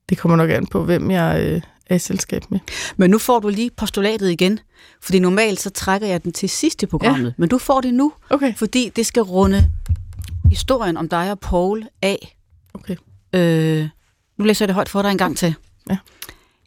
det 0.08 0.18
kommer 0.18 0.36
nok 0.36 0.50
an 0.50 0.66
på, 0.66 0.84
hvem 0.84 1.10
jeg 1.10 1.46
øh, 1.46 1.60
er 1.86 1.94
i 1.94 1.98
selskab 1.98 2.42
med. 2.50 2.58
Men 2.96 3.10
nu 3.10 3.18
får 3.18 3.38
du 3.40 3.48
lige 3.48 3.70
postulatet 3.76 4.30
igen, 4.30 4.60
fordi 5.00 5.18
normalt 5.18 5.60
så 5.60 5.70
trækker 5.70 6.06
jeg 6.06 6.22
den 6.24 6.32
til 6.32 6.48
sidst 6.48 6.82
i 6.82 6.86
programmet, 6.86 7.26
ja. 7.28 7.32
men 7.38 7.48
du 7.48 7.58
får 7.58 7.80
det 7.80 7.94
nu, 7.94 8.12
Okay. 8.30 8.54
fordi 8.54 8.92
det 8.96 9.06
skal 9.06 9.22
runde 9.22 9.70
historien 10.50 10.96
om 10.96 11.08
dig 11.08 11.30
og 11.30 11.40
Paul 11.40 11.86
af. 12.02 12.36
Okay. 12.74 12.96
Øh, 13.32 13.88
nu 14.38 14.44
læser 14.44 14.64
jeg 14.64 14.68
det 14.68 14.74
højt 14.74 14.88
for 14.88 15.02
dig 15.02 15.10
en 15.10 15.18
gang 15.18 15.36
til. 15.36 15.54
Ja. 15.90 15.96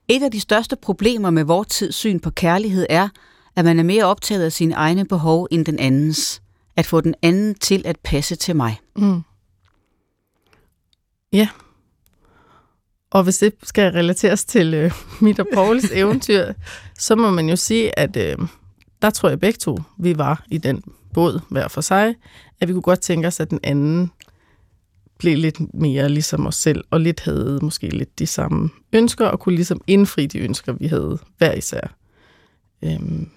Et 0.08 0.24
af 0.24 0.32
de 0.32 0.40
største 0.40 0.76
problemer 0.76 1.30
med 1.30 1.44
vores 1.44 1.68
tids 1.68 1.96
syn 1.96 2.20
på 2.20 2.30
kærlighed 2.30 2.86
er, 2.90 3.10
at 3.56 3.66
man 3.66 3.80
er 3.80 3.84
mere 3.84 4.06
optaget 4.06 4.44
af 4.44 4.52
sine 4.52 4.74
egne 4.76 5.06
behov 5.06 5.48
end 5.52 5.66
den 5.66 5.80
andens. 5.80 6.42
At 6.76 6.86
få 6.86 7.02
den 7.02 7.16
anden 7.22 7.56
til 7.56 7.82
at 7.86 7.98
passe 8.04 8.36
til 8.36 8.56
mig. 8.56 8.80
Mm. 8.96 9.22
Ja. 11.34 11.50
Og 13.10 13.24
hvis 13.24 13.38
det 13.38 13.54
skal 13.64 13.92
relateres 13.92 14.46
til 14.46 14.74
øh, 14.74 14.92
mit 15.22 15.40
og 15.40 15.48
Pauls 15.54 15.92
eventyr, 16.02 16.54
så 17.00 17.16
må 17.16 17.32
man 17.32 17.50
jo 17.50 17.56
sige, 17.56 18.00
at 18.00 18.18
øh, 18.18 18.38
der 19.02 19.10
tror 19.10 19.30
jeg 19.30 19.40
begge 19.40 19.58
to, 19.58 19.78
vi 20.00 20.18
var 20.18 20.44
i 20.52 20.58
den 20.58 20.84
båd 21.14 21.40
hver 21.50 21.68
for 21.68 21.82
sig, 21.82 22.16
at 22.62 22.68
vi 22.68 22.74
kunne 22.74 22.82
godt 22.82 23.02
tænke 23.02 23.28
os, 23.28 23.40
at 23.40 23.50
den 23.50 23.60
anden 23.64 24.12
blev 25.20 25.38
lidt 25.38 25.74
mere 25.74 26.10
ligesom 26.10 26.48
os 26.48 26.56
selv, 26.56 26.84
og 26.92 27.02
lidt 27.02 27.20
havde 27.20 27.60
måske 27.62 27.90
lidt 27.90 28.20
de 28.20 28.28
samme 28.28 28.70
ønsker, 28.94 29.28
og 29.28 29.40
kunne 29.40 29.56
ligesom 29.56 29.82
indfri 29.88 30.26
de 30.26 30.40
ønsker, 30.40 30.74
vi 30.74 30.88
havde 30.88 31.20
hver 31.38 31.54
især. 31.54 31.96
Øhm, 32.84 33.30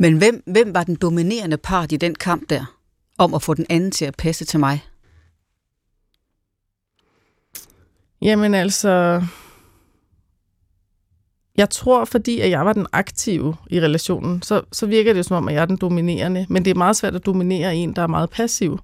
Men 0.00 0.18
hvem, 0.18 0.42
hvem 0.46 0.74
var 0.74 0.84
den 0.84 0.94
dominerende 0.94 1.56
part 1.56 1.92
i 1.92 1.96
den 1.96 2.14
kamp 2.14 2.50
der, 2.50 2.76
om 3.18 3.34
at 3.34 3.42
få 3.42 3.54
den 3.54 3.66
anden 3.70 3.90
til 3.90 4.04
at 4.04 4.14
passe 4.16 4.44
til 4.44 4.60
mig? 4.60 4.84
Jamen 8.22 8.54
altså, 8.54 9.22
jeg 11.56 11.70
tror, 11.70 12.04
fordi 12.04 12.40
at 12.40 12.50
jeg 12.50 12.66
var 12.66 12.72
den 12.72 12.86
aktive 12.92 13.56
i 13.70 13.80
relationen, 13.80 14.42
så, 14.42 14.62
så 14.72 14.86
virker 14.86 15.12
det 15.12 15.24
som 15.24 15.36
om, 15.36 15.48
at 15.48 15.54
jeg 15.54 15.62
er 15.62 15.66
den 15.66 15.76
dominerende. 15.76 16.46
Men 16.48 16.64
det 16.64 16.70
er 16.70 16.74
meget 16.74 16.96
svært 16.96 17.14
at 17.14 17.26
dominere 17.26 17.76
en, 17.76 17.96
der 17.96 18.02
er 18.02 18.06
meget 18.06 18.30
passiv. 18.30 18.78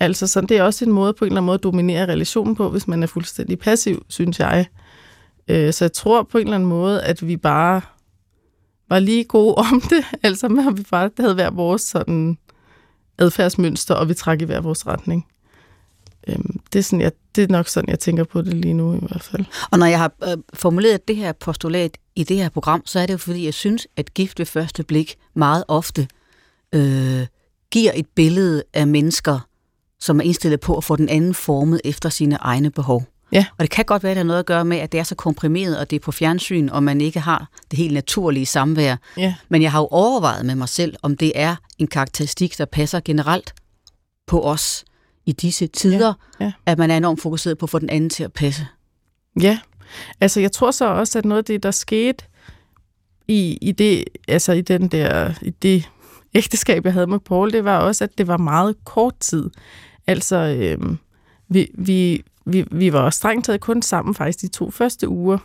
Altså, 0.00 0.26
så 0.26 0.40
det 0.40 0.56
er 0.56 0.62
også 0.62 0.84
en 0.84 0.92
måde 0.92 1.12
på 1.12 1.24
en 1.24 1.26
eller 1.26 1.36
anden 1.36 1.46
måde 1.46 1.54
at 1.54 1.62
dominere 1.62 2.06
relationen 2.06 2.56
på, 2.56 2.70
hvis 2.70 2.88
man 2.88 3.02
er 3.02 3.06
fuldstændig 3.06 3.58
passiv, 3.58 4.04
synes 4.08 4.40
jeg. 4.40 4.66
Øh, 5.48 5.72
så 5.72 5.84
jeg 5.84 5.92
tror 5.92 6.22
på 6.22 6.38
en 6.38 6.46
eller 6.46 6.54
anden 6.54 6.68
måde, 6.68 7.02
at 7.02 7.28
vi 7.28 7.36
bare 7.36 7.80
var 8.88 8.98
lige 8.98 9.24
gode 9.24 9.54
om 9.72 9.80
det. 9.80 10.04
Altså, 10.22 10.46
at 10.46 10.78
vi 10.78 10.84
bare 10.90 11.10
havde 11.18 11.34
hver 11.34 11.50
vores 11.50 11.82
sådan 11.82 12.38
adfærdsmønster, 13.18 13.94
og 13.94 14.08
vi 14.08 14.14
trak 14.14 14.42
i 14.42 14.44
hver 14.44 14.60
vores 14.60 14.86
retning. 14.86 15.26
Øhm, 16.28 16.60
det, 16.72 16.78
er 16.78 16.82
sådan, 16.82 17.00
jeg, 17.00 17.12
det 17.36 17.44
er 17.44 17.48
nok 17.48 17.68
sådan, 17.68 17.90
jeg 17.90 17.98
tænker 17.98 18.24
på 18.24 18.42
det 18.42 18.54
lige 18.54 18.74
nu 18.74 18.94
i 18.94 18.98
hvert 19.00 19.22
fald. 19.22 19.44
Og 19.70 19.78
når 19.78 19.86
jeg 19.86 19.98
har 19.98 20.12
øh, 20.22 20.36
formuleret 20.54 21.08
det 21.08 21.16
her 21.16 21.32
postulat 21.32 21.98
i 22.16 22.24
det 22.24 22.36
her 22.36 22.48
program, 22.48 22.82
så 22.86 23.00
er 23.00 23.06
det 23.06 23.12
jo 23.12 23.18
fordi, 23.18 23.44
jeg 23.44 23.54
synes, 23.54 23.86
at 23.96 24.14
gift 24.14 24.38
ved 24.38 24.46
første 24.46 24.82
blik 24.82 25.16
meget 25.34 25.64
ofte 25.68 26.08
øh, 26.74 27.26
giver 27.70 27.92
et 27.94 28.06
billede 28.14 28.62
af 28.74 28.86
mennesker, 28.86 29.49
som 30.00 30.20
er 30.20 30.24
indstillet 30.24 30.60
på 30.60 30.76
at 30.76 30.84
få 30.84 30.96
den 30.96 31.08
anden 31.08 31.34
formet 31.34 31.80
efter 31.84 32.08
sine 32.08 32.36
egne 32.36 32.70
behov. 32.70 33.04
Ja. 33.32 33.46
Og 33.58 33.62
det 33.62 33.70
kan 33.70 33.84
godt 33.84 34.02
være, 34.02 34.10
at 34.10 34.16
det 34.16 34.20
har 34.20 34.26
noget 34.26 34.38
at 34.40 34.46
gøre 34.46 34.64
med, 34.64 34.76
at 34.76 34.92
det 34.92 35.00
er 35.00 35.04
så 35.04 35.14
komprimeret, 35.14 35.78
og 35.78 35.90
det 35.90 35.96
er 35.96 36.00
på 36.00 36.12
fjernsyn, 36.12 36.68
og 36.68 36.82
man 36.82 37.00
ikke 37.00 37.20
har 37.20 37.48
det 37.70 37.78
helt 37.78 37.94
naturlige 37.94 38.46
samvær. 38.46 38.96
Ja. 39.16 39.34
Men 39.48 39.62
jeg 39.62 39.72
har 39.72 39.80
jo 39.80 39.88
overvejet 39.90 40.46
med 40.46 40.54
mig 40.54 40.68
selv, 40.68 40.96
om 41.02 41.16
det 41.16 41.32
er 41.34 41.56
en 41.78 41.86
karakteristik, 41.86 42.58
der 42.58 42.64
passer 42.64 43.00
generelt 43.04 43.54
på 44.26 44.42
os 44.42 44.84
i 45.26 45.32
disse 45.32 45.66
tider, 45.66 46.14
Ja, 46.40 46.44
ja. 46.44 46.52
at 46.66 46.78
man 46.78 46.90
er 46.90 46.96
enormt 46.96 47.22
fokuseret 47.22 47.58
på 47.58 47.66
at 47.66 47.70
få 47.70 47.78
den 47.78 47.90
anden 47.90 48.10
til 48.10 48.24
at 48.24 48.32
passe. 48.32 48.66
Ja, 49.42 49.58
altså 50.20 50.40
jeg 50.40 50.52
tror 50.52 50.70
så 50.70 50.84
også, 50.84 51.18
at 51.18 51.24
noget 51.24 51.38
af 51.38 51.44
det, 51.44 51.62
der 51.62 51.70
skete 51.70 52.24
i, 53.28 53.58
i, 53.62 53.72
det, 53.72 54.04
altså 54.28 54.52
i, 54.52 54.60
den 54.60 54.88
der, 54.88 55.32
i 55.42 55.50
det 55.50 55.88
ægteskab, 56.34 56.84
jeg 56.84 56.92
havde 56.92 57.06
med 57.06 57.18
Paul, 57.18 57.52
det 57.52 57.64
var 57.64 57.78
også, 57.78 58.04
at 58.04 58.18
det 58.18 58.26
var 58.26 58.36
meget 58.36 58.84
kort 58.84 59.14
tid. 59.20 59.50
Altså, 60.10 60.36
øh, 60.36 60.96
vi, 61.48 61.70
vi, 61.74 62.22
vi, 62.44 62.64
vi 62.70 62.92
var 62.92 63.10
strengt 63.10 63.46
taget 63.46 63.60
kun 63.60 63.82
sammen 63.82 64.14
faktisk 64.14 64.40
de 64.40 64.48
to 64.48 64.70
første 64.70 65.08
uger, 65.08 65.38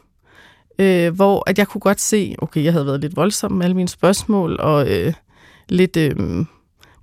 øh, 0.80 1.16
hvor 1.16 1.50
at 1.50 1.58
jeg 1.58 1.68
kunne 1.68 1.82
godt 1.82 2.02
se, 2.02 2.36
okay, 2.38 2.64
jeg 2.64 2.74
havde 2.74 2.86
været 2.86 3.02
lidt 3.02 3.16
voldsom 3.16 3.52
med 3.52 3.66
alle 3.66 3.76
mine 3.76 3.88
spørgsmål, 3.88 4.60
og 4.60 4.92
øh, 4.92 5.14
lidt, 5.70 5.98
øh, 5.98 6.46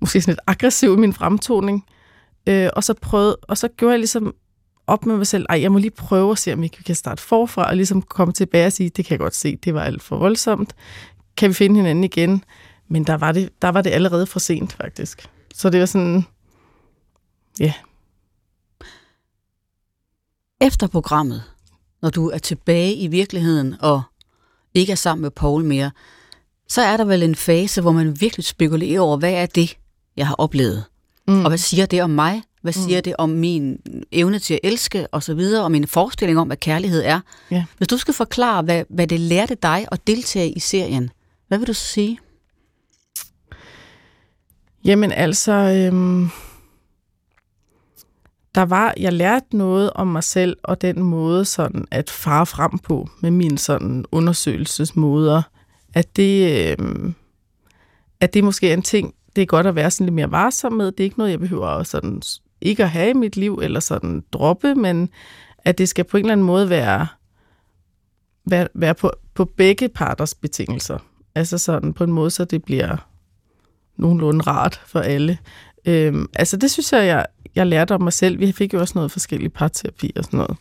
måske 0.01 0.21
sådan 0.21 0.33
lidt 0.33 0.41
aggressiv 0.47 0.93
i 0.93 0.97
min 0.97 1.13
fremtoning, 1.13 1.85
øh, 2.47 2.69
og, 2.77 2.85
så 2.85 2.95
prøvede, 2.95 3.37
og 3.37 3.59
så 3.59 3.69
gjorde 3.69 3.93
jeg 3.93 3.99
ligesom 3.99 4.35
op 4.87 5.07
med 5.07 5.17
mig 5.17 5.27
selv, 5.27 5.47
ej, 5.49 5.61
jeg 5.61 5.73
må 5.73 5.79
lige 5.79 5.91
prøve 5.91 6.33
at 6.33 6.39
se, 6.39 6.53
om 6.53 6.63
vi 6.63 6.69
kan 6.69 6.95
starte 6.95 7.23
forfra, 7.23 7.69
og 7.69 7.77
ligesom 7.77 8.03
komme 8.03 8.33
tilbage 8.33 8.67
og 8.67 8.73
sige, 8.73 8.89
det 8.89 9.05
kan 9.05 9.13
jeg 9.13 9.19
godt 9.19 9.35
se, 9.35 9.57
det 9.57 9.75
var 9.75 9.83
alt 9.83 10.03
for 10.03 10.17
voldsomt. 10.17 10.75
Kan 11.37 11.49
vi 11.49 11.55
finde 11.55 11.77
hinanden 11.77 12.05
igen? 12.05 12.45
Men 12.89 13.05
der 13.05 13.15
var 13.15 13.33
det, 13.33 13.49
der 13.63 13.69
var 13.69 13.83
det 13.83 13.91
allerede 13.91 14.27
for 14.27 14.39
sent, 14.39 14.73
faktisk. 14.73 15.29
Så 15.55 15.71
det 15.71 15.81
var 15.81 15.87
sådan, 15.87 16.27
ja, 17.61 17.73
Efter 20.63 20.87
programmet, 20.87 21.43
når 22.03 22.11
du 22.11 22.31
er 22.31 22.39
tilbage 22.39 22.95
i 22.95 23.07
virkeligheden 23.07 23.77
og 23.81 24.03
ikke 24.75 24.93
er 24.93 24.97
sammen 24.97 25.23
med 25.23 25.31
Paul 25.31 25.65
mere, 25.65 25.91
så 26.69 26.83
er 26.83 26.97
der 26.97 27.05
vel 27.05 27.23
en 27.23 27.35
fase, 27.35 27.81
hvor 27.81 27.93
man 27.93 28.21
virkelig 28.21 28.45
spekulerer 28.45 29.01
over, 29.01 29.17
hvad 29.17 29.33
er 29.33 29.47
det, 29.47 29.79
jeg 30.17 30.27
har 30.27 30.35
oplevet? 30.35 30.85
Mm. 31.29 31.45
Og 31.45 31.49
hvad 31.49 31.59
siger 31.59 31.87
det 31.87 32.03
om 32.03 32.11
mig? 32.11 32.43
Hvad 32.63 32.73
siger 32.73 33.01
det 33.01 33.15
om 33.19 33.31
min 33.31 33.79
evne 34.13 34.39
til 34.39 34.55
at 34.55 34.61
elske 34.63 35.07
og 35.07 35.23
så 35.23 35.35
videre, 35.35 35.65
og 35.65 35.73
min 35.73 35.87
forestilling 35.87 36.39
om, 36.39 36.47
hvad 36.47 36.57
kærlighed 36.57 37.03
er? 37.05 37.21
Ja. 37.51 37.65
Hvis 37.77 37.89
du 37.89 37.97
skal 37.97 38.15
forklare, 38.15 38.63
hvad, 38.63 38.85
hvad 38.91 39.07
det 39.07 39.21
lærte 39.21 39.55
dig 39.55 39.87
at 39.93 40.07
deltage 40.07 40.51
i 40.51 40.61
serien, 40.61 41.11
hvad 41.49 41.59
vil 41.59 41.67
du 41.67 41.75
så 41.75 41.85
sige? 41.85 42.19
Jamen 44.85 45.13
altså, 45.13 45.53
øhm, 45.53 46.31
der 48.55 48.63
var, 48.63 48.95
jeg 48.97 49.13
lærte 49.13 49.57
noget 49.57 49.91
om 49.95 50.07
mig 50.07 50.25
selv, 50.25 50.57
og 50.63 50.83
den 50.83 51.03
måde 51.03 51.45
sådan 51.45 51.85
at 51.91 52.11
fare 52.11 52.47
frem 52.47 52.79
på 52.79 53.09
med 53.21 53.31
mine 53.31 53.59
sådan 53.59 54.05
undersøgelsesmåder, 54.13 55.43
at 55.95 56.17
det, 56.17 56.77
øh, 56.81 57.13
at 58.21 58.35
det 58.35 58.45
måske 58.45 58.71
er 58.71 58.75
en 58.75 58.83
ting, 58.83 59.15
det 59.37 59.43
er 59.43 59.47
godt 59.47 59.67
at 59.67 59.75
være 59.75 59.91
sådan 59.91 60.07
lidt 60.07 60.15
mere 60.15 60.31
varsom 60.31 60.73
med. 60.73 60.93
Det 60.93 61.01
er 61.01 61.05
ikke 61.05 61.19
noget, 61.19 61.31
jeg 61.31 61.41
behøver 61.41 61.67
at 61.67 61.87
sådan, 61.87 62.23
ikke 62.61 62.83
at 62.83 62.91
have 62.91 63.11
i 63.11 63.13
mit 63.13 63.37
liv, 63.37 63.59
eller 63.63 63.81
sådan 63.81 64.25
droppe, 64.33 64.75
men 64.75 65.09
at 65.59 65.79
det 65.79 65.89
skal 65.89 66.05
på 66.05 66.17
en 66.17 66.25
eller 66.25 66.33
anden 66.33 66.47
måde 66.47 66.69
være, 66.69 67.07
være, 68.45 68.69
være 68.75 68.95
på, 68.95 69.13
på 69.35 69.45
begge 69.45 69.89
parters 69.89 70.35
betingelser. 70.35 70.99
Altså 71.35 71.59
sådan 71.59 71.93
på 71.93 72.05
en 72.05 72.13
måde, 72.13 72.31
så 72.31 72.45
det 72.45 72.65
bliver 72.65 72.97
nogenlunde 73.97 74.41
rart 74.43 74.81
for 74.87 75.01
alle. 75.01 75.39
Øhm, 75.85 76.29
altså 76.35 76.57
det 76.57 76.71
synes 76.71 76.93
jeg, 76.93 77.07
jeg, 77.07 77.27
jeg 77.55 77.67
lærte 77.67 77.95
om 77.95 78.03
mig 78.03 78.13
selv. 78.13 78.41
Vi 78.41 78.53
fik 78.53 78.75
jo 78.75 78.81
også 78.81 78.93
noget 78.95 79.13
forskellige 79.13 79.51
parterapi 79.51 80.13
og 80.17 80.25
sådan 80.25 80.39
noget. 80.39 80.57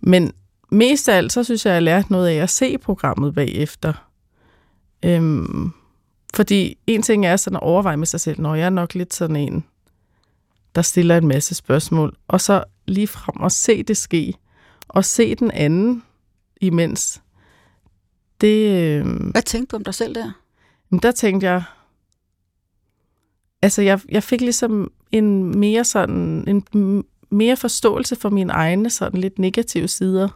Men 0.00 0.32
mest 0.70 1.08
af 1.08 1.16
alt, 1.16 1.32
så 1.32 1.44
synes 1.44 1.66
jeg, 1.66 1.74
jeg 1.74 1.82
lærte 1.82 2.12
noget 2.12 2.28
af 2.28 2.34
at 2.34 2.50
se 2.50 2.78
programmet 2.78 3.34
bagefter. 3.34 3.92
Øhm, 5.04 5.72
fordi 6.34 6.78
en 6.86 7.02
ting 7.02 7.26
er 7.26 7.36
sådan 7.36 7.56
at 7.56 7.62
overveje 7.62 7.96
med 7.96 8.06
sig 8.06 8.20
selv, 8.20 8.40
når 8.40 8.54
jeg 8.54 8.66
er 8.66 8.70
nok 8.70 8.94
lidt 8.94 9.14
sådan 9.14 9.36
en, 9.36 9.64
der 10.74 10.82
stiller 10.82 11.16
en 11.16 11.28
masse 11.28 11.54
spørgsmål, 11.54 12.16
og 12.28 12.40
så 12.40 12.64
lige 12.86 13.06
frem 13.06 13.40
og 13.40 13.52
se 13.52 13.82
det 13.82 13.96
ske, 13.96 14.34
og 14.88 15.04
se 15.04 15.34
den 15.34 15.50
anden 15.50 16.02
imens. 16.60 17.22
Det, 18.40 18.68
øhm, 18.68 19.30
Hvad 19.30 19.42
tænkte 19.42 19.70
du 19.70 19.76
om 19.76 19.84
dig 19.84 19.94
selv 19.94 20.14
der? 20.14 20.32
men 20.90 21.00
der 21.00 21.12
tænkte 21.12 21.46
jeg, 21.46 21.62
altså 23.62 23.82
jeg, 23.82 24.00
jeg 24.08 24.22
fik 24.22 24.40
ligesom 24.40 24.90
en 25.12 25.58
mere 25.58 25.84
sådan, 25.84 26.44
en 26.74 27.04
mere 27.30 27.56
forståelse 27.56 28.16
for 28.16 28.30
mine 28.30 28.52
egne 28.52 28.90
sådan 28.90 29.20
lidt 29.20 29.38
negative 29.38 29.88
sider. 29.88 30.28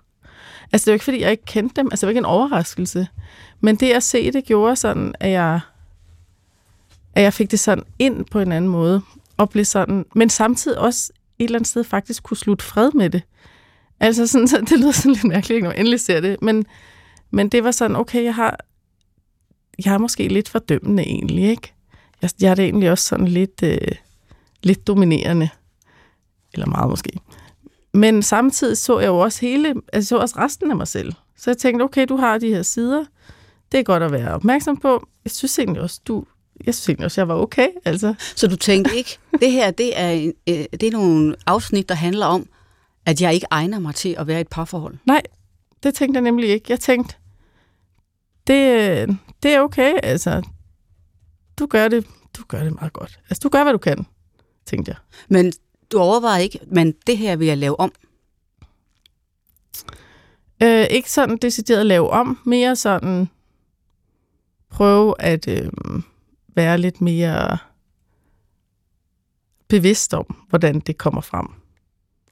Altså 0.72 0.84
det 0.84 0.90
var 0.90 0.94
ikke 0.94 1.04
fordi, 1.04 1.20
jeg 1.20 1.30
ikke 1.30 1.44
kendte 1.44 1.76
dem, 1.76 1.88
altså 1.90 2.06
det 2.06 2.08
var 2.08 2.10
ikke 2.10 2.18
en 2.18 2.24
overraskelse. 2.24 3.08
Men 3.60 3.76
det 3.76 3.90
at 3.90 4.02
se 4.02 4.32
det 4.32 4.44
gjorde 4.44 4.76
sådan, 4.76 5.14
at 5.20 5.30
jeg, 5.30 5.60
at 7.14 7.22
jeg 7.22 7.32
fik 7.32 7.50
det 7.50 7.60
sådan 7.60 7.84
ind 7.98 8.24
på 8.24 8.40
en 8.40 8.52
anden 8.52 8.70
måde, 8.70 9.02
og 9.36 9.50
blev 9.50 9.64
sådan, 9.64 10.04
men 10.14 10.30
samtidig 10.30 10.78
også 10.78 11.12
et 11.38 11.44
eller 11.44 11.58
andet 11.58 11.68
sted 11.68 11.84
faktisk 11.84 12.22
kunne 12.22 12.36
slutte 12.36 12.64
fred 12.64 12.90
med 12.94 13.10
det. 13.10 13.22
Altså 14.00 14.26
sådan, 14.26 14.48
så 14.48 14.60
det 14.68 14.78
lyder 14.80 14.92
sådan 14.92 15.12
lidt 15.12 15.24
mærkeligt, 15.24 15.62
når 15.62 15.70
man 15.70 15.78
endelig 15.78 16.00
ser 16.00 16.20
det, 16.20 16.36
men, 16.42 16.64
men 17.30 17.48
det 17.48 17.64
var 17.64 17.70
sådan, 17.70 17.96
okay, 17.96 18.24
jeg 18.24 18.34
har, 18.34 18.58
jeg 19.84 19.94
er 19.94 19.98
måske 19.98 20.28
lidt 20.28 20.48
fordømmende 20.48 21.02
egentlig, 21.02 21.44
ikke? 21.44 21.75
Jeg, 22.22 22.30
jeg 22.40 22.50
er 22.50 22.54
det 22.54 22.64
egentlig 22.64 22.90
også 22.90 23.04
sådan 23.04 23.28
lidt, 23.28 23.62
øh, 23.62 23.78
lidt 24.62 24.86
dominerende. 24.86 25.48
Eller 26.52 26.66
meget 26.66 26.90
måske. 26.90 27.10
Men 27.94 28.22
samtidig 28.22 28.78
så 28.78 28.98
jeg 28.98 29.06
jo 29.06 29.18
også 29.18 29.40
hele, 29.40 29.74
altså 29.92 30.08
så 30.08 30.18
også 30.18 30.34
resten 30.38 30.70
af 30.70 30.76
mig 30.76 30.88
selv. 30.88 31.12
Så 31.36 31.50
jeg 31.50 31.58
tænkte, 31.58 31.82
okay, 31.82 32.06
du 32.08 32.16
har 32.16 32.38
de 32.38 32.48
her 32.48 32.62
sider. 32.62 33.04
Det 33.72 33.80
er 33.80 33.84
godt 33.84 34.02
at 34.02 34.12
være 34.12 34.34
opmærksom 34.34 34.76
på. 34.76 35.06
Jeg 35.24 35.30
synes 35.30 35.58
egentlig 35.58 35.82
også, 35.82 36.00
du, 36.06 36.24
jeg 36.66 36.74
synes 36.74 36.88
egentlig 36.88 37.04
også, 37.04 37.20
jeg 37.20 37.28
var 37.28 37.34
okay. 37.34 37.68
Altså. 37.84 38.14
Så 38.36 38.46
du 38.46 38.56
tænkte 38.56 38.96
ikke, 38.96 39.18
det 39.40 39.52
her 39.52 39.70
det 39.70 40.00
er, 40.00 40.32
øh, 40.48 40.64
det 40.72 40.82
er 40.82 40.92
nogle 40.92 41.36
afsnit, 41.46 41.88
der 41.88 41.94
handler 41.94 42.26
om, 42.26 42.48
at 43.06 43.20
jeg 43.20 43.34
ikke 43.34 43.46
egner 43.50 43.78
mig 43.78 43.94
til 43.94 44.14
at 44.18 44.26
være 44.26 44.38
i 44.38 44.40
et 44.40 44.48
parforhold. 44.48 44.94
Nej, 45.04 45.22
det 45.82 45.94
tænkte 45.94 46.18
jeg 46.18 46.22
nemlig 46.22 46.48
ikke. 46.48 46.66
Jeg 46.68 46.80
tænkte, 46.80 47.14
det, 48.46 49.18
det 49.42 49.54
er 49.54 49.60
okay. 49.60 49.92
Altså, 50.02 50.42
du 51.58 51.66
gør 51.66 51.88
det, 51.88 52.06
du 52.36 52.42
gør 52.48 52.64
det 52.64 52.74
meget 52.74 52.92
godt. 52.92 53.20
Altså, 53.30 53.40
du 53.42 53.48
gør, 53.48 53.62
hvad 53.62 53.72
du 53.72 53.78
kan, 53.78 54.06
tænkte 54.66 54.88
jeg. 54.88 54.98
Men 55.28 55.52
du 55.92 55.98
overvejer 55.98 56.38
ikke, 56.38 56.60
men 56.66 56.94
det 57.06 57.18
her 57.18 57.36
vil 57.36 57.46
jeg 57.46 57.58
lave 57.58 57.80
om. 57.80 57.92
Øh, 60.62 60.86
ikke 60.90 61.10
sådan 61.10 61.36
decideret 61.36 61.86
lave 61.86 62.10
om, 62.10 62.38
mere 62.44 62.76
sådan 62.76 63.28
prøve 64.70 65.14
at 65.20 65.48
øh, 65.48 65.70
være 66.54 66.78
lidt 66.78 67.00
mere 67.00 67.58
bevidst 69.68 70.14
om, 70.14 70.44
hvordan 70.48 70.80
det 70.80 70.98
kommer 70.98 71.20
frem. 71.20 71.46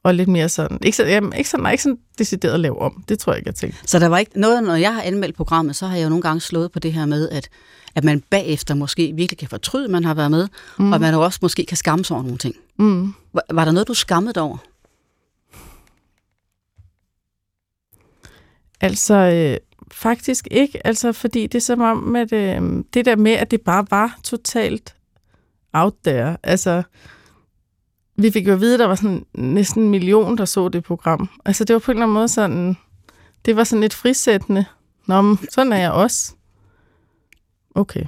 Og 0.05 0.15
lidt 0.15 0.29
mere 0.29 0.49
sådan, 0.49 0.79
ikke, 0.81 0.97
så, 0.97 1.05
jamen, 1.05 1.33
ikke, 1.33 1.49
sådan, 1.49 1.63
nej, 1.63 1.71
ikke 1.71 1.83
sådan 1.83 1.97
decideret 2.17 2.59
lave 2.59 2.81
om, 2.81 3.03
det 3.09 3.19
tror 3.19 3.33
jeg 3.33 3.37
ikke, 3.37 3.47
jeg 3.47 3.55
tænkte. 3.55 3.79
Så 3.85 3.99
der 3.99 4.07
var 4.07 4.17
ikke 4.17 4.39
noget, 4.39 4.63
når 4.63 4.75
jeg 4.75 4.93
har 4.93 5.01
anmeldt 5.01 5.35
programmet, 5.35 5.75
så 5.75 5.87
har 5.87 5.95
jeg 5.95 6.03
jo 6.03 6.09
nogle 6.09 6.21
gange 6.21 6.41
slået 6.41 6.71
på 6.71 6.79
det 6.79 6.93
her 6.93 7.05
med, 7.05 7.29
at, 7.29 7.49
at 7.95 8.03
man 8.03 8.21
bagefter 8.29 8.75
måske 8.75 9.13
virkelig 9.15 9.37
kan 9.37 9.47
fortryde, 9.47 9.85
at 9.85 9.91
man 9.91 10.03
har 10.03 10.13
været 10.13 10.31
med, 10.31 10.47
mm. 10.79 10.89
og 10.89 10.95
at 10.95 11.01
man 11.01 11.13
jo 11.13 11.21
også 11.21 11.39
måske 11.41 11.65
kan 11.65 11.77
skamme 11.77 12.05
sig 12.05 12.15
over 12.15 12.23
nogle 12.23 12.37
ting. 12.37 12.55
Mm. 12.79 13.13
Var, 13.33 13.41
var 13.51 13.65
der 13.65 13.71
noget, 13.71 13.87
du 13.87 13.93
skammede 13.93 14.33
dig 14.33 14.43
over? 14.43 14.57
Altså, 18.81 19.13
øh, 19.15 19.57
faktisk 19.91 20.47
ikke. 20.51 20.87
Altså, 20.87 21.11
fordi 21.11 21.47
det 21.47 21.55
er 21.55 21.61
som 21.61 21.81
om, 21.81 22.15
at 22.15 22.33
øh, 22.33 22.61
det 22.93 23.05
der 23.05 23.15
med, 23.15 23.31
at 23.31 23.51
det 23.51 23.61
bare 23.61 23.85
var 23.91 24.19
totalt 24.23 24.95
out 25.73 25.93
there. 26.03 26.37
Altså, 26.43 26.83
vi 28.15 28.31
fik 28.31 28.47
jo 28.47 28.53
at 28.53 28.59
vide, 28.59 28.73
at 28.73 28.79
der 28.79 28.85
var 28.85 28.95
sådan 28.95 29.25
næsten 29.33 29.83
en 29.83 29.89
million, 29.89 30.37
der 30.37 30.45
så 30.45 30.69
det 30.69 30.83
program. 30.83 31.29
Altså 31.45 31.63
det 31.63 31.73
var 31.73 31.79
på 31.79 31.91
en 31.91 31.97
eller 31.97 32.03
anden 32.05 32.13
måde 32.13 32.27
sådan, 32.27 32.77
det 33.45 33.55
var 33.55 33.63
sådan 33.63 33.81
lidt 33.81 33.93
frisættende. 33.93 34.65
Nå, 35.07 35.21
men 35.21 35.37
sådan 35.51 35.73
er 35.73 35.77
jeg 35.77 35.91
også. 35.91 36.33
Okay. 37.75 38.05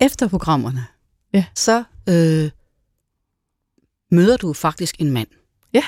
Efter 0.00 0.28
programmerne, 0.28 0.86
Ja. 1.32 1.44
så 1.54 1.84
øh, 2.08 2.50
møder 4.10 4.36
du 4.36 4.52
faktisk 4.52 4.94
en 4.98 5.10
mand. 5.12 5.28
Ja. 5.72 5.84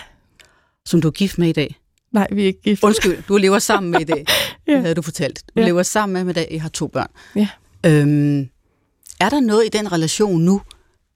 Som 0.85 1.01
du 1.01 1.09
er 1.09 1.12
gift 1.12 1.39
med 1.39 1.49
i 1.49 1.53
dag. 1.53 1.77
Nej, 2.12 2.29
vi 2.33 2.43
er 2.43 2.47
ikke 2.47 2.62
gift. 2.62 2.83
Undskyld, 2.85 3.23
du 3.29 3.37
lever 3.37 3.59
sammen 3.59 3.91
med 3.91 4.01
i 4.01 4.05
dag. 4.05 4.27
Ja. 4.69 4.81
Havde 4.81 4.95
du 4.95 5.03
fortalt. 5.03 5.45
Du 5.57 5.61
Ja. 5.61 5.67
lever 5.67 5.83
sammen 5.83 6.25
med 6.27 6.33
i 6.33 6.35
dag. 6.35 6.49
I 6.51 6.57
har 6.57 6.69
to 6.69 6.87
børn. 6.87 7.09
Ja. 7.37 7.49
Øhm, 7.87 8.39
er 9.21 9.29
der 9.29 9.41
noget 9.41 9.67
i 9.67 9.69
den 9.69 9.93
relation 9.93 10.41
nu, 10.41 10.62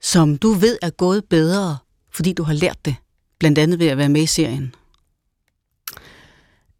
som 0.00 0.38
du 0.38 0.52
ved 0.52 0.78
er 0.82 0.90
gået 0.90 1.24
bedre, 1.24 1.78
fordi 2.12 2.32
du 2.32 2.42
har 2.42 2.52
lært 2.54 2.84
det? 2.84 2.96
Blandt 3.38 3.58
andet 3.58 3.78
ved 3.78 3.86
at 3.86 3.98
være 3.98 4.08
med 4.08 4.22
i 4.22 4.26
serien. 4.26 4.74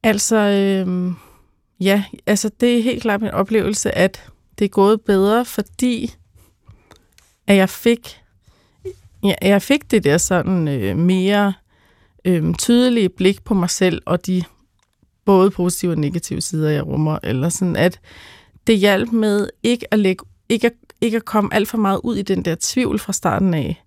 Altså, 0.03 0.37
øh, 0.37 1.13
ja, 1.81 2.05
altså 2.27 2.51
det 2.61 2.79
er 2.79 2.83
helt 2.83 3.03
klart 3.03 3.21
min 3.21 3.31
oplevelse, 3.31 3.93
at 3.93 4.31
det 4.59 4.65
er 4.65 4.69
gået 4.69 5.01
bedre, 5.01 5.45
fordi 5.45 6.15
at 7.47 7.57
jeg 7.57 7.69
fik, 7.69 8.21
ja, 9.25 9.35
jeg 9.43 9.63
fik 9.63 9.91
det 9.91 10.05
der 10.05 10.19
sådan 10.19 10.69
øh, 10.69 10.97
mere 10.97 11.53
øh, 12.25 12.55
tydelige 12.55 13.09
blik 13.09 13.45
på 13.45 13.55
mig 13.55 13.71
selv 13.71 14.03
og 14.07 14.27
de 14.27 14.45
både 15.25 15.51
positive 15.51 15.93
og 15.93 15.99
negative 15.99 16.41
sider, 16.41 16.71
jeg 16.71 16.87
rummer, 16.87 17.19
eller 17.23 17.49
sådan 17.49 17.77
at 17.77 18.01
det 18.67 18.79
hjalp 18.79 19.13
med 19.13 19.49
ikke 19.63 19.95
at 19.95 19.99
lægge, 19.99 20.25
ikke 20.49 20.67
at, 20.67 20.73
ikke 21.01 21.17
at 21.17 21.25
komme 21.25 21.55
alt 21.55 21.69
for 21.69 21.79
meget 21.79 22.01
ud 22.05 22.17
i 22.17 22.23
den 22.23 22.45
der 22.45 22.57
tvivl 22.61 22.99
fra 22.99 23.13
starten 23.13 23.55
af, 23.55 23.85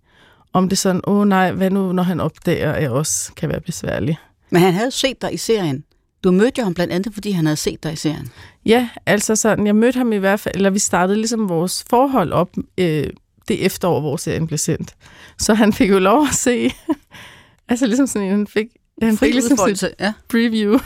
om 0.54 0.70
det 0.70 0.78
sådan, 0.78 1.02
åh 1.08 1.18
oh, 1.18 1.28
nej, 1.28 1.52
hvad 1.52 1.70
nu, 1.70 1.94
når 1.94 2.04
han 2.04 2.20
opdager, 2.20 2.72
at 2.72 2.84
jeg 2.84 2.92
også 2.92 3.34
kan 3.34 3.50
være 3.50 3.62
besværlig. 3.62 4.18
Men 4.50 4.62
han 4.62 4.74
havde 4.74 4.92
set 4.92 5.22
dig 5.22 5.34
i 5.34 5.38
serien. 5.38 5.84
Du 6.24 6.32
mødte 6.32 6.60
jo 6.60 6.64
ham 6.64 6.74
blandt 6.74 6.94
andet, 6.94 7.14
fordi 7.14 7.32
han 7.32 7.46
havde 7.46 7.58
set 7.58 7.84
dig 7.84 7.94
i 7.94 7.96
serien. 7.96 8.32
Ja, 8.66 8.90
altså 9.06 9.36
sådan, 9.36 9.68
jeg 9.68 9.76
mødte 9.76 9.98
ham 9.98 10.14
i 10.14 10.18
hvert 10.18 10.40
fald, 10.40 10.56
eller 10.56 10.70
vi 10.70 10.80
startede 10.80 11.18
ligesom 11.18 11.50
vores 11.50 11.86
forhold 11.90 12.32
op 12.32 12.50
øh, 12.78 13.10
det 13.48 13.66
efterår, 13.66 14.00
hvor 14.00 14.18
serien 14.18 14.48
blev 14.48 14.58
sendt. 14.58 14.96
Så 15.38 15.54
han 15.54 15.74
fik 15.74 15.90
jo 15.90 16.00
lov 16.00 16.24
at 16.28 16.34
se, 16.34 16.72
altså 17.70 17.86
ligesom 17.86 18.08
sådan, 18.08 18.28
en, 18.28 18.32
han 18.32 18.48
fik, 18.48 18.68
han 19.02 19.18
fik 19.18 19.34
ligesom 19.34 19.76
sit 19.76 19.86
ja. 20.00 20.14
preview. 20.30 20.80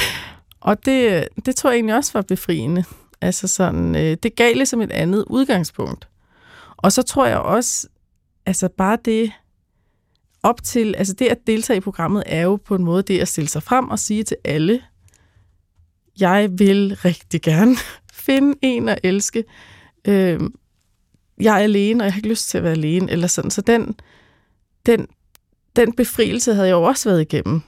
og 0.60 0.84
det, 0.84 1.28
det 1.46 1.56
tror 1.56 1.70
jeg 1.70 1.76
egentlig 1.76 1.96
også 1.96 2.10
var 2.14 2.22
befriende. 2.22 2.84
Altså 3.26 3.48
sådan, 3.48 3.96
øh, 3.96 4.16
det 4.22 4.36
gav 4.36 4.54
ligesom 4.54 4.80
et 4.80 4.92
andet 4.92 5.24
udgangspunkt. 5.26 6.08
Og 6.76 6.92
så 6.92 7.02
tror 7.02 7.26
jeg 7.26 7.38
også, 7.38 7.88
altså 8.46 8.68
bare 8.68 8.98
det 9.04 9.32
op 10.42 10.62
til, 10.62 10.94
altså 10.98 11.12
det 11.12 11.26
at 11.26 11.38
deltage 11.46 11.76
i 11.76 11.80
programmet 11.80 12.22
er 12.26 12.42
jo 12.42 12.56
på 12.56 12.74
en 12.74 12.84
måde 12.84 13.02
det 13.02 13.20
at 13.20 13.28
stille 13.28 13.48
sig 13.48 13.62
frem 13.62 13.88
og 13.88 13.98
sige 13.98 14.22
til 14.22 14.36
alle, 14.44 14.82
jeg 16.20 16.48
vil 16.58 16.96
rigtig 17.04 17.42
gerne 17.42 17.76
finde 18.26 18.58
en 18.62 18.88
at 18.88 18.98
elske. 19.02 19.44
Øh, 20.04 20.40
jeg 21.40 21.54
er 21.54 21.64
alene, 21.64 22.02
og 22.02 22.04
jeg 22.04 22.12
har 22.12 22.18
ikke 22.18 22.28
lyst 22.28 22.48
til 22.48 22.58
at 22.58 22.64
være 22.64 22.72
alene, 22.72 23.10
eller 23.10 23.26
sådan. 23.26 23.50
Så 23.50 23.60
den, 23.60 23.94
den, 24.86 25.06
den 25.76 25.92
befrielse 25.92 26.54
havde 26.54 26.68
jeg 26.68 26.74
jo 26.74 26.82
også 26.82 27.08
været 27.08 27.20
igennem. 27.20 27.60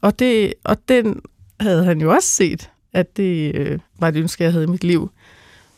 Og, 0.00 0.18
det, 0.18 0.54
og 0.64 0.88
den 0.88 1.20
havde 1.60 1.84
han 1.84 2.00
jo 2.00 2.12
også 2.12 2.28
set, 2.28 2.70
at 2.96 3.16
det 3.16 3.54
øh, 3.54 3.78
var 3.98 4.08
et 4.08 4.16
ønske, 4.16 4.44
jeg 4.44 4.52
havde 4.52 4.64
i 4.64 4.68
mit 4.68 4.84
liv. 4.84 5.10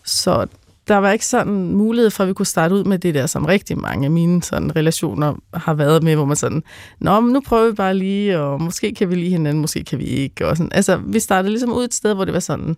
Så 0.05 0.47
der 0.89 0.97
var 0.97 1.11
ikke 1.11 1.27
sådan 1.27 1.73
mulighed 1.73 2.11
for, 2.11 2.23
at 2.23 2.29
vi 2.29 2.33
kunne 2.33 2.47
starte 2.47 2.75
ud 2.75 2.85
med 2.85 2.99
det 2.99 3.15
der, 3.15 3.27
som 3.27 3.45
rigtig 3.45 3.79
mange 3.79 4.05
af 4.05 4.11
mine 4.11 4.43
sådan, 4.43 4.77
relationer 4.77 5.35
har 5.55 5.75
været 5.75 6.03
med, 6.03 6.15
hvor 6.15 6.25
man 6.25 6.37
sådan, 6.37 6.63
nå, 6.99 7.21
men 7.21 7.33
nu 7.33 7.41
prøver 7.41 7.71
vi 7.71 7.75
bare 7.75 7.95
lige, 7.95 8.39
og 8.39 8.63
måske 8.63 8.95
kan 8.95 9.11
vi 9.11 9.15
lige 9.15 9.31
hinanden, 9.31 9.61
måske 9.61 9.85
kan 9.85 9.99
vi 9.99 10.05
ikke. 10.05 10.47
Og 10.47 10.57
sådan. 10.57 10.73
Altså, 10.73 10.97
vi 10.97 11.21
startede 11.21 11.51
ligesom 11.51 11.73
ud 11.73 11.85
et 11.85 11.95
sted, 11.95 12.15
hvor 12.15 12.25
det 12.25 12.35
var 12.35 12.41
sådan, 12.41 12.77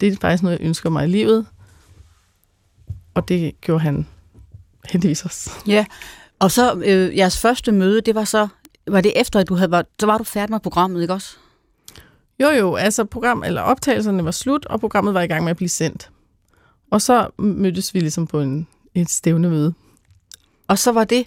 det 0.00 0.12
er 0.12 0.16
faktisk 0.20 0.42
noget, 0.42 0.58
jeg 0.58 0.66
ønsker 0.66 0.90
mig 0.90 1.04
i 1.04 1.10
livet. 1.10 1.46
Og 3.14 3.28
det 3.28 3.60
gjorde 3.60 3.80
han 3.80 4.06
heldigvis 4.90 5.24
også. 5.24 5.50
Ja, 5.66 5.84
og 6.38 6.50
så 6.50 6.74
øh, 6.74 7.16
jeres 7.16 7.38
første 7.38 7.72
møde, 7.72 8.00
det 8.00 8.14
var 8.14 8.24
så, 8.24 8.48
var 8.86 9.00
det 9.00 9.12
efter, 9.20 9.40
at 9.40 9.48
du 9.48 9.54
havde 9.54 9.70
været, 9.70 9.86
så 10.00 10.06
var 10.06 10.18
du 10.18 10.24
færdig 10.24 10.50
med 10.50 10.60
programmet, 10.60 11.02
ikke 11.02 11.14
også? 11.14 11.36
Jo, 12.40 12.48
jo, 12.48 12.74
altså 12.74 13.04
program, 13.04 13.42
eller 13.42 13.60
optagelserne 13.62 14.24
var 14.24 14.30
slut, 14.30 14.66
og 14.66 14.80
programmet 14.80 15.14
var 15.14 15.22
i 15.22 15.26
gang 15.26 15.44
med 15.44 15.50
at 15.50 15.56
blive 15.56 15.68
sendt. 15.68 16.10
Og 16.90 17.02
så 17.02 17.28
mødtes 17.38 17.94
vi 17.94 18.00
ligesom 18.00 18.26
på 18.26 18.40
en, 18.40 18.66
et 18.94 19.10
stævnemøde. 19.10 19.74
Og 20.68 20.78
så 20.78 20.92
var 20.92 21.04
det, 21.04 21.26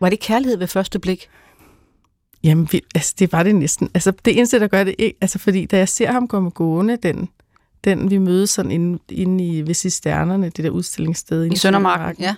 var 0.00 0.10
det 0.10 0.20
kærlighed 0.20 0.58
ved 0.58 0.66
første 0.66 0.98
blik? 0.98 1.28
Jamen, 2.42 2.68
vi, 2.72 2.80
altså, 2.94 3.14
det 3.18 3.32
var 3.32 3.42
det 3.42 3.54
næsten. 3.54 3.90
Altså, 3.94 4.12
det 4.24 4.36
eneste, 4.36 4.60
der 4.60 4.66
gør 4.66 4.84
det 4.84 4.94
ikke, 4.98 5.18
altså, 5.20 5.38
fordi 5.38 5.66
da 5.66 5.78
jeg 5.78 5.88
ser 5.88 6.12
ham 6.12 6.28
komme 6.28 6.50
gående, 6.50 6.96
den, 6.96 7.28
den 7.84 8.10
vi 8.10 8.18
mødes 8.18 8.50
sådan 8.50 8.70
inde, 8.70 8.98
inde 9.08 9.46
i 9.46 9.66
ved 9.66 9.74
Cisternerne, 9.74 10.50
det 10.50 10.64
der 10.64 10.70
udstillingssted. 10.70 11.52
I 11.52 11.56
Søndermarken, 11.56 12.24
ja. 12.24 12.34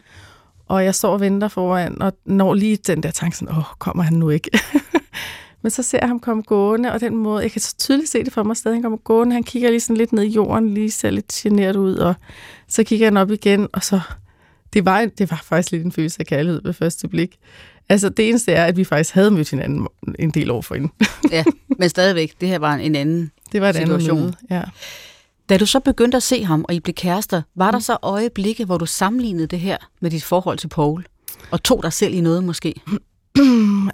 Og 0.69 0.85
jeg 0.85 0.95
står 0.95 1.13
og 1.13 1.21
venter 1.21 1.49
foran, 1.49 2.03
og 2.03 2.13
når 2.25 2.55
lige 2.55 2.77
den 2.77 3.03
der 3.03 3.11
tanke 3.11 3.37
sådan, 3.37 3.57
åh, 3.57 3.65
kommer 3.79 4.03
han 4.03 4.13
nu 4.13 4.31
ikke? 4.31 4.51
Men 5.67 5.71
så 5.71 5.83
ser 5.83 5.99
jeg 6.03 6.09
ham 6.09 6.21
komme 6.21 6.43
gående, 6.43 6.93
og 6.93 7.01
den 7.01 7.17
måde, 7.17 7.43
jeg 7.43 7.51
kan 7.53 7.61
så 7.61 7.77
tydeligt 7.77 8.11
se 8.11 8.25
det 8.25 8.33
for 8.33 8.43
mig 8.43 8.57
stadig, 8.57 8.77
han 8.77 8.83
kommer 8.83 8.99
gående, 8.99 9.33
han 9.33 9.43
kigger 9.43 9.71
lige 9.71 9.81
sådan 9.81 9.97
lidt 9.97 10.13
ned 10.13 10.23
i 10.23 10.29
jorden, 10.29 10.75
lige 10.75 10.91
ser 10.91 11.11
lidt 11.11 11.33
generet 11.33 11.77
ud, 11.77 11.97
og 11.97 12.15
så 12.69 12.85
kigger 12.85 13.07
han 13.07 13.17
op 13.17 13.31
igen, 13.31 13.69
og 13.73 13.85
så, 13.85 14.01
det 14.73 14.85
var, 14.85 15.09
det 15.19 15.31
var 15.31 15.43
faktisk 15.45 15.73
lidt 15.73 15.85
en 15.85 15.93
følelse 15.93 16.21
af 16.21 16.27
kærlighed 16.27 16.61
ved 16.65 16.73
første 16.73 17.09
blik. 17.09 17.37
Altså 17.89 18.09
det 18.09 18.29
eneste 18.29 18.53
er, 18.53 18.65
at 18.65 18.77
vi 18.77 18.85
faktisk 18.85 19.15
havde 19.15 19.31
mødt 19.31 19.51
hinanden 19.51 19.87
en 20.19 20.31
del 20.31 20.51
år 20.51 20.61
forinden. 20.61 20.91
ja, 21.31 21.45
men 21.79 21.89
stadigvæk, 21.89 22.33
det 22.41 22.49
her 22.49 22.59
var 22.59 22.75
en 22.75 22.95
anden 22.95 23.31
Det 23.53 23.61
var 23.61 23.69
et 23.69 23.77
situation. 23.77 24.21
møde, 24.21 24.35
ja. 24.51 24.63
Da 25.49 25.57
du 25.57 25.67
så 25.67 25.81
begyndte 25.81 26.17
at 26.17 26.23
se 26.23 26.45
ham, 26.45 26.65
og 26.69 26.75
I 26.75 26.81
blev 26.81 26.95
kærester, 26.95 27.43
var 27.55 27.71
der 27.71 27.79
så 27.79 27.97
øjeblikke, 28.03 28.65
hvor 28.65 28.79
du 28.79 28.87
sammenlignede 28.87 29.47
det 29.47 29.61
her 29.61 29.77
med 30.01 30.11
dit 30.11 30.25
forhold 30.25 30.59
til 30.59 30.69
Paul? 30.69 31.07
Og 31.51 31.63
tog 31.63 31.83
dig 31.83 31.93
selv 31.93 32.15
i 32.15 32.21
noget 32.21 32.45
måske? 32.45 32.75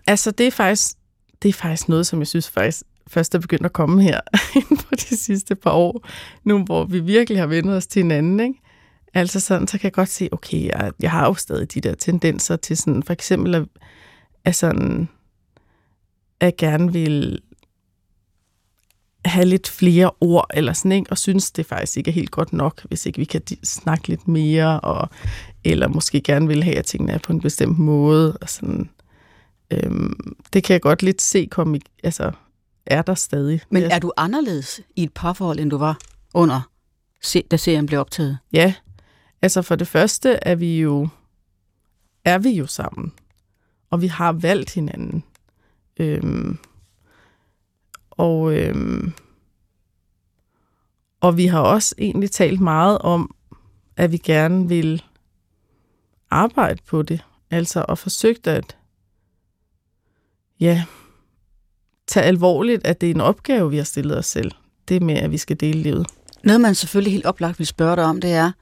Altså, 0.06 0.30
det 0.30 0.46
er 0.46 0.50
faktisk, 0.50 0.96
det 1.42 1.48
er 1.48 1.52
faktisk 1.52 1.88
noget, 1.88 2.06
som 2.06 2.18
jeg 2.18 2.26
synes 2.26 2.50
faktisk 2.50 2.82
først 3.06 3.34
er 3.34 3.38
begyndt 3.38 3.66
at 3.66 3.72
komme 3.72 4.02
her 4.02 4.20
inden 4.56 4.78
for 4.78 4.94
de 4.94 5.16
sidste 5.16 5.54
par 5.54 5.70
år, 5.70 6.08
nu 6.44 6.64
hvor 6.64 6.84
vi 6.84 7.00
virkelig 7.00 7.38
har 7.38 7.46
vendt 7.46 7.70
os 7.70 7.86
til 7.86 8.02
hinanden, 8.02 8.40
ikke? 8.40 8.58
Altså 9.14 9.40
sådan, 9.40 9.68
så 9.68 9.78
kan 9.78 9.84
jeg 9.84 9.92
godt 9.92 10.08
se, 10.08 10.28
okay, 10.32 10.66
jeg, 10.66 10.92
jeg 11.00 11.10
har 11.10 11.26
jo 11.26 11.34
stadig 11.34 11.74
de 11.74 11.80
der 11.80 11.94
tendenser 11.94 12.56
til 12.56 12.76
sådan, 12.76 13.02
for 13.02 13.12
eksempel 13.12 13.54
at, 13.54 13.64
at 14.44 14.54
sådan, 14.54 15.08
at 16.40 16.44
jeg 16.46 16.54
gerne 16.58 16.92
vil 16.92 17.40
have 19.24 19.46
lidt 19.46 19.68
flere 19.68 20.10
ord, 20.20 20.46
eller 20.54 20.72
sådan, 20.72 20.92
ikke? 20.92 21.10
og 21.10 21.18
synes, 21.18 21.50
det 21.50 21.66
faktisk 21.66 21.96
ikke 21.96 22.10
er 22.10 22.14
helt 22.14 22.30
godt 22.30 22.52
nok, 22.52 22.82
hvis 22.84 23.06
ikke 23.06 23.18
vi 23.18 23.24
kan 23.24 23.42
snakke 23.64 24.08
lidt 24.08 24.28
mere, 24.28 24.80
og, 24.80 25.08
eller 25.64 25.88
måske 25.88 26.20
gerne 26.20 26.48
vil 26.48 26.64
have, 26.64 26.76
at 26.76 26.84
tingene 26.84 27.12
er 27.12 27.18
på 27.18 27.32
en 27.32 27.40
bestemt 27.40 27.78
måde, 27.78 28.36
og 28.40 28.48
sådan, 28.48 28.90
øhm, 29.72 30.36
det 30.52 30.64
kan 30.64 30.74
jeg 30.74 30.82
godt 30.82 31.02
lidt 31.02 31.22
se 31.22 31.48
komme 31.50 31.76
i, 31.76 31.80
altså, 32.04 32.32
er 32.86 33.02
der 33.02 33.14
stadig. 33.14 33.60
Men 33.70 33.82
er 33.82 33.98
du 33.98 34.12
anderledes 34.16 34.80
i 34.96 35.02
et 35.02 35.12
parforhold, 35.14 35.60
end 35.60 35.70
du 35.70 35.78
var 35.78 35.98
under, 36.34 36.70
da 37.50 37.56
serien 37.56 37.86
blev 37.86 38.00
optaget? 38.00 38.38
Ja, 38.52 38.74
altså 39.42 39.62
for 39.62 39.76
det 39.76 39.88
første 39.88 40.38
er 40.42 40.54
vi 40.54 40.80
jo, 40.80 41.08
er 42.24 42.38
vi 42.38 42.50
jo 42.50 42.66
sammen, 42.66 43.12
og 43.90 44.02
vi 44.02 44.06
har 44.06 44.32
valgt 44.32 44.74
hinanden. 44.74 45.24
Øhm, 45.96 46.58
og, 48.10 48.54
øhm, 48.54 49.12
og 51.20 51.36
vi 51.36 51.46
har 51.46 51.60
også 51.60 51.94
egentlig 51.98 52.30
talt 52.30 52.60
meget 52.60 52.98
om, 52.98 53.34
at 53.96 54.12
vi 54.12 54.16
gerne 54.16 54.68
vil 54.68 55.02
arbejde 56.30 56.82
på 56.86 57.02
det. 57.02 57.24
Altså 57.50 57.84
og 57.88 57.98
forsøgt 57.98 58.46
at 58.46 58.76
ja, 60.62 60.84
tage 62.08 62.26
alvorligt, 62.26 62.86
at 62.86 63.00
det 63.00 63.10
er 63.10 63.14
en 63.14 63.20
opgave, 63.20 63.70
vi 63.70 63.76
har 63.76 63.84
stillet 63.84 64.18
os 64.18 64.26
selv. 64.26 64.50
Det 64.88 65.02
med, 65.02 65.14
at 65.14 65.30
vi 65.30 65.38
skal 65.38 65.56
dele 65.60 65.82
livet. 65.82 66.06
Noget, 66.44 66.60
man 66.60 66.74
selvfølgelig 66.74 67.12
helt 67.12 67.26
oplagt 67.26 67.58
vil 67.58 67.66
spørge 67.66 67.96
dig 67.96 68.04
om, 68.04 68.20
det 68.20 68.32
er, 68.32 68.52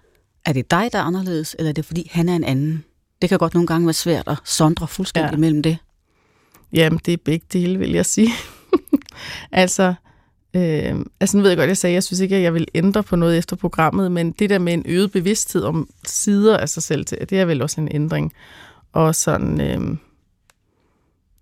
er 0.46 0.52
det 0.52 0.70
dig, 0.70 0.88
der 0.92 0.98
er 0.98 1.02
anderledes, 1.02 1.56
eller 1.58 1.68
er 1.68 1.72
det 1.74 1.84
fordi, 1.84 2.10
han 2.12 2.28
er 2.28 2.36
en 2.36 2.44
anden? 2.44 2.84
Det 3.22 3.28
kan 3.28 3.38
godt 3.38 3.54
nogle 3.54 3.66
gange 3.66 3.86
være 3.86 3.94
svært 3.94 4.28
at 4.28 4.36
sondre 4.44 4.88
fuldstændig 4.88 5.32
Ja. 5.32 5.36
mellem 5.36 5.62
det. 5.62 5.78
Jamen, 6.72 7.00
det 7.06 7.12
er 7.12 7.18
begge 7.24 7.46
dele, 7.52 7.78
vil 7.78 7.90
jeg 7.92 8.06
sige. 8.06 8.28
altså, 9.52 9.94
øh, 10.56 10.94
altså, 11.20 11.36
nu 11.36 11.42
ved 11.42 11.50
jeg 11.50 11.56
godt, 11.58 11.68
jeg 11.68 11.76
sagde, 11.76 11.94
jeg 11.94 12.04
synes 12.04 12.20
ikke, 12.20 12.36
at 12.36 12.42
jeg 12.42 12.54
vil 12.54 12.66
ændre 12.74 13.02
på 13.02 13.16
noget 13.16 13.38
efter 13.38 13.56
programmet, 13.56 14.12
men 14.12 14.32
det 14.32 14.50
der 14.50 14.58
med 14.58 14.72
en 14.72 14.82
øget 14.86 15.12
bevidsthed 15.12 15.62
om 15.62 15.88
sider 16.06 16.56
af 16.56 16.68
sig 16.68 16.82
selv, 16.82 17.04
det 17.04 17.32
er 17.32 17.44
vel 17.44 17.62
også 17.62 17.80
en 17.80 17.88
ændring. 17.90 18.32
Og 18.92 19.14
sådan, 19.14 19.60
øh, 19.60 19.96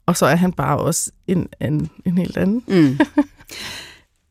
og 0.08 0.16
så 0.16 0.26
er 0.26 0.36
han 0.36 0.52
bare 0.52 0.78
også 0.78 1.10
en, 1.26 1.48
en, 1.60 1.90
en 2.04 2.18
helt 2.18 2.36
anden. 2.36 2.62
Mm. 2.68 2.98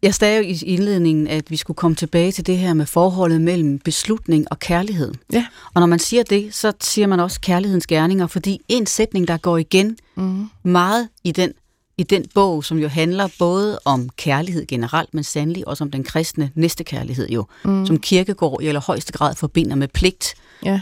Jeg 0.01 0.15
sagde 0.15 0.37
jo 0.37 0.43
i 0.43 0.59
indledningen, 0.65 1.27
at 1.27 1.51
vi 1.51 1.57
skulle 1.57 1.75
komme 1.75 1.95
tilbage 1.95 2.31
til 2.31 2.45
det 2.47 2.57
her 2.57 2.73
med 2.73 2.85
forholdet 2.85 3.41
mellem 3.41 3.79
beslutning 3.79 4.47
og 4.51 4.59
kærlighed. 4.59 5.13
Ja. 5.33 5.45
Og 5.73 5.79
når 5.79 5.85
man 5.87 5.99
siger 5.99 6.23
det, 6.23 6.53
så 6.55 6.71
siger 6.81 7.07
man 7.07 7.19
også 7.19 7.41
kærlighedens 7.41 7.87
gerninger, 7.87 8.27
fordi 8.27 8.61
en 8.67 8.85
sætning, 8.85 9.27
der 9.27 9.37
går 9.37 9.57
igen 9.57 9.97
Mm. 10.15 10.49
meget 10.63 11.09
i 11.23 11.31
den, 11.31 11.51
i 11.97 12.03
den 12.03 12.25
bog, 12.35 12.63
som 12.63 12.77
jo 12.77 12.87
handler 12.87 13.27
både 13.39 13.79
om 13.85 14.09
kærlighed 14.09 14.65
generelt, 14.67 15.13
men 15.13 15.23
sandelig 15.23 15.67
også 15.67 15.83
om 15.83 15.91
den 15.91 16.03
kristne 16.03 16.51
næstekærlighed 16.55 17.29
jo, 17.29 17.45
mm. 17.65 17.85
som 17.85 17.99
kirkegård 17.99 18.63
i 18.63 18.67
allerhøjeste 18.67 19.13
grad 19.13 19.35
forbinder 19.35 19.75
med 19.75 19.87
pligt. 19.87 20.33
Ja. 20.65 20.81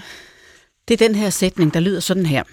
Det 0.88 1.02
er 1.02 1.08
den 1.08 1.16
her 1.16 1.30
sætning, 1.30 1.74
der 1.74 1.80
lyder 1.80 2.00
sådan 2.00 2.26
her. 2.26 2.44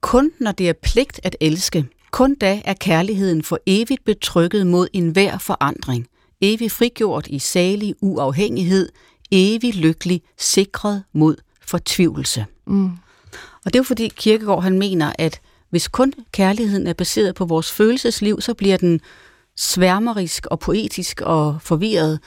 Kun 0.00 0.30
når 0.40 0.52
det 0.52 0.68
er 0.68 0.72
pligt 0.72 1.20
at 1.22 1.36
elske, 1.40 1.86
kun 2.10 2.34
da 2.34 2.62
er 2.64 2.74
kærligheden 2.74 3.42
for 3.42 3.58
evigt 3.66 4.04
betrykket 4.04 4.66
mod 4.66 4.88
enhver 4.92 5.38
forandring, 5.38 6.06
evigt 6.40 6.72
frigjort 6.72 7.26
i 7.26 7.38
salig 7.38 7.94
uafhængighed, 8.00 8.88
evigt 9.30 9.76
lykkelig, 9.76 10.22
sikret 10.38 11.02
mod 11.12 11.36
fortvivlelse. 11.60 12.46
Mm. 12.66 12.90
Og 13.64 13.72
det 13.72 13.74
er 13.74 13.78
jo 13.78 13.82
fordi 13.82 14.08
Kirkegaard 14.08 14.62
han 14.62 14.78
mener, 14.78 15.12
at 15.18 15.40
hvis 15.70 15.88
kun 15.88 16.12
kærligheden 16.32 16.86
er 16.86 16.92
baseret 16.92 17.34
på 17.34 17.44
vores 17.44 17.72
følelsesliv, 17.72 18.40
så 18.40 18.54
bliver 18.54 18.76
den 18.76 19.00
sværmerisk 19.56 20.46
og 20.46 20.60
poetisk 20.60 21.20
og 21.20 21.58
forvirret. 21.62 22.20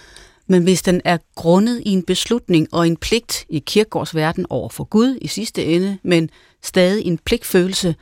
Men 0.47 0.63
hvis 0.63 0.81
den 0.81 1.01
er 1.05 1.17
grundet 1.35 1.81
i 1.85 1.89
en 1.89 2.03
beslutning 2.03 2.67
og 2.71 2.87
en 2.87 2.97
pligt 2.97 3.45
i 3.49 3.59
Kirkegaards 3.59 4.15
verden 4.15 4.45
over 4.49 4.69
for 4.69 4.83
Gud 4.83 5.17
i 5.21 5.27
sidste 5.27 5.65
ende, 5.65 5.97
men 6.03 6.29
stadig 6.63 7.05
en 7.05 7.17
pligtfølelse, 7.17 7.95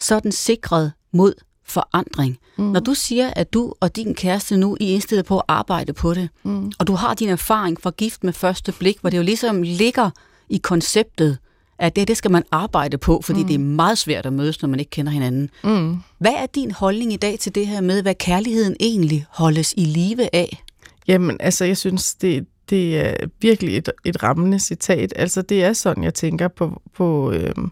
så 0.00 0.14
er 0.14 0.20
den 0.20 0.32
sikret 0.32 0.92
mod 1.12 1.34
forandring. 1.66 2.38
Mm. 2.58 2.64
Når 2.64 2.80
du 2.80 2.94
siger, 2.94 3.30
at 3.36 3.52
du 3.52 3.74
og 3.80 3.96
din 3.96 4.14
kæreste 4.14 4.56
nu 4.56 4.72
er 4.72 4.76
indstillet 4.80 5.24
på 5.26 5.38
at 5.38 5.44
arbejde 5.48 5.92
på 5.92 6.14
det, 6.14 6.28
Mm. 6.42 6.72
og 6.78 6.86
du 6.86 6.94
har 6.94 7.14
din 7.14 7.28
erfaring 7.28 7.80
fra 7.82 7.90
gift 7.90 8.24
med 8.24 8.32
første 8.32 8.72
blik, 8.72 8.98
hvor 9.00 9.10
det 9.10 9.16
jo 9.18 9.22
ligesom 9.22 9.62
ligger 9.62 10.10
i 10.48 10.58
konceptet, 10.58 11.38
at 11.78 11.96
det, 11.96 12.08
det 12.08 12.16
skal 12.16 12.30
man 12.30 12.42
arbejde 12.50 12.98
på, 12.98 13.20
fordi 13.24 13.40
mm. 13.40 13.46
det 13.46 13.54
er 13.54 13.58
meget 13.58 13.98
svært 13.98 14.26
at 14.26 14.32
mødes, 14.32 14.62
når 14.62 14.68
man 14.68 14.80
ikke 14.80 14.90
kender 14.90 15.12
hinanden. 15.12 15.50
Mm. 15.64 15.96
Hvad 16.18 16.32
er 16.32 16.46
din 16.46 16.70
holdning 16.70 17.12
i 17.12 17.16
dag 17.16 17.38
til 17.38 17.54
det 17.54 17.66
her 17.66 17.80
med, 17.80 18.02
hvad 18.02 18.14
kærligheden 18.14 18.76
egentlig 18.80 19.26
holdes 19.30 19.74
i 19.76 19.84
live 19.84 20.34
af? 20.34 20.62
Jamen, 21.08 21.36
altså, 21.40 21.64
jeg 21.64 21.76
synes, 21.76 22.14
det, 22.14 22.46
det 22.70 23.00
er 23.00 23.14
virkelig 23.40 23.76
et, 23.76 23.88
et 24.04 24.22
rammende 24.22 24.58
citat. 24.58 25.12
Altså, 25.16 25.42
det 25.42 25.64
er 25.64 25.72
sådan, 25.72 26.04
jeg 26.04 26.14
tænker 26.14 26.48
på, 26.48 26.82
på, 26.94 27.32
øhm, 27.32 27.70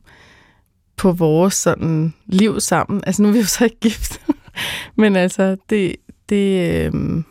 på 0.96 1.12
vores 1.12 1.54
sådan 1.54 2.14
liv 2.26 2.60
sammen. 2.60 3.02
Altså, 3.06 3.22
nu 3.22 3.28
er 3.28 3.32
vi 3.32 3.38
jo 3.38 3.44
så 3.44 3.64
ikke 3.64 3.80
gift. 3.80 4.20
Men 4.96 5.16
altså, 5.16 5.56
det, 5.70 5.96
det 6.28 6.84
øhm, 6.84 7.24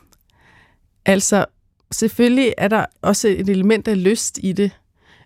altså, 1.05 1.45
selvfølgelig 1.91 2.53
er 2.57 2.67
der 2.67 2.85
også 3.01 3.27
et 3.27 3.49
element 3.49 3.87
af 3.87 4.03
lyst 4.03 4.39
i 4.43 4.53
det. 4.53 4.71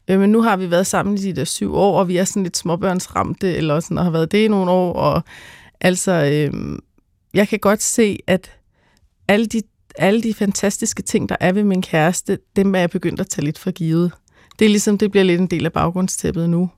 Øh, 0.07 0.19
men 0.19 0.31
nu 0.31 0.41
har 0.41 0.57
vi 0.57 0.71
været 0.71 0.87
sammen 0.87 1.17
i 1.17 1.21
de 1.21 1.33
der 1.33 1.43
syv 1.43 1.75
år, 1.75 1.99
og 1.99 2.07
vi 2.07 2.17
er 2.17 2.23
sådan 2.23 2.43
lidt 2.43 2.57
småbørnsramte, 2.57 3.55
eller 3.55 3.79
sådan, 3.79 3.97
og 3.97 4.03
har 4.03 4.11
været 4.11 4.31
det 4.31 4.45
i 4.45 4.47
nogle 4.47 4.71
år. 4.71 4.93
Og 4.93 5.23
altså, 5.81 6.11
øhm, 6.11 6.79
jeg 7.33 7.47
kan 7.47 7.59
godt 7.59 7.81
se, 7.81 8.19
at 8.27 8.51
alle 9.27 9.45
de 9.45 9.61
alle 9.95 10.23
de 10.23 10.33
fantastiske 10.33 11.01
ting, 11.01 11.29
der 11.29 11.35
er 11.39 11.51
ved 11.51 11.63
min 11.63 11.81
kæreste, 11.81 12.39
dem 12.55 12.75
er 12.75 12.79
jeg 12.79 12.89
begyndt 12.89 13.19
at 13.19 13.27
tage 13.27 13.45
lidt 13.45 13.57
for 13.57 13.71
givet. 13.71 14.11
Det 14.59 14.65
er 14.65 14.69
ligesom, 14.69 14.97
det 14.97 15.11
bliver 15.11 15.23
lidt 15.23 15.41
en 15.41 15.47
del 15.47 15.65
af 15.65 15.73
baggrundstæppet 15.73 16.49
nu. 16.49 16.69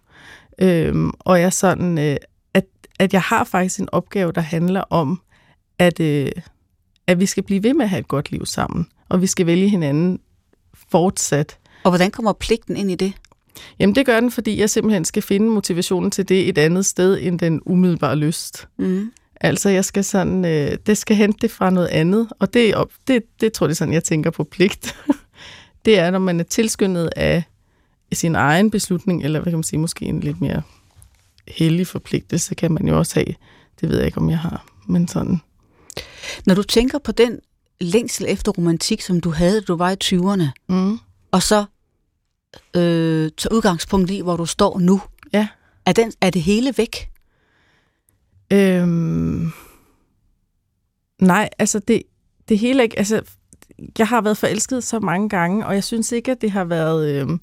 Øhm, 0.59 1.11
og 1.19 1.41
jeg 1.41 1.53
sådan, 1.53 1.97
øh, 1.97 2.17
at, 2.53 2.65
at 2.99 3.13
jeg 3.13 3.21
har 3.21 3.43
faktisk 3.43 3.79
en 3.79 3.89
opgave, 3.91 4.31
der 4.31 4.41
handler 4.41 4.81
om, 4.81 5.21
at, 5.79 5.99
øh, 5.99 6.31
at 7.07 7.19
vi 7.19 7.25
skal 7.25 7.43
blive 7.43 7.63
ved 7.63 7.73
med 7.73 7.83
at 7.85 7.89
have 7.89 7.99
et 7.99 8.07
godt 8.07 8.31
liv 8.31 8.45
sammen, 8.45 8.87
og 9.09 9.21
vi 9.21 9.27
skal 9.27 9.45
vælge 9.45 9.69
hinanden 9.69 10.19
fortsat. 10.91 11.57
Og 11.83 11.91
hvordan 11.91 12.11
kommer 12.11 12.33
pligten 12.33 12.77
ind 12.77 12.91
i 12.91 12.95
det? 12.95 13.13
Jamen 13.79 13.95
det 13.95 14.05
gør 14.05 14.19
den, 14.19 14.31
fordi 14.31 14.59
jeg 14.59 14.69
simpelthen 14.69 15.05
skal 15.05 15.23
finde 15.23 15.49
motivationen 15.49 16.11
til 16.11 16.29
det 16.29 16.49
et 16.49 16.57
andet 16.57 16.85
sted 16.85 17.19
end 17.21 17.39
den 17.39 17.61
umiddelbare 17.65 18.15
lyst. 18.15 18.67
Mm. 18.77 19.11
Altså, 19.43 19.69
jeg 19.69 19.85
skal 19.85 20.03
sådan, 20.03 20.45
øh, 20.45 20.77
det 20.85 20.97
skal 20.97 21.15
hente 21.15 21.37
det 21.41 21.51
fra 21.51 21.69
noget 21.69 21.87
andet, 21.87 22.27
og 22.39 22.53
det, 22.53 22.75
op, 22.75 22.91
det, 23.07 23.23
det 23.41 23.53
tror 23.53 23.65
jeg, 23.65 23.69
det 23.69 23.77
sådan, 23.77 23.93
jeg 23.93 24.03
tænker 24.03 24.29
på 24.31 24.43
pligt. 24.43 24.95
det 25.85 25.99
er, 25.99 26.11
når 26.11 26.19
man 26.19 26.39
er 26.39 26.43
tilskyndet 26.43 27.09
af 27.15 27.43
sin 28.13 28.35
egen 28.35 28.71
beslutning, 28.71 29.23
eller 29.23 29.39
hvad 29.39 29.51
kan 29.51 29.57
man 29.57 29.63
sige, 29.63 29.79
måske 29.79 30.05
en 30.05 30.19
lidt 30.19 30.41
mere 30.41 30.61
hellig 31.47 31.87
forpligtelse, 31.87 32.55
kan 32.55 32.71
man 32.71 32.87
jo 32.87 32.97
også 32.97 33.15
have. 33.15 33.35
Det 33.81 33.89
ved 33.89 33.97
jeg 33.97 34.05
ikke, 34.05 34.17
om 34.17 34.29
jeg 34.29 34.39
har, 34.39 34.65
men 34.87 35.07
sådan. 35.07 35.41
Når 36.45 36.55
du 36.55 36.63
tænker 36.63 36.99
på 36.99 37.11
den 37.11 37.39
længsel 37.81 38.25
efter 38.29 38.51
romantik, 38.51 39.01
som 39.01 39.19
du 39.21 39.29
havde, 39.29 39.55
da 39.55 39.65
du 39.65 39.75
var 39.75 39.91
i 39.91 39.95
20'erne, 40.03 40.43
Mm. 40.69 40.99
og 41.31 41.43
så 41.43 41.65
øh, 42.75 43.31
tager 43.37 43.53
udgangspunkt 43.53 44.11
i, 44.11 44.19
hvor 44.21 44.37
du 44.37 44.45
står 44.45 44.79
nu, 44.79 45.01
Ja. 45.33 45.47
er, 45.85 45.93
den, 45.93 46.13
er 46.21 46.29
det 46.29 46.41
hele 46.41 46.73
væk? 46.77 47.09
Øhm, 48.53 49.51
nej, 51.21 51.49
altså 51.59 51.79
det, 51.79 52.03
det 52.49 52.59
hele 52.59 52.83
ikke, 52.83 52.99
altså 52.99 53.21
jeg 53.97 54.07
har 54.07 54.21
været 54.21 54.37
forelsket 54.37 54.83
så 54.83 54.99
mange 54.99 55.29
gange, 55.29 55.65
og 55.65 55.73
jeg 55.73 55.83
synes 55.83 56.11
ikke, 56.11 56.31
at 56.31 56.41
det 56.41 56.51
har 56.51 56.63
været, 56.63 57.15
øhm, 57.15 57.39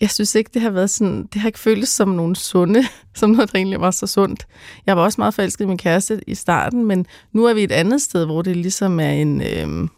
jeg 0.00 0.10
synes 0.10 0.34
ikke, 0.34 0.50
det 0.54 0.62
har 0.62 0.70
været 0.70 0.90
sådan, 0.90 1.26
det 1.26 1.40
har 1.40 1.48
ikke 1.48 1.58
føltes 1.58 1.88
som 1.88 2.08
nogen 2.08 2.34
sunde, 2.34 2.84
som 3.16 3.30
noget, 3.30 3.52
der 3.52 3.58
egentlig 3.58 3.80
var 3.80 3.90
så 3.90 4.06
sundt. 4.06 4.46
Jeg 4.86 4.96
var 4.96 5.02
også 5.02 5.20
meget 5.20 5.34
forelsket 5.34 5.64
i 5.64 5.68
min 5.68 5.78
kæreste 5.78 6.20
i 6.26 6.34
starten, 6.34 6.84
men 6.84 7.06
nu 7.32 7.44
er 7.44 7.54
vi 7.54 7.64
et 7.64 7.72
andet 7.72 8.02
sted, 8.02 8.24
hvor 8.24 8.42
det 8.42 8.56
ligesom 8.56 9.00
er 9.00 9.10
en, 9.10 9.42
øhm, 9.42 9.88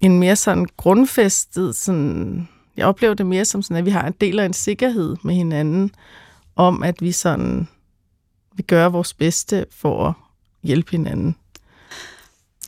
en 0.00 0.18
mere 0.18 0.36
sådan 0.36 0.66
grundfæstet, 0.76 1.76
sådan, 1.76 2.48
jeg 2.76 2.86
oplever 2.86 3.14
det 3.14 3.26
mere 3.26 3.44
som 3.44 3.62
sådan, 3.62 3.76
at 3.76 3.84
vi 3.84 3.90
har 3.90 4.06
en 4.06 4.14
del 4.20 4.38
af 4.38 4.44
en 4.44 4.52
sikkerhed 4.52 5.16
med 5.22 5.34
hinanden, 5.34 5.90
om 6.56 6.82
at 6.82 7.02
vi 7.02 7.12
sådan 7.12 7.68
vi 8.56 8.62
gør 8.62 8.86
vores 8.88 9.14
bedste 9.14 9.66
for 9.70 10.06
at 10.08 10.14
hjælpe 10.62 10.90
hinanden. 10.90 11.36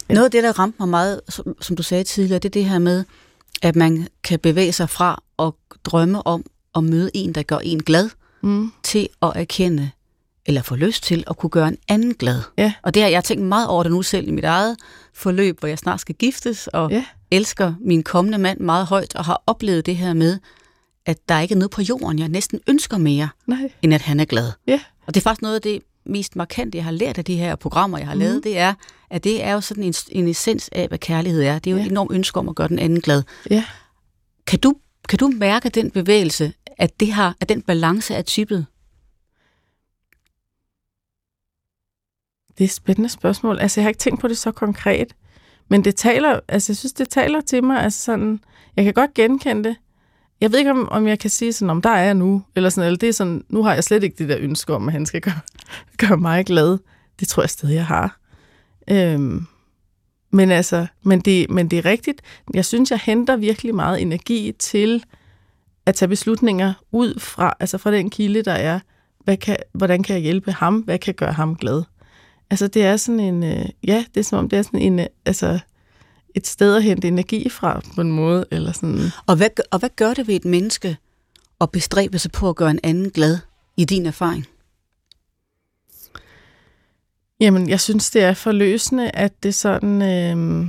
Ja. 0.09 0.15
Noget 0.15 0.25
af 0.25 0.31
det, 0.31 0.43
der 0.43 0.59
ramte 0.59 0.77
mig 0.81 0.89
meget, 0.89 1.21
som, 1.29 1.57
som 1.61 1.77
du 1.77 1.83
sagde 1.83 2.05
tidligere, 2.05 2.39
det 2.39 2.49
er 2.49 2.51
det 2.51 2.65
her 2.65 2.79
med, 2.79 3.05
at 3.63 3.77
man 3.77 4.09
kan 4.25 4.39
bevæge 4.39 4.73
sig 4.73 4.91
fra 4.91 5.23
og 5.37 5.57
drømme 5.85 6.27
om 6.27 6.45
at 6.77 6.85
møde 6.85 7.11
en, 7.15 7.33
der 7.35 7.43
gør 7.43 7.59
en 7.59 7.83
glad, 7.83 8.11
Mm. 8.41 8.73
til 8.83 9.09
at 9.23 9.33
erkende, 9.35 9.91
eller 10.47 10.63
få 10.63 10.77
lyst 10.77 11.03
til 11.03 11.25
at 11.27 11.37
kunne 11.37 11.51
gøre 11.51 11.69
en 11.69 11.77
anden 11.89 12.15
glad. 12.15 12.41
Ja. 12.59 12.73
Og 12.83 12.95
det 12.95 13.03
har 13.03 13.09
jeg 13.09 13.25
tænkt 13.25 13.45
meget 13.45 13.69
over 13.69 13.83
det 13.83 13.93
nu 13.93 14.03
selv 14.03 14.29
i 14.29 14.31
mit 14.31 14.45
eget 14.45 14.77
forløb, 15.15 15.59
hvor 15.61 15.69
jeg 15.69 15.79
snart 15.79 16.01
skal 16.01 16.15
giftes, 16.15 16.67
og 16.67 16.91
Ja. 16.91 17.05
elsker 17.31 17.75
min 17.81 18.03
kommende 18.03 18.39
mand 18.39 18.61
meget 18.61 18.87
højt, 18.87 19.15
og 19.15 19.25
har 19.25 19.43
oplevet 19.47 19.87
det 19.87 19.97
her 19.97 20.13
med, 20.15 20.39
at 21.07 21.19
der 21.29 21.41
ikke 21.41 21.55
er 21.55 21.59
noget 21.59 21.71
på 21.71 21.83
jorden, 21.83 22.19
jeg 22.19 22.29
næsten 22.29 22.61
ønsker 22.67 22.99
mere, 22.99 23.29
Nej. 23.47 23.73
end 23.83 23.95
at 23.95 24.03
han 24.03 24.21
er 24.21 24.25
glad. 24.25 24.53
Ja. 24.67 24.81
Og 25.09 25.15
det 25.15 25.21
er 25.21 25.23
faktisk 25.23 25.43
noget 25.43 25.55
af 25.55 25.63
det 25.63 25.83
mest 26.07 26.37
markante, 26.37 26.77
jeg 26.77 26.85
har 26.85 26.91
lært 26.91 27.19
af 27.19 27.25
de 27.25 27.37
her 27.37 27.57
programmer, 27.57 27.99
jeg 27.99 28.07
har 28.07 28.15
Mhm. 28.15 28.21
lavet, 28.23 28.45
det 28.45 28.59
er, 28.59 28.75
at 29.11 29.25
det 29.25 29.45
er 29.45 29.53
jo 29.53 29.61
sådan 29.61 29.85
en, 29.85 29.95
en 30.11 30.29
essens 30.29 30.69
af, 30.73 30.89
hvad 30.89 30.99
kærlighed 30.99 31.43
er. 31.43 31.59
Det 31.59 31.71
er 31.71 31.75
jo 31.75 31.77
Ja. 31.79 31.85
et 31.85 31.91
enormt 31.91 32.13
ønske 32.13 32.39
om 32.41 32.49
at 32.49 32.55
gøre 32.55 32.69
den 32.69 32.79
anden 32.79 33.01
glad. 33.01 33.23
Ja. 33.51 33.65
Kan 34.47 34.59
du, 34.59 34.75
kan 35.09 35.19
du 35.19 35.29
mærke 35.29 35.69
den 35.69 35.91
bevægelse, 35.91 36.53
at, 36.79 37.01
det 37.01 37.13
har, 37.13 37.37
at 37.41 37.49
den 37.49 37.63
balance 37.63 38.15
er 38.15 38.23
typet? 38.23 38.67
Det 42.49 42.65
er 42.65 42.69
et 42.69 42.71
spændende 42.75 43.09
spørgsmål. 43.09 43.59
Altså, 43.59 43.81
jeg 43.81 43.85
har 43.85 43.89
ikke 43.89 43.99
tænkt 43.99 44.21
på 44.21 44.29
det 44.29 44.39
så 44.39 44.53
konkret. 44.53 45.15
Men 45.69 45.85
det 45.85 45.97
taler, 45.97 46.41
altså, 46.49 46.73
jeg 46.73 46.77
synes, 46.77 46.93
det 46.93 47.09
taler 47.09 47.41
til 47.41 47.65
mig. 47.65 47.83
Altså, 47.83 48.01
sådan, 48.05 48.41
jeg 48.77 48.85
kan 48.85 48.95
godt 48.95 49.15
genkende 49.15 49.69
det. 49.69 49.77
Jeg 50.41 50.53
ved 50.53 50.59
ikke, 50.59 50.71
om, 50.71 50.89
om 50.89 51.07
jeg 51.07 51.19
kan 51.19 51.31
sige 51.31 51.53
sådan, 51.53 51.71
om 51.71 51.83
der 51.83 51.91
er 51.91 52.05
jeg 52.05 52.15
nu. 52.15 52.43
Eller 52.57 52.71
sådan, 52.71 52.87
eller 52.87 52.99
det 52.99 53.09
er 53.09 53.13
sådan, 53.13 53.45
nu 53.49 53.63
har 53.63 53.75
jeg 53.75 53.85
slet 53.85 54.03
ikke 54.03 54.17
det 54.19 54.29
der 54.29 54.37
ønske 54.41 54.75
om, 54.75 54.89
at 54.89 54.93
han 54.93 55.07
skal 55.07 55.21
gøre, 55.21 55.41
gøre 56.07 56.17
mig 56.17 56.47
glad. 56.47 56.79
Det 57.21 57.29
tror 57.29 57.43
jeg 57.43 57.51
stadig, 57.51 57.75
jeg 57.75 57.87
har. 57.87 58.21
Øhm, 58.91 59.47
men 60.31 60.51
altså, 60.51 60.87
men 61.03 61.21
det, 61.21 61.51
men 61.51 61.69
det 61.69 61.79
er 61.79 61.85
rigtigt. 61.85 62.23
Jeg 62.55 62.65
synes, 62.65 62.91
jeg 62.91 63.01
henter 63.05 63.37
virkelig 63.37 63.75
meget 63.75 64.03
energi 64.03 64.53
til 64.59 65.05
at 65.87 65.95
tage 65.95 66.09
beslutninger 66.09 66.73
ud 66.93 67.21
fra, 67.21 67.55
altså 67.61 67.79
fra 67.79 67.93
den 67.93 68.11
kilde, 68.11 68.43
der 68.43 68.53
er, 68.53 68.81
hvad 69.25 69.37
kan, 69.37 69.57
hvordan 69.73 70.03
kan 70.03 70.15
jeg 70.15 70.23
hjælpe 70.23 70.53
ham? 70.53 70.77
Hvad 70.77 70.99
kan 70.99 71.15
gøre 71.15 71.33
ham 71.33 71.57
glad? 71.57 71.83
Altså, 72.51 72.69
det 72.69 72.85
er 72.85 72.97
sådan 72.97 73.21
en, 73.21 73.45
øh, 73.45 73.65
ja, 73.87 74.05
det 74.15 74.21
er 74.21 74.25
som 74.25 74.39
om, 74.39 74.49
det 74.49 74.59
er 74.59 74.63
sådan 74.63 74.81
en, 74.81 74.99
øh, 74.99 75.07
altså, 75.27 75.59
et 76.39 76.47
sted 76.47 76.77
at 76.77 76.83
hente 76.83 77.09
energi 77.09 77.49
fra, 77.49 77.81
på 77.95 78.01
en 78.01 78.13
måde, 78.13 78.45
eller 78.51 78.73
sådan. 78.73 79.01
Og 79.27 79.37
hvad, 79.37 79.49
og 79.71 79.79
hvad 79.79 79.89
gør 79.97 80.15
det 80.15 80.29
ved 80.29 80.35
et 80.35 80.45
menneske 80.45 80.97
at 81.61 81.71
bestræbe 81.71 82.19
sig 82.19 82.33
på 82.33 82.49
at 82.49 82.57
gøre 82.57 82.71
en 82.71 82.81
anden 82.83 83.11
glad 83.11 83.39
i 83.77 83.85
din 83.85 84.07
erfaring? 84.07 84.47
Jamen, 87.41 87.69
jeg 87.69 87.81
synes, 87.81 88.11
det 88.11 88.23
er 88.23 88.35
forløsende, 88.35 89.11
at 89.11 89.43
det 89.43 89.55
sådan, 89.55 90.03
øh, 90.03 90.67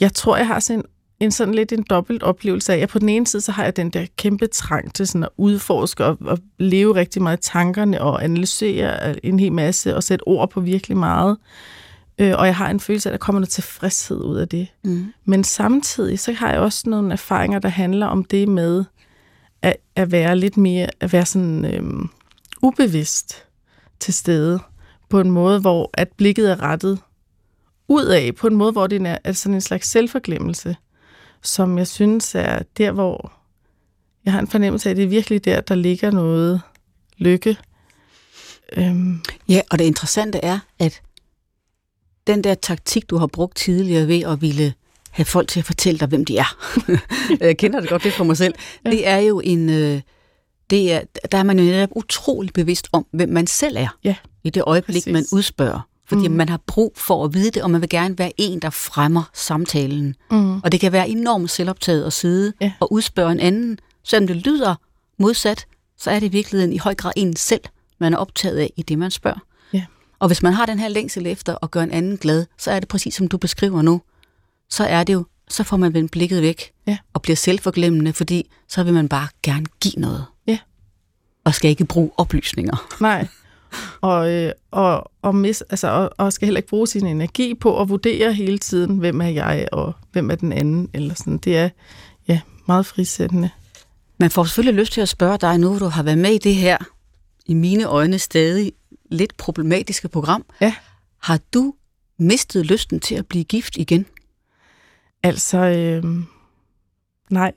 jeg 0.00 0.12
tror, 0.12 0.36
jeg 0.36 0.46
har 0.46 0.60
sådan 0.60 0.78
en, 0.78 0.84
en 1.20 1.30
sådan 1.30 1.54
lidt 1.54 1.72
en 1.72 1.84
dobbelt 1.90 2.22
oplevelse 2.22 2.72
af, 2.72 2.78
at 2.78 2.88
på 2.88 2.98
den 2.98 3.08
ene 3.08 3.26
side, 3.26 3.42
så 3.42 3.52
har 3.52 3.64
jeg 3.64 3.76
den 3.76 3.90
der 3.90 4.06
kæmpe 4.16 4.46
trang 4.46 4.94
til 4.94 5.06
sådan 5.06 5.24
at 5.24 5.30
udforske 5.36 6.04
og, 6.04 6.18
og 6.20 6.38
leve 6.58 6.94
rigtig 6.94 7.22
meget 7.22 7.38
i 7.38 7.50
tankerne 7.50 8.02
og 8.02 8.24
analysere 8.24 9.26
en 9.26 9.40
hel 9.40 9.52
masse 9.52 9.96
og 9.96 10.02
sætte 10.02 10.22
ord 10.26 10.50
på 10.50 10.60
virkelig 10.60 10.96
meget. 10.96 11.36
Øh, 11.40 11.79
og 12.20 12.46
jeg 12.46 12.56
har 12.56 12.70
en 12.70 12.80
følelse 12.80 13.08
af, 13.08 13.10
at 13.10 13.20
der 13.20 13.24
kommer 13.24 13.40
noget 13.40 13.48
tilfredshed 13.48 14.24
ud 14.24 14.36
af 14.36 14.48
det. 14.48 14.68
Mm. 14.84 15.12
Men 15.24 15.44
samtidig, 15.44 16.18
så 16.18 16.32
har 16.32 16.50
jeg 16.50 16.60
også 16.60 16.90
nogle 16.90 17.12
erfaringer, 17.12 17.58
der 17.58 17.68
handler 17.68 18.06
om 18.06 18.24
det 18.24 18.48
med 18.48 18.84
at, 19.62 19.76
at 19.96 20.12
være 20.12 20.36
lidt 20.36 20.56
mere, 20.56 20.88
at 21.00 21.12
være 21.12 21.26
sådan 21.26 21.64
øhm, 21.64 22.08
ubevidst 22.62 23.44
til 24.00 24.14
stede 24.14 24.60
på 25.08 25.20
en 25.20 25.30
måde, 25.30 25.60
hvor 25.60 25.90
at 25.94 26.08
blikket 26.16 26.50
er 26.50 26.62
rettet 26.62 26.98
ud 27.88 28.04
af, 28.04 28.34
på 28.34 28.46
en 28.46 28.56
måde, 28.56 28.72
hvor 28.72 28.86
det 28.86 29.18
er, 29.24 29.32
sådan 29.32 29.54
en 29.54 29.60
slags 29.60 29.88
selvforglemmelse, 29.88 30.76
som 31.42 31.78
jeg 31.78 31.86
synes 31.86 32.34
er 32.34 32.62
der, 32.78 32.92
hvor 32.92 33.32
jeg 34.24 34.32
har 34.32 34.40
en 34.40 34.48
fornemmelse 34.48 34.88
af, 34.88 34.90
at 34.90 34.96
det 34.96 35.04
er 35.04 35.08
virkelig 35.08 35.44
der, 35.44 35.60
der 35.60 35.74
ligger 35.74 36.10
noget 36.10 36.60
lykke. 37.18 37.58
Øhm. 38.76 39.20
Ja, 39.48 39.60
og 39.70 39.78
det 39.78 39.84
interessante 39.84 40.38
er, 40.44 40.58
at 40.78 41.02
den 42.26 42.44
der 42.44 42.54
taktik, 42.54 43.10
du 43.10 43.16
har 43.16 43.26
brugt 43.26 43.56
tidligere 43.56 44.08
ved 44.08 44.22
at 44.22 44.42
ville 44.42 44.74
have 45.10 45.24
folk 45.24 45.48
til 45.48 45.60
at 45.60 45.66
fortælle 45.66 45.98
dig, 45.98 46.08
hvem 46.08 46.24
de 46.24 46.38
er. 46.38 46.56
jeg 47.46 47.56
kender 47.56 47.80
det 47.80 47.88
godt, 47.88 48.04
det 48.04 48.12
for 48.12 48.24
mig 48.24 48.36
selv. 48.36 48.54
Ja. 48.84 48.90
Det 48.90 49.08
er 49.08 49.18
jo 49.18 49.40
en... 49.44 49.70
Øh, 49.70 50.00
det 50.70 50.92
er, 50.92 51.00
der 51.32 51.38
er 51.38 51.42
man 51.42 51.58
jo 51.58 51.64
netop 51.64 51.88
utrolig 51.96 52.52
bevidst 52.52 52.88
om, 52.92 53.06
hvem 53.12 53.28
man 53.28 53.46
selv 53.46 53.76
er. 53.76 53.96
Ja. 54.04 54.14
I 54.44 54.50
det 54.50 54.62
øjeblik, 54.66 54.94
Præcis. 54.94 55.12
man 55.12 55.24
udspørger. 55.32 55.80
Fordi 56.06 56.28
mm. 56.28 56.34
man 56.34 56.48
har 56.48 56.60
brug 56.66 56.92
for 56.96 57.24
at 57.24 57.34
vide 57.34 57.50
det, 57.50 57.62
og 57.62 57.70
man 57.70 57.80
vil 57.80 57.88
gerne 57.88 58.18
være 58.18 58.32
en, 58.36 58.58
der 58.58 58.70
fremmer 58.70 59.30
samtalen. 59.34 60.14
Mm. 60.30 60.60
Og 60.60 60.72
det 60.72 60.80
kan 60.80 60.92
være 60.92 61.08
enormt 61.08 61.50
selvoptaget 61.50 62.04
at 62.04 62.12
sidde 62.12 62.52
ja. 62.60 62.72
og 62.80 62.92
udspørge 62.92 63.32
en 63.32 63.40
anden. 63.40 63.78
Selvom 64.04 64.26
det 64.26 64.36
lyder 64.36 64.74
modsat, 65.18 65.66
så 65.98 66.10
er 66.10 66.20
det 66.20 66.26
i 66.26 66.30
virkeligheden 66.30 66.72
i 66.72 66.78
høj 66.78 66.94
grad 66.94 67.12
en 67.16 67.36
selv, 67.36 67.60
man 67.98 68.14
er 68.14 68.18
optaget 68.18 68.58
af 68.58 68.72
i 68.76 68.82
det, 68.82 68.98
man 68.98 69.10
spørger. 69.10 69.38
Og 70.20 70.26
hvis 70.26 70.42
man 70.42 70.52
har 70.52 70.66
den 70.66 70.78
her 70.78 70.88
længsel 70.88 71.26
efter 71.26 71.56
at 71.62 71.70
gøre 71.70 71.84
en 71.84 71.90
anden 71.90 72.16
glad, 72.16 72.46
så 72.58 72.70
er 72.70 72.80
det 72.80 72.88
præcis 72.88 73.14
som 73.14 73.28
du 73.28 73.38
beskriver 73.38 73.82
nu. 73.82 74.00
Så 74.70 74.84
er 74.84 75.04
det 75.04 75.12
jo, 75.12 75.24
så 75.48 75.64
får 75.64 75.76
man 75.76 75.94
vendt 75.94 76.12
blikket 76.12 76.42
væk 76.42 76.72
ja. 76.86 76.98
og 77.12 77.22
bliver 77.22 77.36
selvforglemmende, 77.36 78.12
fordi 78.12 78.50
så 78.68 78.82
vil 78.82 78.94
man 78.94 79.08
bare 79.08 79.28
gerne 79.42 79.66
give 79.80 79.94
noget. 79.96 80.24
Ja. 80.46 80.58
Og 81.44 81.54
skal 81.54 81.70
ikke 81.70 81.84
bruge 81.84 82.10
oplysninger. 82.16 82.86
Nej. 83.00 83.26
Og, 84.00 84.30
øh, 84.32 84.52
og, 84.70 85.10
og, 85.22 85.34
mis, 85.34 85.62
altså, 85.62 85.88
og, 85.88 86.10
og 86.18 86.32
skal 86.32 86.46
heller 86.46 86.58
ikke 86.58 86.68
bruge 86.68 86.86
sin 86.86 87.06
energi 87.06 87.54
på 87.54 87.80
at 87.80 87.88
vurdere 87.88 88.32
hele 88.32 88.58
tiden, 88.58 88.98
hvem 88.98 89.20
er 89.20 89.28
jeg, 89.28 89.68
og 89.72 89.92
hvem 90.12 90.30
er 90.30 90.34
den 90.34 90.52
anden. 90.52 90.90
Eller 90.94 91.14
sådan. 91.14 91.38
Det 91.38 91.56
er 91.56 91.68
ja, 92.28 92.40
meget 92.68 92.86
frisættende. 92.86 93.50
Man 94.18 94.30
får 94.30 94.44
selvfølgelig 94.44 94.80
lyst 94.80 94.92
til 94.92 95.00
at 95.00 95.08
spørge 95.08 95.38
dig 95.38 95.58
nu, 95.58 95.78
du 95.78 95.84
har 95.84 96.02
været 96.02 96.18
med 96.18 96.30
i 96.30 96.38
det 96.38 96.54
her, 96.54 96.78
i 97.46 97.54
mine 97.54 97.84
øjne 97.84 98.18
stadig 98.18 98.72
lidt 99.10 99.36
problematiske 99.36 100.08
program. 100.08 100.44
Ja. 100.60 100.74
Har 101.22 101.40
du 101.54 101.74
mistet 102.18 102.66
lysten 102.66 103.00
til 103.00 103.14
at 103.14 103.26
blive 103.26 103.44
gift 103.44 103.76
igen? 103.76 104.06
Altså, 105.22 105.58
øh, 105.58 106.04
nej. 107.30 107.52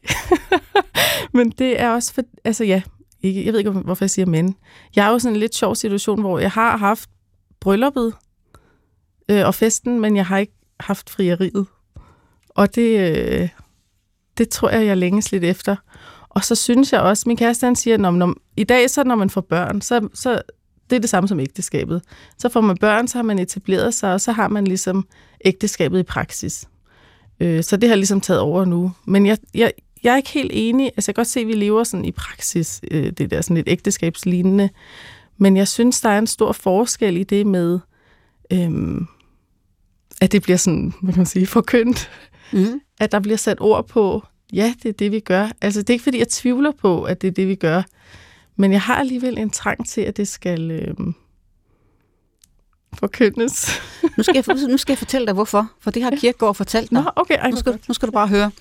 men 1.33 1.49
det 1.49 1.81
er 1.81 1.89
også 1.89 2.13
for, 2.13 2.21
altså 2.43 2.63
ja, 2.63 2.81
ikke, 3.21 3.45
jeg 3.45 3.53
ved 3.53 3.59
ikke, 3.59 3.71
hvorfor 3.71 4.05
jeg 4.05 4.09
siger 4.09 4.25
men. 4.25 4.55
Jeg 4.95 5.07
er 5.07 5.09
jo 5.09 5.19
sådan 5.19 5.35
en 5.35 5.39
lidt 5.39 5.55
sjov 5.55 5.75
situation, 5.75 6.21
hvor 6.21 6.39
jeg 6.39 6.51
har 6.51 6.77
haft 6.77 7.09
brylluppet 7.59 8.13
øh, 9.29 9.45
og 9.45 9.55
festen, 9.55 9.99
men 9.99 10.15
jeg 10.15 10.25
har 10.25 10.37
ikke 10.37 10.53
haft 10.79 11.09
frieriet. 11.09 11.67
Og 12.49 12.75
det, 12.75 12.99
øh, 12.99 13.49
det 14.37 14.49
tror 14.49 14.69
jeg, 14.69 14.85
jeg 14.85 14.97
længes 14.97 15.31
lidt 15.31 15.43
efter. 15.43 15.75
Og 16.29 16.43
så 16.43 16.55
synes 16.55 16.93
jeg 16.93 17.01
også, 17.01 17.23
min 17.27 17.37
kæreste 17.37 17.65
han 17.65 17.75
siger, 17.75 17.93
at 17.93 17.99
når, 17.99 18.33
i 18.57 18.63
dag, 18.63 18.89
så 18.89 19.03
når 19.03 19.15
man 19.15 19.29
får 19.29 19.41
børn, 19.41 19.81
så, 19.81 20.09
så 20.13 20.41
det 20.93 20.97
er 20.97 21.01
det 21.01 21.09
samme 21.09 21.27
som 21.27 21.39
ægteskabet. 21.39 22.01
Så 22.37 22.49
får 22.49 22.61
man 22.61 22.77
børn, 22.77 23.07
så 23.07 23.17
har 23.17 23.23
man 23.23 23.39
etableret 23.39 23.93
sig, 23.93 24.13
og 24.13 24.21
så 24.21 24.31
har 24.31 24.47
man 24.47 24.67
ligesom 24.67 25.07
ægteskabet 25.45 25.99
i 25.99 26.03
praksis. 26.03 26.67
Øh, 27.39 27.63
så 27.63 27.77
det 27.77 27.89
har 27.89 27.95
ligesom 27.95 28.21
taget 28.21 28.39
over 28.39 28.65
nu. 28.65 28.91
Men 29.05 29.25
jeg, 29.25 29.37
jeg, 29.53 29.71
jeg 30.03 30.13
er 30.13 30.17
ikke 30.17 30.29
helt 30.29 30.51
enig. 30.53 30.85
Altså, 30.85 31.09
jeg 31.09 31.15
kan 31.15 31.19
godt 31.19 31.27
se, 31.27 31.39
at 31.39 31.47
vi 31.47 31.53
lever 31.53 31.83
sådan 31.83 32.05
i 32.05 32.11
praksis, 32.11 32.81
øh, 32.91 33.11
det 33.11 33.31
der 33.31 33.41
sådan 33.41 33.55
lidt 33.55 33.69
ægteskabslignende. 33.69 34.69
Men 35.37 35.57
jeg 35.57 35.67
synes, 35.67 36.01
der 36.01 36.09
er 36.09 36.19
en 36.19 36.27
stor 36.27 36.51
forskel 36.51 37.17
i 37.17 37.23
det 37.23 37.47
med, 37.47 37.79
øhm, 38.51 39.07
at 40.21 40.31
det 40.31 40.41
bliver 40.41 40.57
sådan, 40.57 40.93
hvad 41.01 41.13
kan 41.13 41.19
man 41.19 41.25
sige, 41.25 41.47
forkyndt. 41.47 42.09
Mm. 42.51 42.81
At 42.99 43.11
der 43.11 43.19
bliver 43.19 43.37
sat 43.37 43.57
ord 43.61 43.87
på, 43.87 44.23
ja, 44.53 44.73
det 44.83 44.89
er 44.89 44.93
det, 44.93 45.11
vi 45.11 45.19
gør. 45.19 45.49
Altså, 45.61 45.81
det 45.81 45.89
er 45.89 45.93
ikke, 45.93 46.03
fordi 46.03 46.19
jeg 46.19 46.27
tvivler 46.27 46.71
på, 46.71 47.03
at 47.03 47.21
det 47.21 47.27
er 47.27 47.31
det, 47.31 47.47
vi 47.47 47.55
gør. 47.55 47.81
Men 48.55 48.71
jeg 48.71 48.81
har 48.81 48.95
alligevel 48.95 49.37
en 49.37 49.49
trang 49.49 49.87
til, 49.87 50.01
at 50.01 50.17
det 50.17 50.27
skal 50.27 50.71
øhm, 50.71 51.15
forkyndes. 52.93 53.69
nu, 54.17 54.23
skal 54.23 54.43
jeg, 54.47 54.55
nu 54.69 54.77
skal 54.77 54.91
jeg 54.93 54.97
fortælle 54.97 55.27
dig, 55.27 55.33
hvorfor. 55.33 55.71
For 55.79 55.91
det 55.91 56.03
har 56.03 56.11
Kirkegaard 56.11 56.55
fortalt 56.55 56.89
dig. 56.89 57.03
Nå, 57.03 57.11
okay, 57.15 57.37
ej, 57.37 57.49
nu, 57.49 57.57
skal, 57.57 57.79
nu 57.87 57.93
skal 57.93 58.07
du 58.07 58.11
bare 58.11 58.27
høre. 58.27 58.51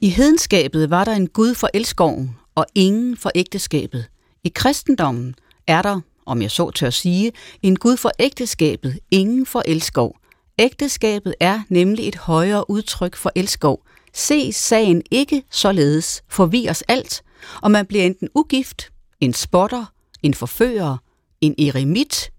I 0.00 0.08
hedenskabet 0.08 0.90
var 0.90 1.04
der 1.04 1.12
en 1.12 1.28
Gud 1.28 1.54
for 1.54 1.68
elskoven, 1.74 2.36
og 2.54 2.66
ingen 2.74 3.16
for 3.16 3.30
ægteskabet. 3.34 4.06
I 4.44 4.48
kristendommen 4.54 5.34
er 5.66 5.82
der, 5.82 6.00
om 6.26 6.42
jeg 6.42 6.50
så 6.50 6.70
tør 6.70 6.90
sige, 6.90 7.32
en 7.62 7.76
Gud 7.76 7.96
for 7.96 8.10
ægteskabet, 8.18 8.98
ingen 9.10 9.46
for 9.46 9.62
elskov. 9.66 10.16
Ægteskabet 10.58 11.34
er 11.40 11.60
nemlig 11.68 12.08
et 12.08 12.16
højere 12.16 12.70
udtryk 12.70 13.16
for 13.16 13.32
elskov. 13.34 13.82
Se 14.14 14.52
sagen 14.52 15.02
ikke 15.10 15.42
således, 15.50 16.22
for 16.28 16.46
vi 16.46 16.68
os 16.68 16.82
alt, 16.82 17.22
og 17.62 17.70
man 17.70 17.86
bliver 17.86 18.04
enten 18.04 18.28
ugift, 18.34 18.90
en 19.24 19.32
spotter, 19.32 19.84
en 20.22 20.34
forfører, 20.34 20.96
en 21.40 21.54
eremit, 21.58 22.30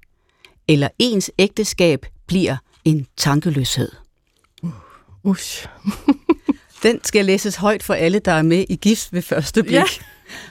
eller 0.67 0.88
ens 0.99 1.31
ægteskab 1.38 2.05
bliver 2.27 2.57
en 2.86 3.07
tankeløshed. 3.17 3.91
Uh, 4.63 4.71
usch. 5.23 5.67
Den 6.83 6.99
skal 7.03 7.25
læses 7.25 7.55
højt 7.55 7.83
for 7.83 7.93
alle, 7.93 8.19
der 8.19 8.31
er 8.31 8.41
med 8.41 8.65
i 8.69 8.75
gift 8.75 9.13
ved 9.13 9.21
første 9.21 9.63
blik. 9.63 9.73
Ja. 9.73 9.83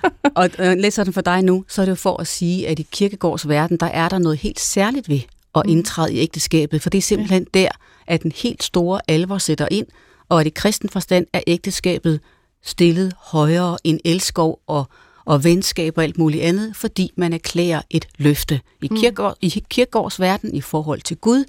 og 0.37 0.51
øh, 0.59 0.77
læser 0.77 1.05
den 1.05 1.13
for 1.13 1.21
dig 1.21 1.43
nu, 1.43 1.65
så 1.69 1.83
er 1.83 1.85
det 1.85 1.91
jo 1.91 1.97
for 1.97 2.21
at 2.21 2.27
sige, 2.27 2.69
at 2.69 2.79
i 2.79 2.87
kirkegårds 2.91 3.49
verden, 3.49 3.77
der 3.77 3.87
er 3.87 4.09
der 4.09 4.19
noget 4.19 4.39
helt 4.39 4.61
særligt 4.61 5.09
ved 5.09 5.21
at 5.55 5.63
mm. 5.65 5.71
indtræde 5.71 6.15
i 6.15 6.19
ægteskabet, 6.19 6.83
for 6.83 6.91
det 6.91 6.99
er 6.99 7.03
simpelthen 7.03 7.47
ja. 7.55 7.61
der, 7.61 7.69
at 8.07 8.23
den 8.23 8.33
helt 8.33 8.63
store 8.63 9.01
alvor 9.09 9.39
sætter 9.39 9.69
ind, 9.71 9.87
og 10.29 10.41
at 10.41 10.47
i 10.47 10.51
kristen 10.51 10.89
forstand 10.89 11.27
er 11.33 11.41
ægteskabet 11.47 12.21
stillet 12.63 13.13
højere 13.19 13.77
end 13.85 14.01
elskov 14.05 14.61
og, 14.67 14.89
og 15.25 15.45
venskab 15.45 15.99
og 15.99 16.05
alt 16.05 16.19
muligt 16.19 16.43
andet, 16.43 16.77
fordi 16.77 17.11
man 17.17 17.33
erklærer 17.33 17.83
et 17.91 18.09
løfte. 18.19 18.61
I, 18.83 18.89
mm. 18.91 18.97
kirkegård, 18.97 19.37
I 19.41 19.65
kirkegårds 19.71 20.21
verden 20.21 20.55
i 20.55 20.61
forhold 20.61 21.01
til 21.01 21.17
Gud, 21.17 21.45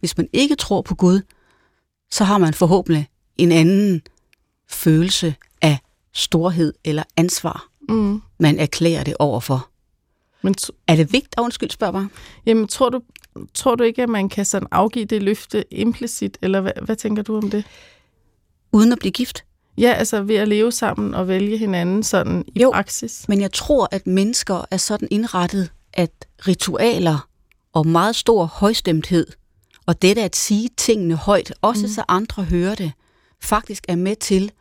hvis 0.00 0.16
man 0.16 0.28
ikke 0.32 0.54
tror 0.54 0.82
på 0.82 0.94
Gud, 0.94 1.20
så 2.10 2.24
har 2.24 2.38
man 2.38 2.54
forhåbentlig 2.54 3.08
en 3.36 3.52
anden 3.52 4.02
følelse 4.68 5.34
af 5.62 5.78
storhed 6.12 6.72
eller 6.84 7.02
ansvar, 7.16 7.68
mm. 7.88 8.22
man 8.38 8.58
erklærer 8.58 9.04
det 9.04 9.14
overfor. 9.18 9.68
Men 10.42 10.54
er 10.86 10.96
det 10.96 11.12
vigtigt? 11.12 11.34
Oh, 11.38 11.44
undskyld, 11.44 11.70
spørg 11.70 11.92
bare. 11.92 12.08
Jamen, 12.46 12.68
tror 12.68 12.88
du, 12.88 13.00
tror 13.54 13.74
du 13.74 13.84
ikke, 13.84 14.02
at 14.02 14.08
man 14.08 14.28
kan 14.28 14.44
sådan 14.44 14.68
afgive 14.70 15.04
det 15.04 15.22
løfte 15.22 15.74
implicit, 15.74 16.38
eller 16.42 16.60
hvad, 16.60 16.72
hvad 16.82 16.96
tænker 16.96 17.22
du 17.22 17.36
om 17.36 17.50
det? 17.50 17.64
Uden 18.72 18.92
at 18.92 18.98
blive 18.98 19.12
gift? 19.12 19.44
Ja, 19.78 19.92
altså 19.92 20.22
ved 20.22 20.36
at 20.36 20.48
leve 20.48 20.72
sammen 20.72 21.14
og 21.14 21.28
vælge 21.28 21.58
hinanden 21.58 22.02
sådan 22.02 22.44
i 22.46 22.62
jo, 22.62 22.70
praksis. 22.70 23.28
men 23.28 23.40
jeg 23.40 23.52
tror, 23.52 23.88
at 23.90 24.06
mennesker 24.06 24.64
er 24.70 24.76
sådan 24.76 25.08
indrettet, 25.10 25.70
at 25.92 26.10
ritualer 26.48 27.28
og 27.72 27.86
meget 27.86 28.16
stor 28.16 28.44
højstemthed, 28.44 29.26
og 29.86 30.02
det 30.02 30.18
at 30.18 30.36
sige 30.36 30.68
tingene 30.76 31.14
højt, 31.14 31.54
også 31.62 31.82
mm. 31.82 31.92
så 31.92 32.04
andre 32.08 32.44
hører 32.44 32.74
det, 32.74 32.92
faktisk 33.40 33.84
er 33.88 33.96
med 33.96 34.16
til, 34.16 34.52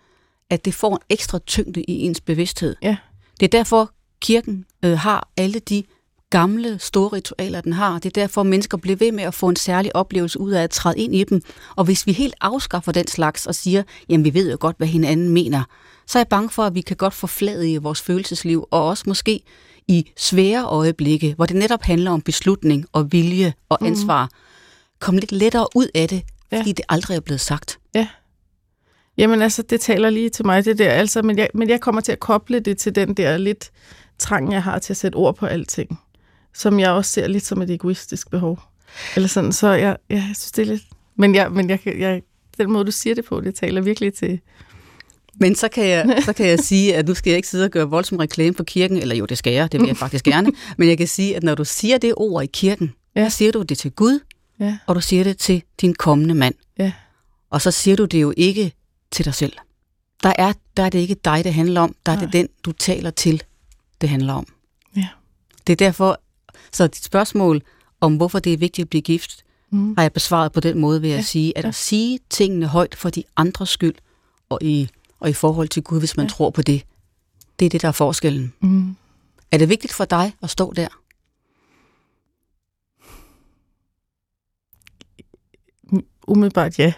at 0.50 0.66
det 0.66 0.74
får 0.74 0.96
en 0.96 1.02
ekstra 1.10 1.40
tyngde 1.40 1.84
i 1.84 2.02
ens 2.02 2.22
bevidsthed. 2.22 2.76
Ja. 2.82 2.98
Det 3.40 3.46
er 3.46 3.58
derfor, 3.58 3.92
kirken 4.22 4.66
øh, 4.86 4.98
har 4.98 5.30
alle 5.38 5.60
de 5.60 5.84
gamle, 6.32 6.80
store 6.80 7.08
ritualer, 7.08 7.62
den 7.62 7.74
har. 7.74 7.94
Det 7.94 8.06
er 8.06 8.22
derfor, 8.22 8.44
mennesker 8.44 8.78
bliver 8.78 8.96
ved 8.96 9.12
med 9.12 9.24
at 9.24 9.34
få 9.34 9.50
en 9.50 9.56
særlig 9.56 9.96
oplevelse 9.96 10.40
ud 10.40 10.52
af 10.52 10.64
at 10.64 10.70
træde 10.70 10.98
ind 10.98 11.16
i 11.16 11.24
dem. 11.24 11.42
Og 11.76 11.86
hvis 11.86 12.08
vi 12.08 12.12
helt 12.12 12.36
afskaffer 12.42 12.92
den 12.92 13.08
slags 13.08 13.46
og 13.46 13.56
siger, 13.56 13.84
jamen 14.10 14.24
vi 14.24 14.34
ved 14.34 14.52
jo 14.52 14.58
godt, 14.60 14.78
hvad 14.78 14.88
hinanden 14.88 15.30
mener, 15.30 15.64
så 16.08 16.18
er 16.18 16.22
jeg 16.22 16.28
bange 16.28 16.50
for, 16.50 16.64
at 16.64 16.76
vi 16.76 16.82
kan 16.82 16.98
godt 16.98 17.14
forflade 17.14 17.72
i 17.72 17.78
vores 17.78 18.02
følelsesliv, 18.02 18.68
og 18.72 18.88
også 18.88 19.04
måske 19.08 19.42
i 19.88 20.12
svære 20.18 20.66
øjeblikke, 20.66 21.34
hvor 21.36 21.46
det 21.46 21.56
netop 21.56 21.82
handler 21.82 22.12
om 22.12 22.22
beslutning 22.22 22.86
og 22.92 23.12
vilje 23.12 23.54
og 23.70 23.78
mhm. 23.82 23.88
ansvar, 23.88 24.26
mm. 24.26 24.30
komme 25.00 25.20
lidt 25.20 25.32
lettere 25.32 25.68
ud 25.76 25.88
af 25.96 26.10
det, 26.10 26.24
fordi 26.54 26.70
ja. 26.70 26.74
det 26.74 26.86
aldrig 26.90 27.16
er 27.16 27.22
blevet 27.22 27.42
sagt. 27.42 27.80
Ja. 27.96 28.08
Jamen 29.18 29.42
altså, 29.42 29.62
det 29.62 29.82
taler 29.82 30.10
lige 30.10 30.30
til 30.30 30.46
mig, 30.46 30.66
det 30.66 30.78
der. 30.78 30.90
Altså, 30.92 31.22
men, 31.22 31.38
jeg, 31.38 31.50
men 31.54 31.70
jeg 31.70 31.82
kommer 31.82 32.02
til 32.02 32.12
at 32.12 32.20
koble 32.20 32.60
det 32.60 32.78
til 32.78 32.96
den 32.96 33.14
der 33.14 33.38
lidt 33.38 33.72
trang, 34.20 34.52
jeg 34.52 34.64
har 34.64 34.80
til 34.80 34.94
at 34.94 34.98
sætte 34.98 35.16
ord 35.16 35.36
på 35.36 35.46
alting. 35.46 36.00
Som 36.54 36.80
jeg 36.80 36.92
også 36.92 37.12
ser 37.12 37.28
lidt 37.28 37.46
som 37.46 37.62
et 37.62 37.70
egoistisk 37.70 38.30
behov. 38.32 38.60
Eller 39.16 39.28
sådan, 39.28 39.52
så 39.52 39.68
jeg, 39.68 39.98
jeg 40.10 40.22
synes, 40.24 40.52
det 40.52 40.62
er 40.62 40.66
lidt... 40.66 40.84
Men, 41.16 41.36
jeg, 41.36 41.52
men 41.52 41.70
jeg, 41.70 41.80
jeg, 41.86 42.22
den 42.58 42.72
måde, 42.72 42.86
du 42.86 42.92
siger 42.92 43.16
det 43.16 43.26
på, 43.26 43.42
det 43.42 43.56
taler 43.56 43.82
virkelig 43.82 44.14
til... 44.14 44.40
Men 45.36 45.56
så 45.56 45.68
kan, 45.68 45.86
jeg, 45.88 46.22
så 46.26 46.34
kan 46.34 46.48
jeg 46.48 46.60
sige, 46.70 46.96
at 46.96 47.08
nu 47.08 47.14
skal 47.14 47.30
jeg 47.32 47.38
ikke 47.38 47.48
sidde 47.48 47.66
og 47.66 47.72
gøre 47.72 47.90
voldsom 47.90 48.18
reklame 48.18 48.56
for 48.56 48.64
kirken, 48.64 48.98
eller 48.98 49.16
jo, 49.16 49.26
det 49.26 49.38
skal 49.38 49.54
jeg, 49.54 49.72
det 49.72 49.80
vil 49.80 49.88
jeg 49.88 49.98
faktisk 49.98 50.26
gerne. 50.26 50.52
Men 50.78 50.90
jeg 50.90 50.98
kan 50.98 51.08
sige, 51.08 51.36
at 51.36 51.44
når 51.44 51.56
du 51.56 51.66
siger 51.66 51.98
det 51.98 52.14
ord 52.18 52.44
i 52.44 52.48
kirken, 52.54 52.94
ja. 53.16 53.30
så 53.30 53.38
siger 53.38 53.52
du 53.52 53.62
det 53.62 53.78
til 53.78 53.92
Gud, 53.92 54.20
Ja. 54.60 54.78
og 54.88 54.96
du 54.96 55.02
siger 55.02 55.24
det 55.24 55.38
til 55.38 55.64
din 55.82 55.94
kommende 55.94 56.34
mand. 56.36 56.56
Ja. 56.78 56.92
Og 57.50 57.62
så 57.62 57.72
siger 57.72 57.96
du 57.96 58.06
det 58.06 58.22
jo 58.22 58.34
ikke 58.38 58.74
til 59.12 59.26
dig 59.26 59.34
selv. 59.34 59.54
Der 60.24 60.34
er, 60.38 60.54
der 60.78 60.84
er 60.84 60.90
det 60.90 61.00
ikke 61.00 61.16
dig, 61.26 61.44
det 61.44 61.54
handler 61.54 61.82
om. 61.82 61.96
Der 62.06 62.12
er 62.12 62.16
Nej. 62.16 62.26
det 62.26 62.34
den, 62.34 62.48
du 62.64 62.72
taler 62.72 63.10
til, 63.10 63.44
det 64.02 64.10
handler 64.10 64.34
om. 64.34 64.48
Ja. 64.96 65.08
Det 65.68 65.74
er 65.74 65.78
derfor, 65.78 66.20
så 66.74 66.88
dit 66.88 67.04
spørgsmål 67.04 67.62
om, 68.02 68.16
hvorfor 68.16 68.40
det 68.40 68.54
er 68.54 68.58
vigtigt 68.58 68.86
at 68.86 68.90
blive 68.90 69.02
gift, 69.02 69.44
Mm. 69.74 69.94
har 69.98 70.02
jeg 70.04 70.14
besvaret 70.14 70.52
på 70.52 70.60
den 70.60 70.80
måde 70.80 71.02
ved 71.02 71.10
at 71.10 71.16
Ja, 71.18 71.22
sige, 71.22 71.58
at 71.58 71.64
ja. 71.64 71.68
at 71.68 71.76
sige 71.76 72.20
tingene 72.30 72.68
højt 72.68 72.96
for 72.96 73.10
de 73.10 73.24
andres 73.38 73.70
skyld, 73.70 73.96
og 74.50 74.60
i, 74.62 74.90
og 75.20 75.30
i 75.30 75.34
forhold 75.34 75.68
til 75.68 75.84
Gud, 75.84 76.00
hvis 76.00 76.18
man 76.18 76.26
Ja. 76.26 76.30
tror 76.30 76.50
på 76.50 76.62
det, 76.62 76.84
det 77.60 77.66
er 77.66 77.70
det, 77.70 77.82
der 77.82 77.88
er 77.88 77.92
forskellen. 77.92 78.54
Mm. 78.62 78.96
Er 79.52 79.58
det 79.58 79.70
vigtigt 79.70 79.94
for 79.94 80.06
dig 80.06 80.34
at 80.44 80.50
stå 80.50 80.74
der? 80.76 80.88
Umiddelbart 86.28 86.80
ja. 86.80 86.94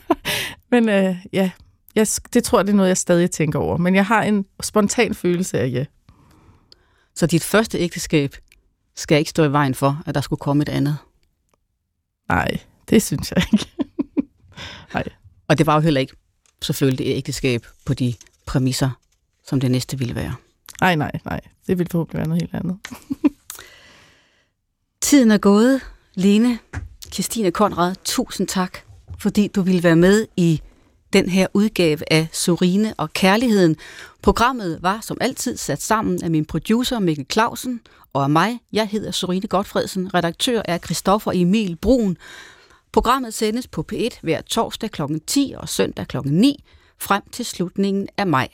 Men 0.70 0.88
øh, 0.88 1.16
ja, 1.32 1.50
jeg, 1.94 2.06
det 2.34 2.44
tror 2.44 2.58
jeg, 2.58 2.66
det 2.66 2.72
er 2.72 2.76
noget, 2.76 2.88
jeg 2.88 2.96
stadig 2.96 3.30
tænker 3.30 3.58
over. 3.58 3.76
Men 3.76 3.94
jeg 3.94 4.06
har 4.06 4.22
en 4.22 4.44
spontan 4.62 5.14
følelse 5.14 5.58
af 5.60 5.68
ja. 5.72 5.84
Så 7.14 7.26
dit 7.26 7.42
første 7.44 7.78
ægteskab 7.78 8.34
skal 9.00 9.18
ikke 9.18 9.30
stå 9.30 9.44
i 9.44 9.52
vejen 9.52 9.74
for, 9.74 10.02
at 10.06 10.14
der 10.14 10.20
skulle 10.20 10.40
komme 10.40 10.62
et 10.62 10.68
andet. 10.68 10.96
Nej, 12.28 12.58
det 12.90 13.02
synes 13.02 13.32
jeg 13.32 13.44
ikke. 13.52 13.66
Og 15.48 15.58
det 15.58 15.66
var 15.66 15.74
jo 15.74 15.80
heller 15.80 16.00
ikke 16.00 16.16
selvfølgelig 16.62 17.06
et 17.06 17.16
ægteskab 17.16 17.66
på 17.86 17.94
de 17.94 18.14
præmisser, 18.46 18.90
som 19.46 19.60
det 19.60 19.70
næste 19.70 19.98
ville 19.98 20.14
være. 20.14 20.34
Nej, 20.80 20.94
nej, 20.94 21.12
nej. 21.24 21.40
Det 21.66 21.78
vil 21.78 21.88
forhåbentlig 21.90 22.18
være 22.18 22.28
noget 22.28 22.42
helt 22.42 22.54
andet. 22.54 22.78
Tiden 25.02 25.30
er 25.30 25.38
gået. 25.38 25.80
Lene, 26.14 26.58
Christine 27.12 27.50
Konrad, 27.50 27.94
tusind 28.04 28.48
tak, 28.48 28.78
fordi 29.18 29.48
du 29.48 29.62
ville 29.62 29.82
være 29.82 29.96
med 29.96 30.26
i 30.36 30.60
den 31.12 31.28
her 31.28 31.46
udgave 31.54 32.12
af 32.12 32.28
Sorine 32.32 32.94
og 32.98 33.12
Kærligheden. 33.12 33.76
Programmet 34.22 34.78
var 34.82 34.98
som 35.02 35.16
altid 35.20 35.56
sat 35.56 35.82
sammen 35.82 36.22
af 36.24 36.30
min 36.30 36.44
producer 36.44 36.98
Mikkel 36.98 37.26
Clausen 37.32 37.80
og 38.12 38.22
af 38.22 38.30
mig. 38.30 38.60
Jeg 38.72 38.88
hedder 38.88 39.10
Sorine 39.10 39.46
Godfredsen. 39.46 40.14
Redaktør 40.14 40.62
er 40.64 40.78
Christoffer 40.78 41.32
Emil 41.34 41.76
Brun. 41.76 42.16
Programmet 42.92 43.34
sendes 43.34 43.66
på 43.66 43.84
P1 43.92 44.18
hver 44.22 44.40
torsdag 44.40 44.90
kl. 44.90 45.02
10 45.26 45.54
og 45.56 45.68
søndag 45.68 46.08
kl. 46.08 46.16
9 46.24 46.64
frem 46.98 47.22
til 47.32 47.44
slutningen 47.44 48.08
af 48.16 48.26
maj. 48.26 48.48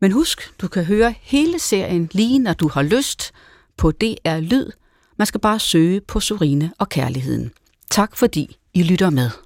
Men 0.00 0.12
husk, 0.12 0.60
du 0.60 0.68
kan 0.68 0.84
høre 0.84 1.14
hele 1.20 1.58
serien 1.58 2.08
lige 2.12 2.38
når 2.38 2.52
du 2.52 2.68
har 2.68 2.82
lyst 2.82 3.32
på 3.76 3.90
DR 3.90 4.40
Lyd. 4.40 4.70
Man 5.18 5.26
skal 5.26 5.40
bare 5.40 5.58
søge 5.58 6.00
på 6.00 6.20
Sorine 6.20 6.72
og 6.78 6.88
Kærligheden. 6.88 7.52
Tak 7.90 8.16
fordi 8.16 8.56
I 8.74 8.82
lytter 8.82 9.10
med. 9.10 9.45